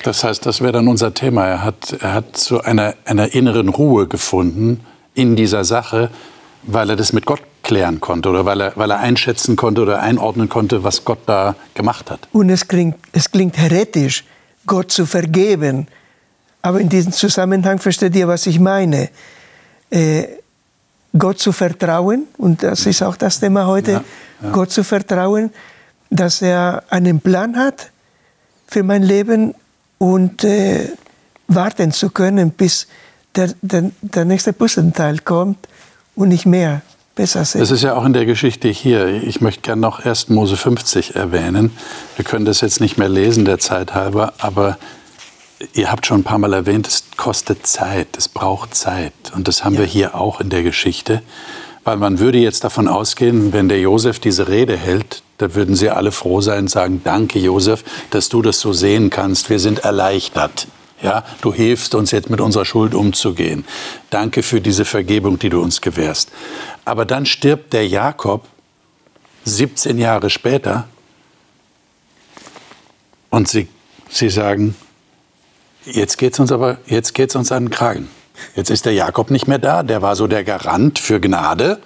Das 0.03 0.25
heißt, 0.25 0.45
das 0.45 0.61
wäre 0.61 0.73
dann 0.73 0.89
unser 0.89 1.15
Thema. 1.15 1.47
Er 1.47 1.65
hat, 1.65 1.97
er 2.01 2.15
hat 2.15 2.37
zu 2.37 2.61
einer, 2.63 2.95
einer 3.05 3.35
inneren 3.35 3.69
Ruhe 3.69 4.07
gefunden 4.07 4.81
in 5.15 5.37
dieser 5.37 5.65
Sache, 5.65 6.11
weil 6.65 6.91
er 6.91 6.97
das 6.97 7.13
mit 7.13 7.25
Gott 7.25 7.41
klären 7.63 8.01
konnte 8.01 8.29
oder 8.29 8.45
weil 8.45 8.61
er, 8.61 8.73
weil 8.77 8.91
er 8.91 8.99
einschätzen 8.99 9.57
konnte 9.57 9.83
oder 9.83 10.01
einordnen 10.01 10.49
konnte, 10.49 10.85
was 10.85 11.05
Gott 11.05 11.21
da 11.27 11.55
gemacht 11.75 12.11
hat. 12.11 12.29
Und 12.33 12.51
es 12.51 12.69
klingt, 12.69 12.97
es 13.13 13.31
klingt 13.31 13.57
heretisch, 13.57 14.25
Gott 14.67 14.93
zu 14.93 15.07
vergeben. 15.07 15.89
Aber 16.63 16.81
in 16.81 16.89
diesem 16.89 17.13
Zusammenhang 17.13 17.79
versteht 17.79 18.15
ihr, 18.17 18.29
was 18.29 18.47
ich 18.47 18.61
meine. 18.61 19.11
Äh, 19.91 20.25
Gott 21.17 21.39
zu 21.39 21.53
vertrauen, 21.53 22.27
und 22.39 22.63
das 22.63 22.87
ist 22.87 23.03
auch 23.03 23.17
das 23.17 23.39
Thema 23.39 23.67
heute, 23.67 23.93
ja, 23.93 24.05
ja. 24.43 24.51
Gott 24.51 24.73
zu 24.73 24.83
vertrauen, 24.83 25.51
dass 26.11 26.43
er 26.43 26.83
einen 26.91 27.21
Plan 27.21 27.57
hat 27.57 27.91
für 28.67 28.83
mein 28.83 29.03
Leben 29.03 29.55
und 29.99 30.45
äh, 30.45 30.89
warten 31.49 31.93
zu 31.93 32.11
können, 32.11 32.51
bis 32.51 32.87
der, 33.35 33.55
der, 33.63 33.91
der 34.01 34.25
nächste 34.25 34.53
Puzzleteil 34.53 35.19
kommt 35.21 35.69
und 36.15 36.29
nicht 36.29 36.47
mehr. 36.47 36.83
Besser 37.15 37.45
sind. 37.45 37.61
Das 37.61 37.71
ist 37.71 37.85
ja 37.85 37.95
auch 37.95 38.05
in 38.05 38.13
der 38.13 38.27
Geschichte 38.27 38.67
hier. 38.69 39.07
Ich 39.07 39.41
möchte 39.41 39.61
gerne 39.61 39.81
noch 39.81 40.05
1. 40.05 40.31
Mose 40.31 40.57
50 40.57 41.15
erwähnen. 41.15 41.71
Wir 42.17 42.25
können 42.25 42.45
das 42.45 42.61
jetzt 42.61 42.81
nicht 42.81 42.99
mehr 42.99 43.09
lesen, 43.09 43.45
der 43.45 43.61
Zeit 43.61 43.95
halber, 43.95 44.33
aber 44.39 44.79
ihr 45.75 45.93
habt 45.93 46.07
schon 46.07 46.21
ein 46.21 46.25
paar 46.25 46.39
Mal 46.39 46.53
erwähnt, 46.53 46.89
es 46.89 47.05
kostet 47.17 47.67
Zeit, 47.69 48.17
es 48.17 48.29
braucht 48.29 48.75
Zeit. 48.75 49.13
Und 49.35 49.47
das 49.47 49.65
haben 49.65 49.75
ja. 49.75 49.81
wir 49.81 49.87
hier 49.87 50.15
auch 50.17 50.41
in 50.41 50.51
der 50.51 50.65
Geschichte. 50.65 51.23
Weil 51.85 51.99
man 51.99 52.19
würde 52.19 52.39
jetzt 52.39 52.65
davon 52.65 52.89
ausgehen, 52.89 53.53
wenn 53.53 53.69
der 53.69 53.79
Josef 53.79 54.19
diese 54.19 54.49
Rede 54.49 54.77
hält, 54.77 55.23
da 55.39 55.55
würden 55.55 55.75
sie 55.75 55.91
alle 55.91 56.13
froh 56.13 56.41
sein 56.41 56.61
und 56.61 56.71
sagen, 56.71 57.01
danke 57.05 57.39
Josef, 57.39 57.85
dass 58.11 58.29
du 58.29 58.43
das 58.43 58.61
so 58.61 58.73
sehen 58.73 59.11
kannst. 59.11 59.51
Wir 59.51 59.59
sind 59.59 59.81
erleichtert. 59.81 60.69
Ja, 61.03 61.25
du 61.43 61.53
hilfst 61.53 61.95
uns 61.95 62.13
jetzt 62.13 62.31
mit 62.31 62.41
unserer 62.41 62.65
Schuld 62.65 62.95
umzugehen. 62.95 63.65
Danke 64.11 64.43
für 64.43 64.61
diese 64.61 64.85
Vergebung, 64.85 65.39
die 65.39 65.51
du 65.51 65.61
uns 65.61 65.81
gewährst. 65.81 66.31
Aber 66.85 67.05
dann 67.05 67.27
stirbt 67.27 67.73
der 67.73 67.87
Jakob 67.87 68.47
17 69.45 69.99
Jahre 69.99 70.31
später 70.31 70.89
und 73.29 73.49
sie, 73.49 73.69
sie 74.09 74.31
sagen, 74.31 74.77
jetzt 75.85 76.17
geht's 76.17 76.41
uns 76.41 76.53
uns 77.37 77.53
an 77.53 77.65
den 77.65 77.71
Kragen. 77.71 78.09
Jetzt 78.55 78.71
ist 78.71 78.87
der 78.87 78.95
Jakob 78.95 79.31
nicht 79.31 79.47
mehr 79.47 79.59
da, 79.59 79.83
der 79.83 80.01
war 80.01 80.17
so 80.17 80.27
der 80.27 80.45
Garant 80.45 80.99
für 80.99 81.21
Gnade 81.21 81.81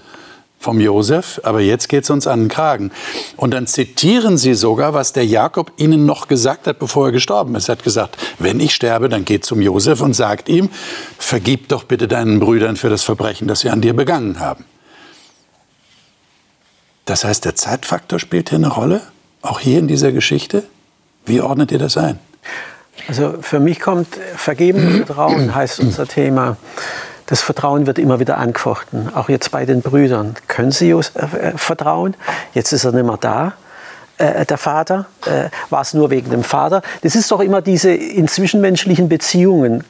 vom 0.58 0.80
Josef, 0.80 1.40
aber 1.44 1.60
jetzt 1.60 1.88
geht 1.88 2.04
es 2.04 2.10
uns 2.10 2.26
an 2.26 2.40
den 2.40 2.48
Kragen. 2.48 2.90
Und 3.36 3.54
dann 3.54 3.66
zitieren 3.66 4.36
sie 4.36 4.54
sogar, 4.54 4.92
was 4.92 5.12
der 5.12 5.24
Jakob 5.24 5.72
ihnen 5.76 6.04
noch 6.04 6.26
gesagt 6.26 6.66
hat, 6.66 6.78
bevor 6.78 7.06
er 7.06 7.12
gestorben 7.12 7.54
ist. 7.54 7.68
Er 7.68 7.76
hat 7.76 7.84
gesagt, 7.84 8.18
wenn 8.38 8.58
ich 8.58 8.74
sterbe, 8.74 9.08
dann 9.08 9.24
geht 9.24 9.44
zum 9.44 9.60
Josef 9.60 10.00
und 10.00 10.14
sagt 10.14 10.48
ihm, 10.48 10.68
vergib 11.18 11.68
doch 11.68 11.84
bitte 11.84 12.08
deinen 12.08 12.40
Brüdern 12.40 12.76
für 12.76 12.90
das 12.90 13.04
Verbrechen, 13.04 13.46
das 13.46 13.60
sie 13.60 13.70
an 13.70 13.80
dir 13.80 13.94
begangen 13.94 14.40
haben. 14.40 14.64
Das 17.04 17.24
heißt, 17.24 17.44
der 17.44 17.54
Zeitfaktor 17.54 18.18
spielt 18.18 18.50
hier 18.50 18.58
eine 18.58 18.68
Rolle, 18.68 19.00
auch 19.42 19.60
hier 19.60 19.78
in 19.78 19.88
dieser 19.88 20.12
Geschichte. 20.12 20.64
Wie 21.24 21.40
ordnet 21.40 21.70
ihr 21.72 21.78
das 21.78 21.96
ein? 21.96 22.18
Also 23.06 23.36
für 23.40 23.60
mich 23.60 23.80
kommt 23.80 24.08
Vergeben 24.36 24.86
und 24.86 25.06
Vertrauen 25.06 25.54
heißt 25.54 25.80
unser 25.80 26.06
Thema. 26.06 26.56
Das 27.28 27.42
Vertrauen 27.42 27.86
wird 27.86 27.98
immer 27.98 28.20
wieder 28.20 28.38
angefochten, 28.38 29.14
auch 29.14 29.28
jetzt 29.28 29.50
bei 29.50 29.66
den 29.66 29.82
Brüdern. 29.82 30.34
Können 30.48 30.72
sie 30.72 30.90
äh, 30.90 31.02
vertrauen? 31.56 32.16
Jetzt 32.54 32.72
ist 32.72 32.84
er 32.84 32.92
nicht 32.92 33.04
mehr 33.04 33.18
da 33.20 33.52
äh, 34.18 34.44
der 34.44 34.58
Vater? 34.58 35.06
Äh, 35.26 35.48
war 35.70 35.82
es 35.82 35.94
nur 35.94 36.10
wegen 36.10 36.30
dem 36.30 36.42
Vater? 36.42 36.82
Das 37.02 37.14
ist 37.14 37.30
doch 37.30 37.40
immer 37.40 37.62
diese 37.62 37.90
in 37.90 38.28
zwischenmenschlichen 38.28 39.08
Beziehungen. 39.08 39.84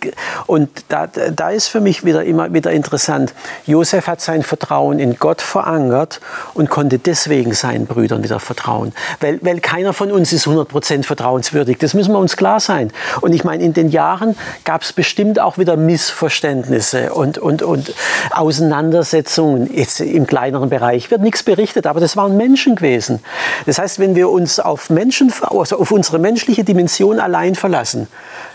Und 0.46 0.68
da, 0.88 1.06
da 1.06 1.50
ist 1.50 1.68
für 1.68 1.80
mich 1.80 2.04
wieder 2.04 2.24
immer 2.24 2.52
wieder 2.52 2.70
interessant. 2.72 3.34
Josef 3.66 4.06
hat 4.06 4.20
sein 4.20 4.42
Vertrauen 4.42 4.98
in 4.98 5.16
Gott 5.16 5.40
verankert 5.40 6.20
und 6.54 6.70
konnte 6.70 6.98
deswegen 6.98 7.52
seinen 7.54 7.86
Brüdern 7.86 8.22
wieder 8.22 8.40
vertrauen. 8.40 8.92
Weil, 9.20 9.38
weil 9.42 9.60
keiner 9.60 9.92
von 9.92 10.12
uns 10.12 10.32
ist 10.32 10.46
100% 10.46 11.04
vertrauenswürdig. 11.04 11.78
Das 11.78 11.94
müssen 11.94 12.12
wir 12.12 12.18
uns 12.18 12.36
klar 12.36 12.60
sein. 12.60 12.92
Und 13.20 13.32
ich 13.32 13.44
meine, 13.44 13.64
in 13.64 13.72
den 13.72 13.88
Jahren 13.88 14.36
gab 14.64 14.82
es 14.82 14.92
bestimmt 14.92 15.40
auch 15.40 15.58
wieder 15.58 15.76
Missverständnisse 15.76 17.12
und, 17.12 17.38
und, 17.38 17.62
und 17.62 17.94
Auseinandersetzungen. 18.30 19.72
Jetzt 19.72 20.00
im 20.00 20.26
kleineren 20.26 20.68
Bereich 20.68 21.10
wird 21.10 21.22
nichts 21.22 21.42
berichtet, 21.42 21.86
aber 21.86 22.00
das 22.00 22.16
waren 22.16 22.36
Menschen 22.36 22.76
gewesen. 22.76 23.20
Das 23.66 23.78
heißt, 23.78 23.98
wenn 23.98 24.14
wir 24.18 24.30
uns 24.30 24.58
auf, 24.58 24.90
Menschen, 24.90 25.32
also 25.42 25.78
auf 25.78 25.92
unsere 25.92 26.18
menschliche 26.18 26.64
Dimension 26.64 27.20
allein 27.20 27.54
verlassen, 27.54 28.08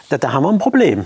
da, 0.09 0.17
da 0.17 0.33
haben 0.33 0.43
wir 0.43 0.49
ein 0.49 0.59
Problem. 0.59 1.05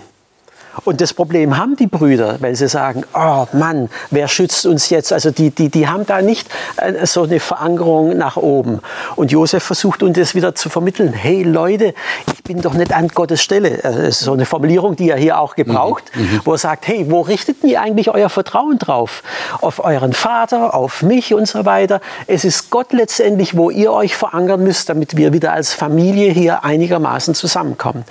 Und 0.86 1.02
das 1.02 1.14
Problem 1.14 1.58
haben 1.58 1.76
die 1.76 1.88
Brüder, 1.88 2.38
weil 2.40 2.56
sie 2.56 2.68
sagen, 2.68 3.04
oh 3.14 3.46
Mann, 3.54 3.90
wer 4.12 4.28
schützt 4.28 4.66
uns 4.66 4.90
jetzt? 4.90 5.12
Also 5.12 5.32
die, 5.32 5.50
die, 5.50 5.70
die 5.70 5.88
haben 5.88 6.06
da 6.06 6.22
nicht 6.22 6.48
äh, 6.78 7.06
so 7.06 7.24
eine 7.24 7.40
Verankerung 7.40 8.18
nach 8.18 8.38
oben. 8.38 8.80
Und 9.16 9.32
Josef 9.32 9.64
versucht 9.64 10.04
uns 10.04 10.18
das 10.18 10.36
wieder 10.36 10.56
zu 10.56 10.70
vermitteln. 10.70 11.14
Hey 11.14 11.44
Leute, 11.44 11.94
ich 12.34 12.44
bin 12.44 12.62
doch 12.62 12.74
nicht 12.74 12.94
an 12.94 13.08
Gottes 13.10 13.42
Stelle. 13.42 13.80
Das 13.82 13.96
ist 13.96 14.20
so 14.20 14.34
eine 14.34 14.46
Formulierung, 14.46 14.96
die 14.96 15.10
er 15.10 15.18
hier 15.18 15.40
auch 15.40 15.56
gebraucht, 15.56 16.04
mhm. 16.14 16.22
mhm. 16.22 16.42
wo 16.44 16.54
er 16.54 16.58
sagt, 16.58 16.88
hey, 16.88 17.06
wo 17.10 17.22
richtet 17.22 17.64
ihr 17.64 17.82
eigentlich 17.82 18.10
euer 18.10 18.30
Vertrauen 18.30 18.78
drauf? 18.78 19.24
Auf 19.62 19.84
euren 19.84 20.14
Vater, 20.14 20.74
auf 20.74 21.02
mich 21.02 21.34
und 21.34 21.48
so 21.48 21.66
weiter. 21.66 22.02
Es 22.28 22.46
ist 22.46 22.70
Gott 22.70 22.94
letztendlich, 22.94 23.58
wo 23.58 23.70
ihr 23.70 23.92
euch 23.92 24.16
verankern 24.16 24.64
müsst, 24.64 24.90
damit 24.90 25.18
wir 25.18 25.34
wieder 25.34 25.54
als 25.54 25.74
Familie 25.74 26.32
hier 26.32 26.64
einigermaßen 26.64 27.36
zusammenkommen. 27.36 28.06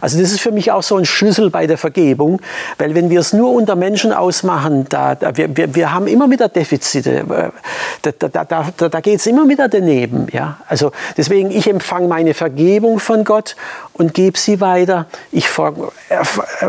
Also 0.00 0.20
das 0.20 0.32
ist 0.32 0.40
für 0.40 0.52
mich 0.52 0.72
auch 0.72 0.82
so 0.82 0.96
ein 0.96 1.04
Schlüssel 1.04 1.50
bei 1.50 1.66
der 1.66 1.78
Vergebung. 1.78 2.07
Gesetzgebung, 2.08 2.40
weil 2.78 2.94
wenn 2.94 3.10
wir 3.10 3.20
es 3.20 3.32
nur 3.32 3.52
unter 3.52 3.76
Menschen 3.76 4.12
ausmachen, 4.12 4.86
da, 4.88 5.14
da 5.14 5.36
wir, 5.36 5.56
wir, 5.56 5.74
wir 5.74 5.92
haben 5.92 6.06
immer 6.06 6.30
wieder 6.30 6.48
Defizite, 6.48 7.24
da, 8.02 8.28
da, 8.28 8.44
da, 8.44 8.88
da 8.88 9.00
geht 9.00 9.20
es 9.20 9.26
immer 9.26 9.48
wieder 9.48 9.68
daneben. 9.68 10.26
Ja? 10.32 10.58
Also 10.66 10.92
deswegen, 11.16 11.50
ich 11.50 11.68
empfange 11.68 12.08
meine 12.08 12.34
Vergebung 12.34 12.98
von 12.98 13.24
Gott 13.24 13.56
und 13.92 14.14
gebe 14.14 14.38
sie 14.38 14.60
weiter. 14.60 15.06
Ich 15.32 15.48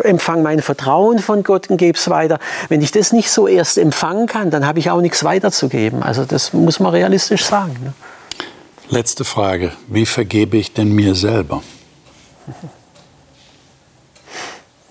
empfange 0.03 0.43
mein 0.43 0.61
Vertrauen 0.61 1.19
von 1.19 1.43
Gott 1.43 1.69
und 1.69 1.77
gebe 1.77 1.97
es 1.97 2.09
weiter. 2.09 2.39
Wenn 2.67 2.81
ich 2.81 2.91
das 2.91 3.13
nicht 3.13 3.29
so 3.29 3.47
erst 3.47 3.77
empfangen 3.77 4.27
kann, 4.27 4.51
dann 4.51 4.65
habe 4.65 4.79
ich 4.79 4.89
auch 4.89 5.01
nichts 5.01 5.23
weiterzugeben. 5.23 6.03
Also 6.03 6.25
das 6.25 6.53
muss 6.53 6.79
man 6.79 6.91
realistisch 6.91 7.45
sagen. 7.45 7.75
Ne? 7.83 7.93
Letzte 8.89 9.23
Frage. 9.23 9.71
Wie 9.87 10.05
vergebe 10.05 10.57
ich 10.57 10.73
denn 10.73 10.93
mir 10.93 11.13
selber? 11.13 11.61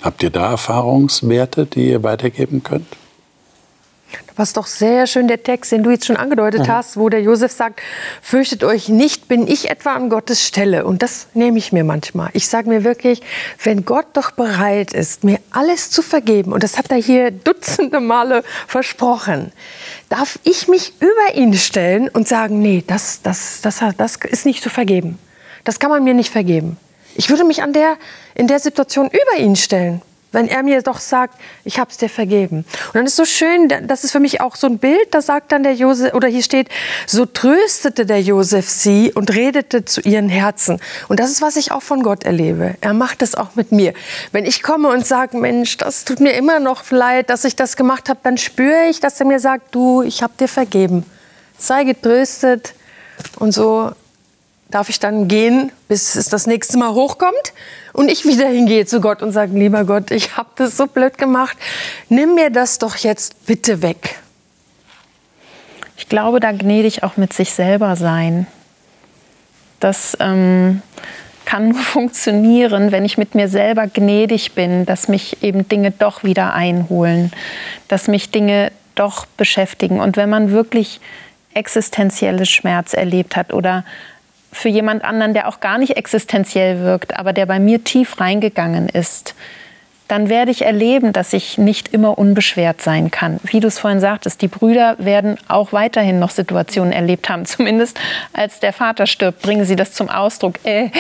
Habt 0.03 0.23
ihr 0.23 0.31
da 0.31 0.51
Erfahrungswerte, 0.51 1.67
die 1.67 1.91
ihr 1.91 2.03
weitergeben 2.03 2.63
könnt? 2.63 2.87
Was 4.37 4.53
doch 4.53 4.69
sehr 4.69 5.09
schön 5.09 5.27
der 5.27 5.43
Text, 5.43 5.73
den 5.73 5.83
du 5.83 5.91
jetzt 5.91 6.07
schon 6.07 6.17
angedeutet 6.17 6.61
mhm. 6.61 6.69
hast, 6.69 6.97
wo 6.97 7.09
der 7.09 7.21
Josef 7.21 7.51
sagt, 7.51 7.81
fürchtet 8.23 8.63
euch 8.63 8.89
nicht, 8.89 9.27
bin 9.27 9.49
ich 9.49 9.69
etwa 9.69 9.95
an 9.95 10.11
Gottes 10.11 10.47
Stelle. 10.47 10.87
Und 10.87 11.03
das 11.03 11.27
nehme 11.35 11.59
ich 11.59 11.73
mir 11.73 11.83
manchmal. 11.83 12.31
Ich 12.35 12.49
sage 12.49 12.69
mir 12.69 12.85
wirklich, 12.85 13.21
wenn 13.65 13.85
Gott 13.85 14.07
doch 14.13 14.31
bereit 14.31 14.93
ist, 14.93 15.25
mir 15.25 15.41
alles 15.51 15.91
zu 15.91 16.03
vergeben, 16.03 16.53
und 16.53 16.63
das 16.63 16.79
hat 16.79 16.91
er 16.91 16.99
hier 16.99 17.33
dutzende 17.33 17.99
Male 17.99 18.45
versprochen, 18.69 19.51
darf 20.09 20.39
ich 20.45 20.69
mich 20.69 20.93
über 21.01 21.35
ihn 21.35 21.53
stellen 21.55 22.09
und 22.09 22.29
sagen, 22.29 22.61
nee, 22.61 22.85
das, 22.87 23.21
das, 23.23 23.61
das, 23.61 23.83
das 23.97 24.17
ist 24.17 24.47
nicht 24.47 24.63
zu 24.63 24.71
vergeben. 24.71 25.19
Das 25.65 25.81
kann 25.81 25.91
man 25.91 26.05
mir 26.05 26.15
nicht 26.15 26.31
vergeben. 26.31 26.77
Ich 27.19 27.31
würde 27.31 27.43
mich 27.43 27.65
an 27.65 27.73
der, 27.73 27.97
in 28.37 28.47
der 28.47 28.61
Situation 28.61 29.09
über 29.09 29.43
ihn 29.43 29.57
stellen. 29.57 30.03
Wenn 30.31 30.47
er 30.47 30.63
mir 30.63 30.83
doch 30.83 31.01
sagt, 31.01 31.35
ich 31.65 31.81
habe 31.81 31.91
es 31.91 31.97
dir 31.97 32.09
vergeben. 32.09 32.59
Und 32.59 32.95
dann 32.95 33.07
ist 33.07 33.17
so 33.17 33.25
schön, 33.25 33.69
das 33.89 34.05
ist 34.05 34.13
für 34.13 34.21
mich 34.21 34.41
auch 34.41 34.55
so 34.55 34.69
ein 34.69 34.79
Bild, 34.79 35.13
da 35.13 35.21
sagt 35.21 35.51
dann 35.51 35.65
der 35.65 35.75
Josef, 35.75 36.15
oder 36.15 36.29
hier 36.29 36.45
steht, 36.45 36.69
so 37.09 37.27
tröstete 37.27 38.07
der 38.07 38.21
Josef 38.21 38.69
sie 38.69 39.11
und 39.13 39.35
redete 39.35 39.85
zu 39.85 40.01
ihren 40.03 40.29
Herzen. 40.29 40.81
Und 41.09 41.19
das 41.19 41.33
ist, 41.33 41.43
was 41.43 41.57
ich 41.57 41.73
auch 41.73 41.83
von 41.83 42.05
Gott 42.05 42.23
erlebe. 42.23 42.77
Er 42.83 42.95
macht 42.95 43.21
es 43.23 43.35
auch 43.35 43.57
mit 43.57 43.73
mir. 43.73 43.95
Wenn 44.31 44.45
ich 44.45 44.63
komme 44.63 44.89
und 44.89 45.05
sage, 45.05 45.39
Mensch, 45.39 45.77
das 45.79 46.05
tut 46.05 46.21
mir 46.21 46.35
immer 46.35 46.61
noch 46.61 46.89
leid, 46.89 47.31
dass 47.31 47.45
ich 47.45 47.57
das 47.57 47.77
gemacht 47.77 48.09
habe, 48.09 48.21
dann 48.23 48.39
spüre 48.39 48.87
ich, 48.89 49.01
dass 49.01 49.19
er 49.19 49.27
mir 49.27 49.41
sagt, 49.41 49.75
du, 49.75 50.03
ich 50.03 50.23
habe 50.23 50.35
dir 50.39 50.49
vergeben. 50.49 51.05
Sei 51.59 51.83
getröstet. 51.83 52.75
Und 53.41 53.51
so 53.51 53.91
darf 54.71 54.89
ich 54.89 55.01
dann 55.01 55.29
gehen, 55.29 55.73
bis 55.89 56.15
es 56.15 56.29
das 56.29 56.47
nächste 56.47 56.79
Mal 56.79 56.93
hochkommt 56.93 57.53
und 57.93 58.11
ich 58.11 58.25
wieder 58.27 58.49
hingehe 58.49 58.87
zu 58.87 59.01
Gott 59.01 59.23
und 59.23 59.33
sage, 59.33 59.59
lieber 59.59 59.85
Gott, 59.85 60.11
ich 60.11 60.37
habe 60.37 60.51
das 60.57 60.77
so 60.77 60.87
blöd 60.87 61.17
gemacht, 61.17 61.57
nimm 62.09 62.35
mir 62.35 62.51
das 62.51 62.79
doch 62.79 62.97
jetzt 62.97 63.47
bitte 63.47 63.83
weg. 63.83 64.17
Ich 65.97 66.09
glaube, 66.09 66.39
da 66.41 66.53
gnädig 66.53 67.03
auch 67.03 67.17
mit 67.17 67.33
sich 67.33 67.53
selber 67.53 67.97
sein. 67.97 68.47
Das 69.81 70.17
ähm, 70.21 70.83
kann 71.45 71.71
nur 71.71 71.81
funktionieren, 71.83 72.93
wenn 72.93 73.05
ich 73.05 73.19
mit 73.19 73.35
mir 73.35 73.49
selber 73.49 73.87
gnädig 73.87 74.53
bin, 74.53 74.85
dass 74.87 75.09
mich 75.09 75.43
eben 75.43 75.69
Dinge 75.69 75.91
doch 75.91 76.25
wieder 76.25 76.53
einholen, 76.53 77.33
dass 77.89 78.07
mich 78.07 78.31
Dinge 78.31 78.71
doch 78.95 79.27
beschäftigen. 79.27 80.01
Und 80.01 80.17
wenn 80.17 80.29
man 80.29 80.51
wirklich 80.51 81.01
existenzielles 81.55 82.49
Schmerz 82.51 82.93
erlebt 82.93 83.35
hat 83.35 83.53
oder 83.53 83.85
für 84.53 84.69
jemand 84.69 85.05
anderen, 85.05 85.35
der 85.35 85.49
auch 85.49 85.61
gar 85.61 85.79
nicht 85.79 85.97
existenziell 85.97 86.81
wirkt, 86.81 87.19
aber 87.19 87.33
der 87.33 87.47
bei 87.47 87.59
mir 87.59 87.85
tief 87.85 88.21
reingegangen 88.21 88.89
ist, 88.89 89.35
dann 90.09 90.31
werde 90.31 90.51
ich 90.51 90.63
erleben, 90.63 91.13
dass 91.13 91.35
ich 91.35 91.59
nicht 91.59 91.93
immer 91.93 92.19
unbeschwert 92.19 92.81
sein 92.81 93.11
kann. 93.11 93.39
Wie 93.45 93.61
du 93.61 93.69
es 93.69 93.79
vorhin 93.79 94.01
sagtest, 94.01 94.41
die 94.41 94.49
Brüder 94.49 94.97
werden 94.99 95.37
auch 95.49 95.73
weiterhin 95.75 96.19
noch 96.19 96.31
Situationen 96.31 96.93
erlebt 96.93 97.29
haben. 97.29 97.45
Zumindest 97.47 98.01
als 98.33 98.59
der 98.59 98.73
Vater 98.73 99.07
stirbt, 99.07 99.43
bringen 99.43 99.67
sie 99.67 99.77
das 99.77 99.93
zum 99.93 100.09
Ausdruck. 100.09 100.65
Äh, 100.65 100.91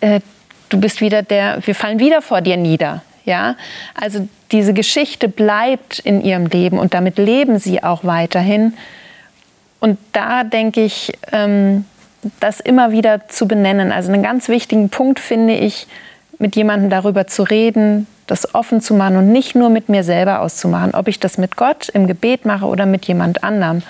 äh, 0.00 0.20
du 0.68 0.78
bist 0.78 1.00
wieder 1.00 1.22
der, 1.22 1.66
wir 1.66 1.74
fallen 1.74 1.98
wieder 1.98 2.20
vor 2.20 2.42
dir 2.42 2.58
nieder. 2.58 3.02
Ja, 3.24 3.56
also 3.94 4.28
diese 4.52 4.74
Geschichte 4.74 5.28
bleibt 5.30 5.98
in 5.98 6.22
ihrem 6.22 6.44
Leben 6.44 6.78
und 6.78 6.92
damit 6.92 7.16
leben 7.16 7.58
sie 7.58 7.82
auch 7.82 8.04
weiterhin. 8.04 8.74
Und 9.80 9.98
da 10.12 10.44
denke 10.44 10.84
ich, 10.84 11.12
ähm, 11.32 11.86
das 12.40 12.60
immer 12.60 12.92
wieder 12.92 13.28
zu 13.28 13.46
benennen. 13.46 13.92
Also 13.92 14.12
einen 14.12 14.22
ganz 14.22 14.48
wichtigen 14.48 14.88
Punkt 14.88 15.20
finde 15.20 15.54
ich, 15.54 15.86
mit 16.38 16.56
jemandem 16.56 16.90
darüber 16.90 17.26
zu 17.26 17.42
reden, 17.42 18.06
das 18.26 18.54
offen 18.54 18.80
zu 18.80 18.94
machen 18.94 19.16
und 19.16 19.32
nicht 19.32 19.54
nur 19.54 19.68
mit 19.68 19.88
mir 19.88 20.02
selber 20.02 20.40
auszumachen. 20.40 20.94
Ob 20.94 21.08
ich 21.08 21.20
das 21.20 21.38
mit 21.38 21.56
Gott 21.56 21.88
im 21.88 22.06
Gebet 22.06 22.44
mache 22.44 22.66
oder 22.66 22.86
mit 22.86 23.04
jemand 23.06 23.44
anderem. 23.44 23.82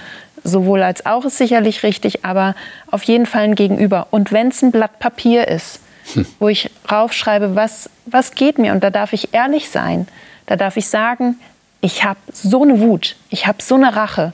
Sowohl 0.42 0.82
als 0.82 1.06
auch 1.06 1.24
ist 1.24 1.38
sicherlich 1.38 1.82
richtig, 1.82 2.24
aber 2.24 2.54
auf 2.90 3.02
jeden 3.04 3.26
Fall 3.26 3.44
ein 3.44 3.54
Gegenüber. 3.54 4.08
Und 4.10 4.30
wenn 4.32 4.48
es 4.48 4.62
ein 4.62 4.72
Blatt 4.72 4.98
Papier 4.98 5.48
ist, 5.48 5.80
hm. 6.12 6.26
wo 6.38 6.48
ich 6.48 6.70
raufschreibe, 6.90 7.56
was, 7.56 7.88
was 8.04 8.32
geht 8.32 8.58
mir, 8.58 8.72
und 8.72 8.84
da 8.84 8.90
darf 8.90 9.14
ich 9.14 9.32
ehrlich 9.32 9.70
sein, 9.70 10.06
da 10.46 10.56
darf 10.56 10.76
ich 10.76 10.88
sagen, 10.88 11.36
ich 11.80 12.04
habe 12.04 12.18
so 12.30 12.62
eine 12.62 12.80
Wut, 12.80 13.16
ich 13.30 13.46
habe 13.46 13.62
so 13.62 13.74
eine 13.76 13.96
Rache, 13.96 14.32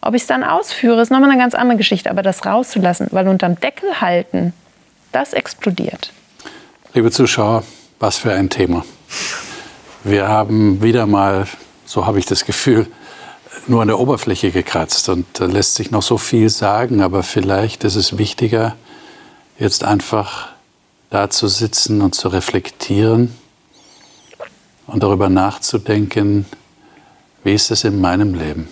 ob 0.00 0.14
ich 0.14 0.22
es 0.22 0.28
dann 0.28 0.44
ausführe, 0.44 1.00
ist 1.00 1.10
nochmal 1.10 1.30
eine 1.30 1.38
ganz 1.38 1.54
andere 1.54 1.76
Geschichte. 1.76 2.10
Aber 2.10 2.22
das 2.22 2.44
rauszulassen, 2.46 3.08
weil 3.10 3.28
unterm 3.28 3.58
Deckel 3.58 4.00
halten, 4.00 4.52
das 5.12 5.32
explodiert. 5.32 6.12
Liebe 6.94 7.10
Zuschauer, 7.10 7.64
was 7.98 8.18
für 8.18 8.32
ein 8.32 8.48
Thema. 8.48 8.84
Wir 10.04 10.28
haben 10.28 10.82
wieder 10.82 11.06
mal, 11.06 11.46
so 11.84 12.06
habe 12.06 12.18
ich 12.18 12.26
das 12.26 12.44
Gefühl, 12.44 12.86
nur 13.66 13.82
an 13.82 13.88
der 13.88 13.98
Oberfläche 13.98 14.50
gekratzt. 14.50 15.08
Und 15.08 15.26
da 15.34 15.44
lässt 15.44 15.74
sich 15.74 15.90
noch 15.90 16.02
so 16.02 16.18
viel 16.18 16.48
sagen, 16.48 17.02
aber 17.02 17.22
vielleicht 17.22 17.84
ist 17.84 17.96
es 17.96 18.16
wichtiger, 18.16 18.76
jetzt 19.58 19.84
einfach 19.84 20.48
da 21.10 21.28
zu 21.28 21.48
sitzen 21.48 22.00
und 22.00 22.14
zu 22.14 22.28
reflektieren 22.28 23.36
und 24.86 25.02
darüber 25.02 25.28
nachzudenken, 25.28 26.46
wie 27.44 27.54
ist 27.54 27.70
es 27.70 27.84
in 27.84 28.00
meinem 28.00 28.34
Leben? 28.34 28.68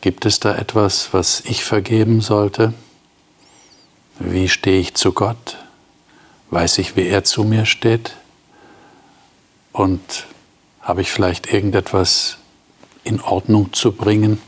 Gibt 0.00 0.24
es 0.24 0.40
da 0.40 0.54
etwas, 0.54 1.12
was 1.12 1.42
ich 1.44 1.62
vergeben 1.62 2.22
sollte? 2.22 2.72
Wie 4.18 4.48
stehe 4.48 4.80
ich 4.80 4.94
zu 4.94 5.12
Gott? 5.12 5.58
Weiß 6.50 6.78
ich, 6.78 6.96
wie 6.96 7.06
er 7.06 7.22
zu 7.24 7.44
mir 7.44 7.66
steht? 7.66 8.16
Und 9.72 10.00
habe 10.80 11.02
ich 11.02 11.10
vielleicht 11.10 11.52
irgendetwas 11.52 12.38
in 13.04 13.20
Ordnung 13.20 13.74
zu 13.74 13.92
bringen 13.92 14.40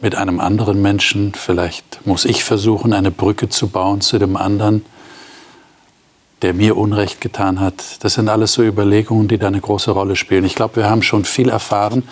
mit 0.00 0.16
einem 0.16 0.40
anderen 0.40 0.82
Menschen? 0.82 1.34
Vielleicht 1.34 2.04
muss 2.04 2.24
ich 2.24 2.42
versuchen, 2.42 2.92
eine 2.92 3.12
Brücke 3.12 3.48
zu 3.48 3.68
bauen 3.68 4.00
zu 4.00 4.18
dem 4.18 4.36
anderen, 4.36 4.84
der 6.42 6.52
mir 6.52 6.76
Unrecht 6.76 7.20
getan 7.20 7.60
hat. 7.60 8.02
Das 8.02 8.14
sind 8.14 8.28
alles 8.28 8.54
so 8.54 8.64
Überlegungen, 8.64 9.28
die 9.28 9.38
da 9.38 9.46
eine 9.46 9.60
große 9.60 9.92
Rolle 9.92 10.16
spielen. 10.16 10.44
Ich 10.44 10.56
glaube, 10.56 10.76
wir 10.76 10.90
haben 10.90 11.02
schon 11.02 11.24
viel 11.24 11.48
erfahren 11.48 12.02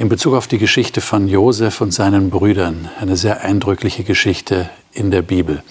in 0.00 0.08
Bezug 0.08 0.32
auf 0.32 0.46
die 0.46 0.56
Geschichte 0.56 1.02
von 1.02 1.28
Josef 1.28 1.82
und 1.82 1.92
seinen 1.92 2.30
Brüdern, 2.30 2.88
eine 2.98 3.18
sehr 3.18 3.42
eindrückliche 3.42 4.02
Geschichte 4.02 4.70
in 4.94 5.10
der 5.10 5.20
Bibel. 5.20 5.62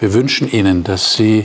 Wir 0.00 0.14
wünschen 0.14 0.50
Ihnen, 0.50 0.84
dass 0.84 1.12
Sie 1.12 1.44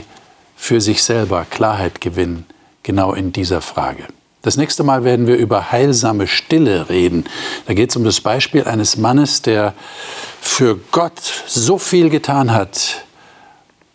für 0.56 0.80
sich 0.80 1.02
selber 1.02 1.44
Klarheit 1.44 2.00
gewinnen, 2.00 2.46
genau 2.82 3.12
in 3.12 3.32
dieser 3.32 3.60
Frage. 3.60 4.04
Das 4.40 4.56
nächste 4.56 4.84
Mal 4.84 5.04
werden 5.04 5.26
wir 5.26 5.36
über 5.36 5.70
heilsame 5.70 6.26
Stille 6.26 6.88
reden. 6.88 7.24
Da 7.66 7.74
geht 7.74 7.90
es 7.90 7.96
um 7.96 8.04
das 8.04 8.22
Beispiel 8.22 8.64
eines 8.64 8.96
Mannes, 8.96 9.42
der 9.42 9.74
für 10.40 10.80
Gott 10.92 11.20
so 11.46 11.76
viel 11.76 12.08
getan 12.08 12.54
hat 12.54 13.04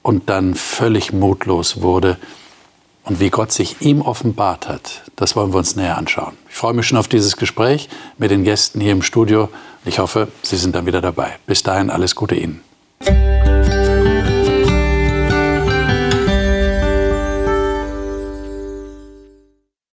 und 0.03 0.29
dann 0.29 0.53
völlig 0.53 1.13
mutlos 1.13 1.81
wurde 1.81 2.19
und 3.03 3.19
wie 3.19 3.29
Gott 3.29 3.51
sich 3.51 3.81
ihm 3.81 4.01
offenbart 4.01 4.67
hat. 4.67 5.03
Das 5.15 5.35
wollen 5.35 5.51
wir 5.53 5.57
uns 5.57 5.75
näher 5.75 5.97
anschauen. 5.97 6.33
Ich 6.49 6.55
freue 6.55 6.73
mich 6.73 6.87
schon 6.87 6.97
auf 6.97 7.07
dieses 7.07 7.37
Gespräch 7.37 7.89
mit 8.17 8.31
den 8.31 8.43
Gästen 8.43 8.79
hier 8.81 8.91
im 8.91 9.01
Studio. 9.01 9.49
Ich 9.85 9.99
hoffe, 9.99 10.27
Sie 10.43 10.57
sind 10.57 10.75
dann 10.75 10.85
wieder 10.85 11.01
dabei. 11.01 11.37
Bis 11.47 11.63
dahin 11.63 11.89
alles 11.89 12.15
Gute 12.15 12.35
Ihnen. 12.35 12.61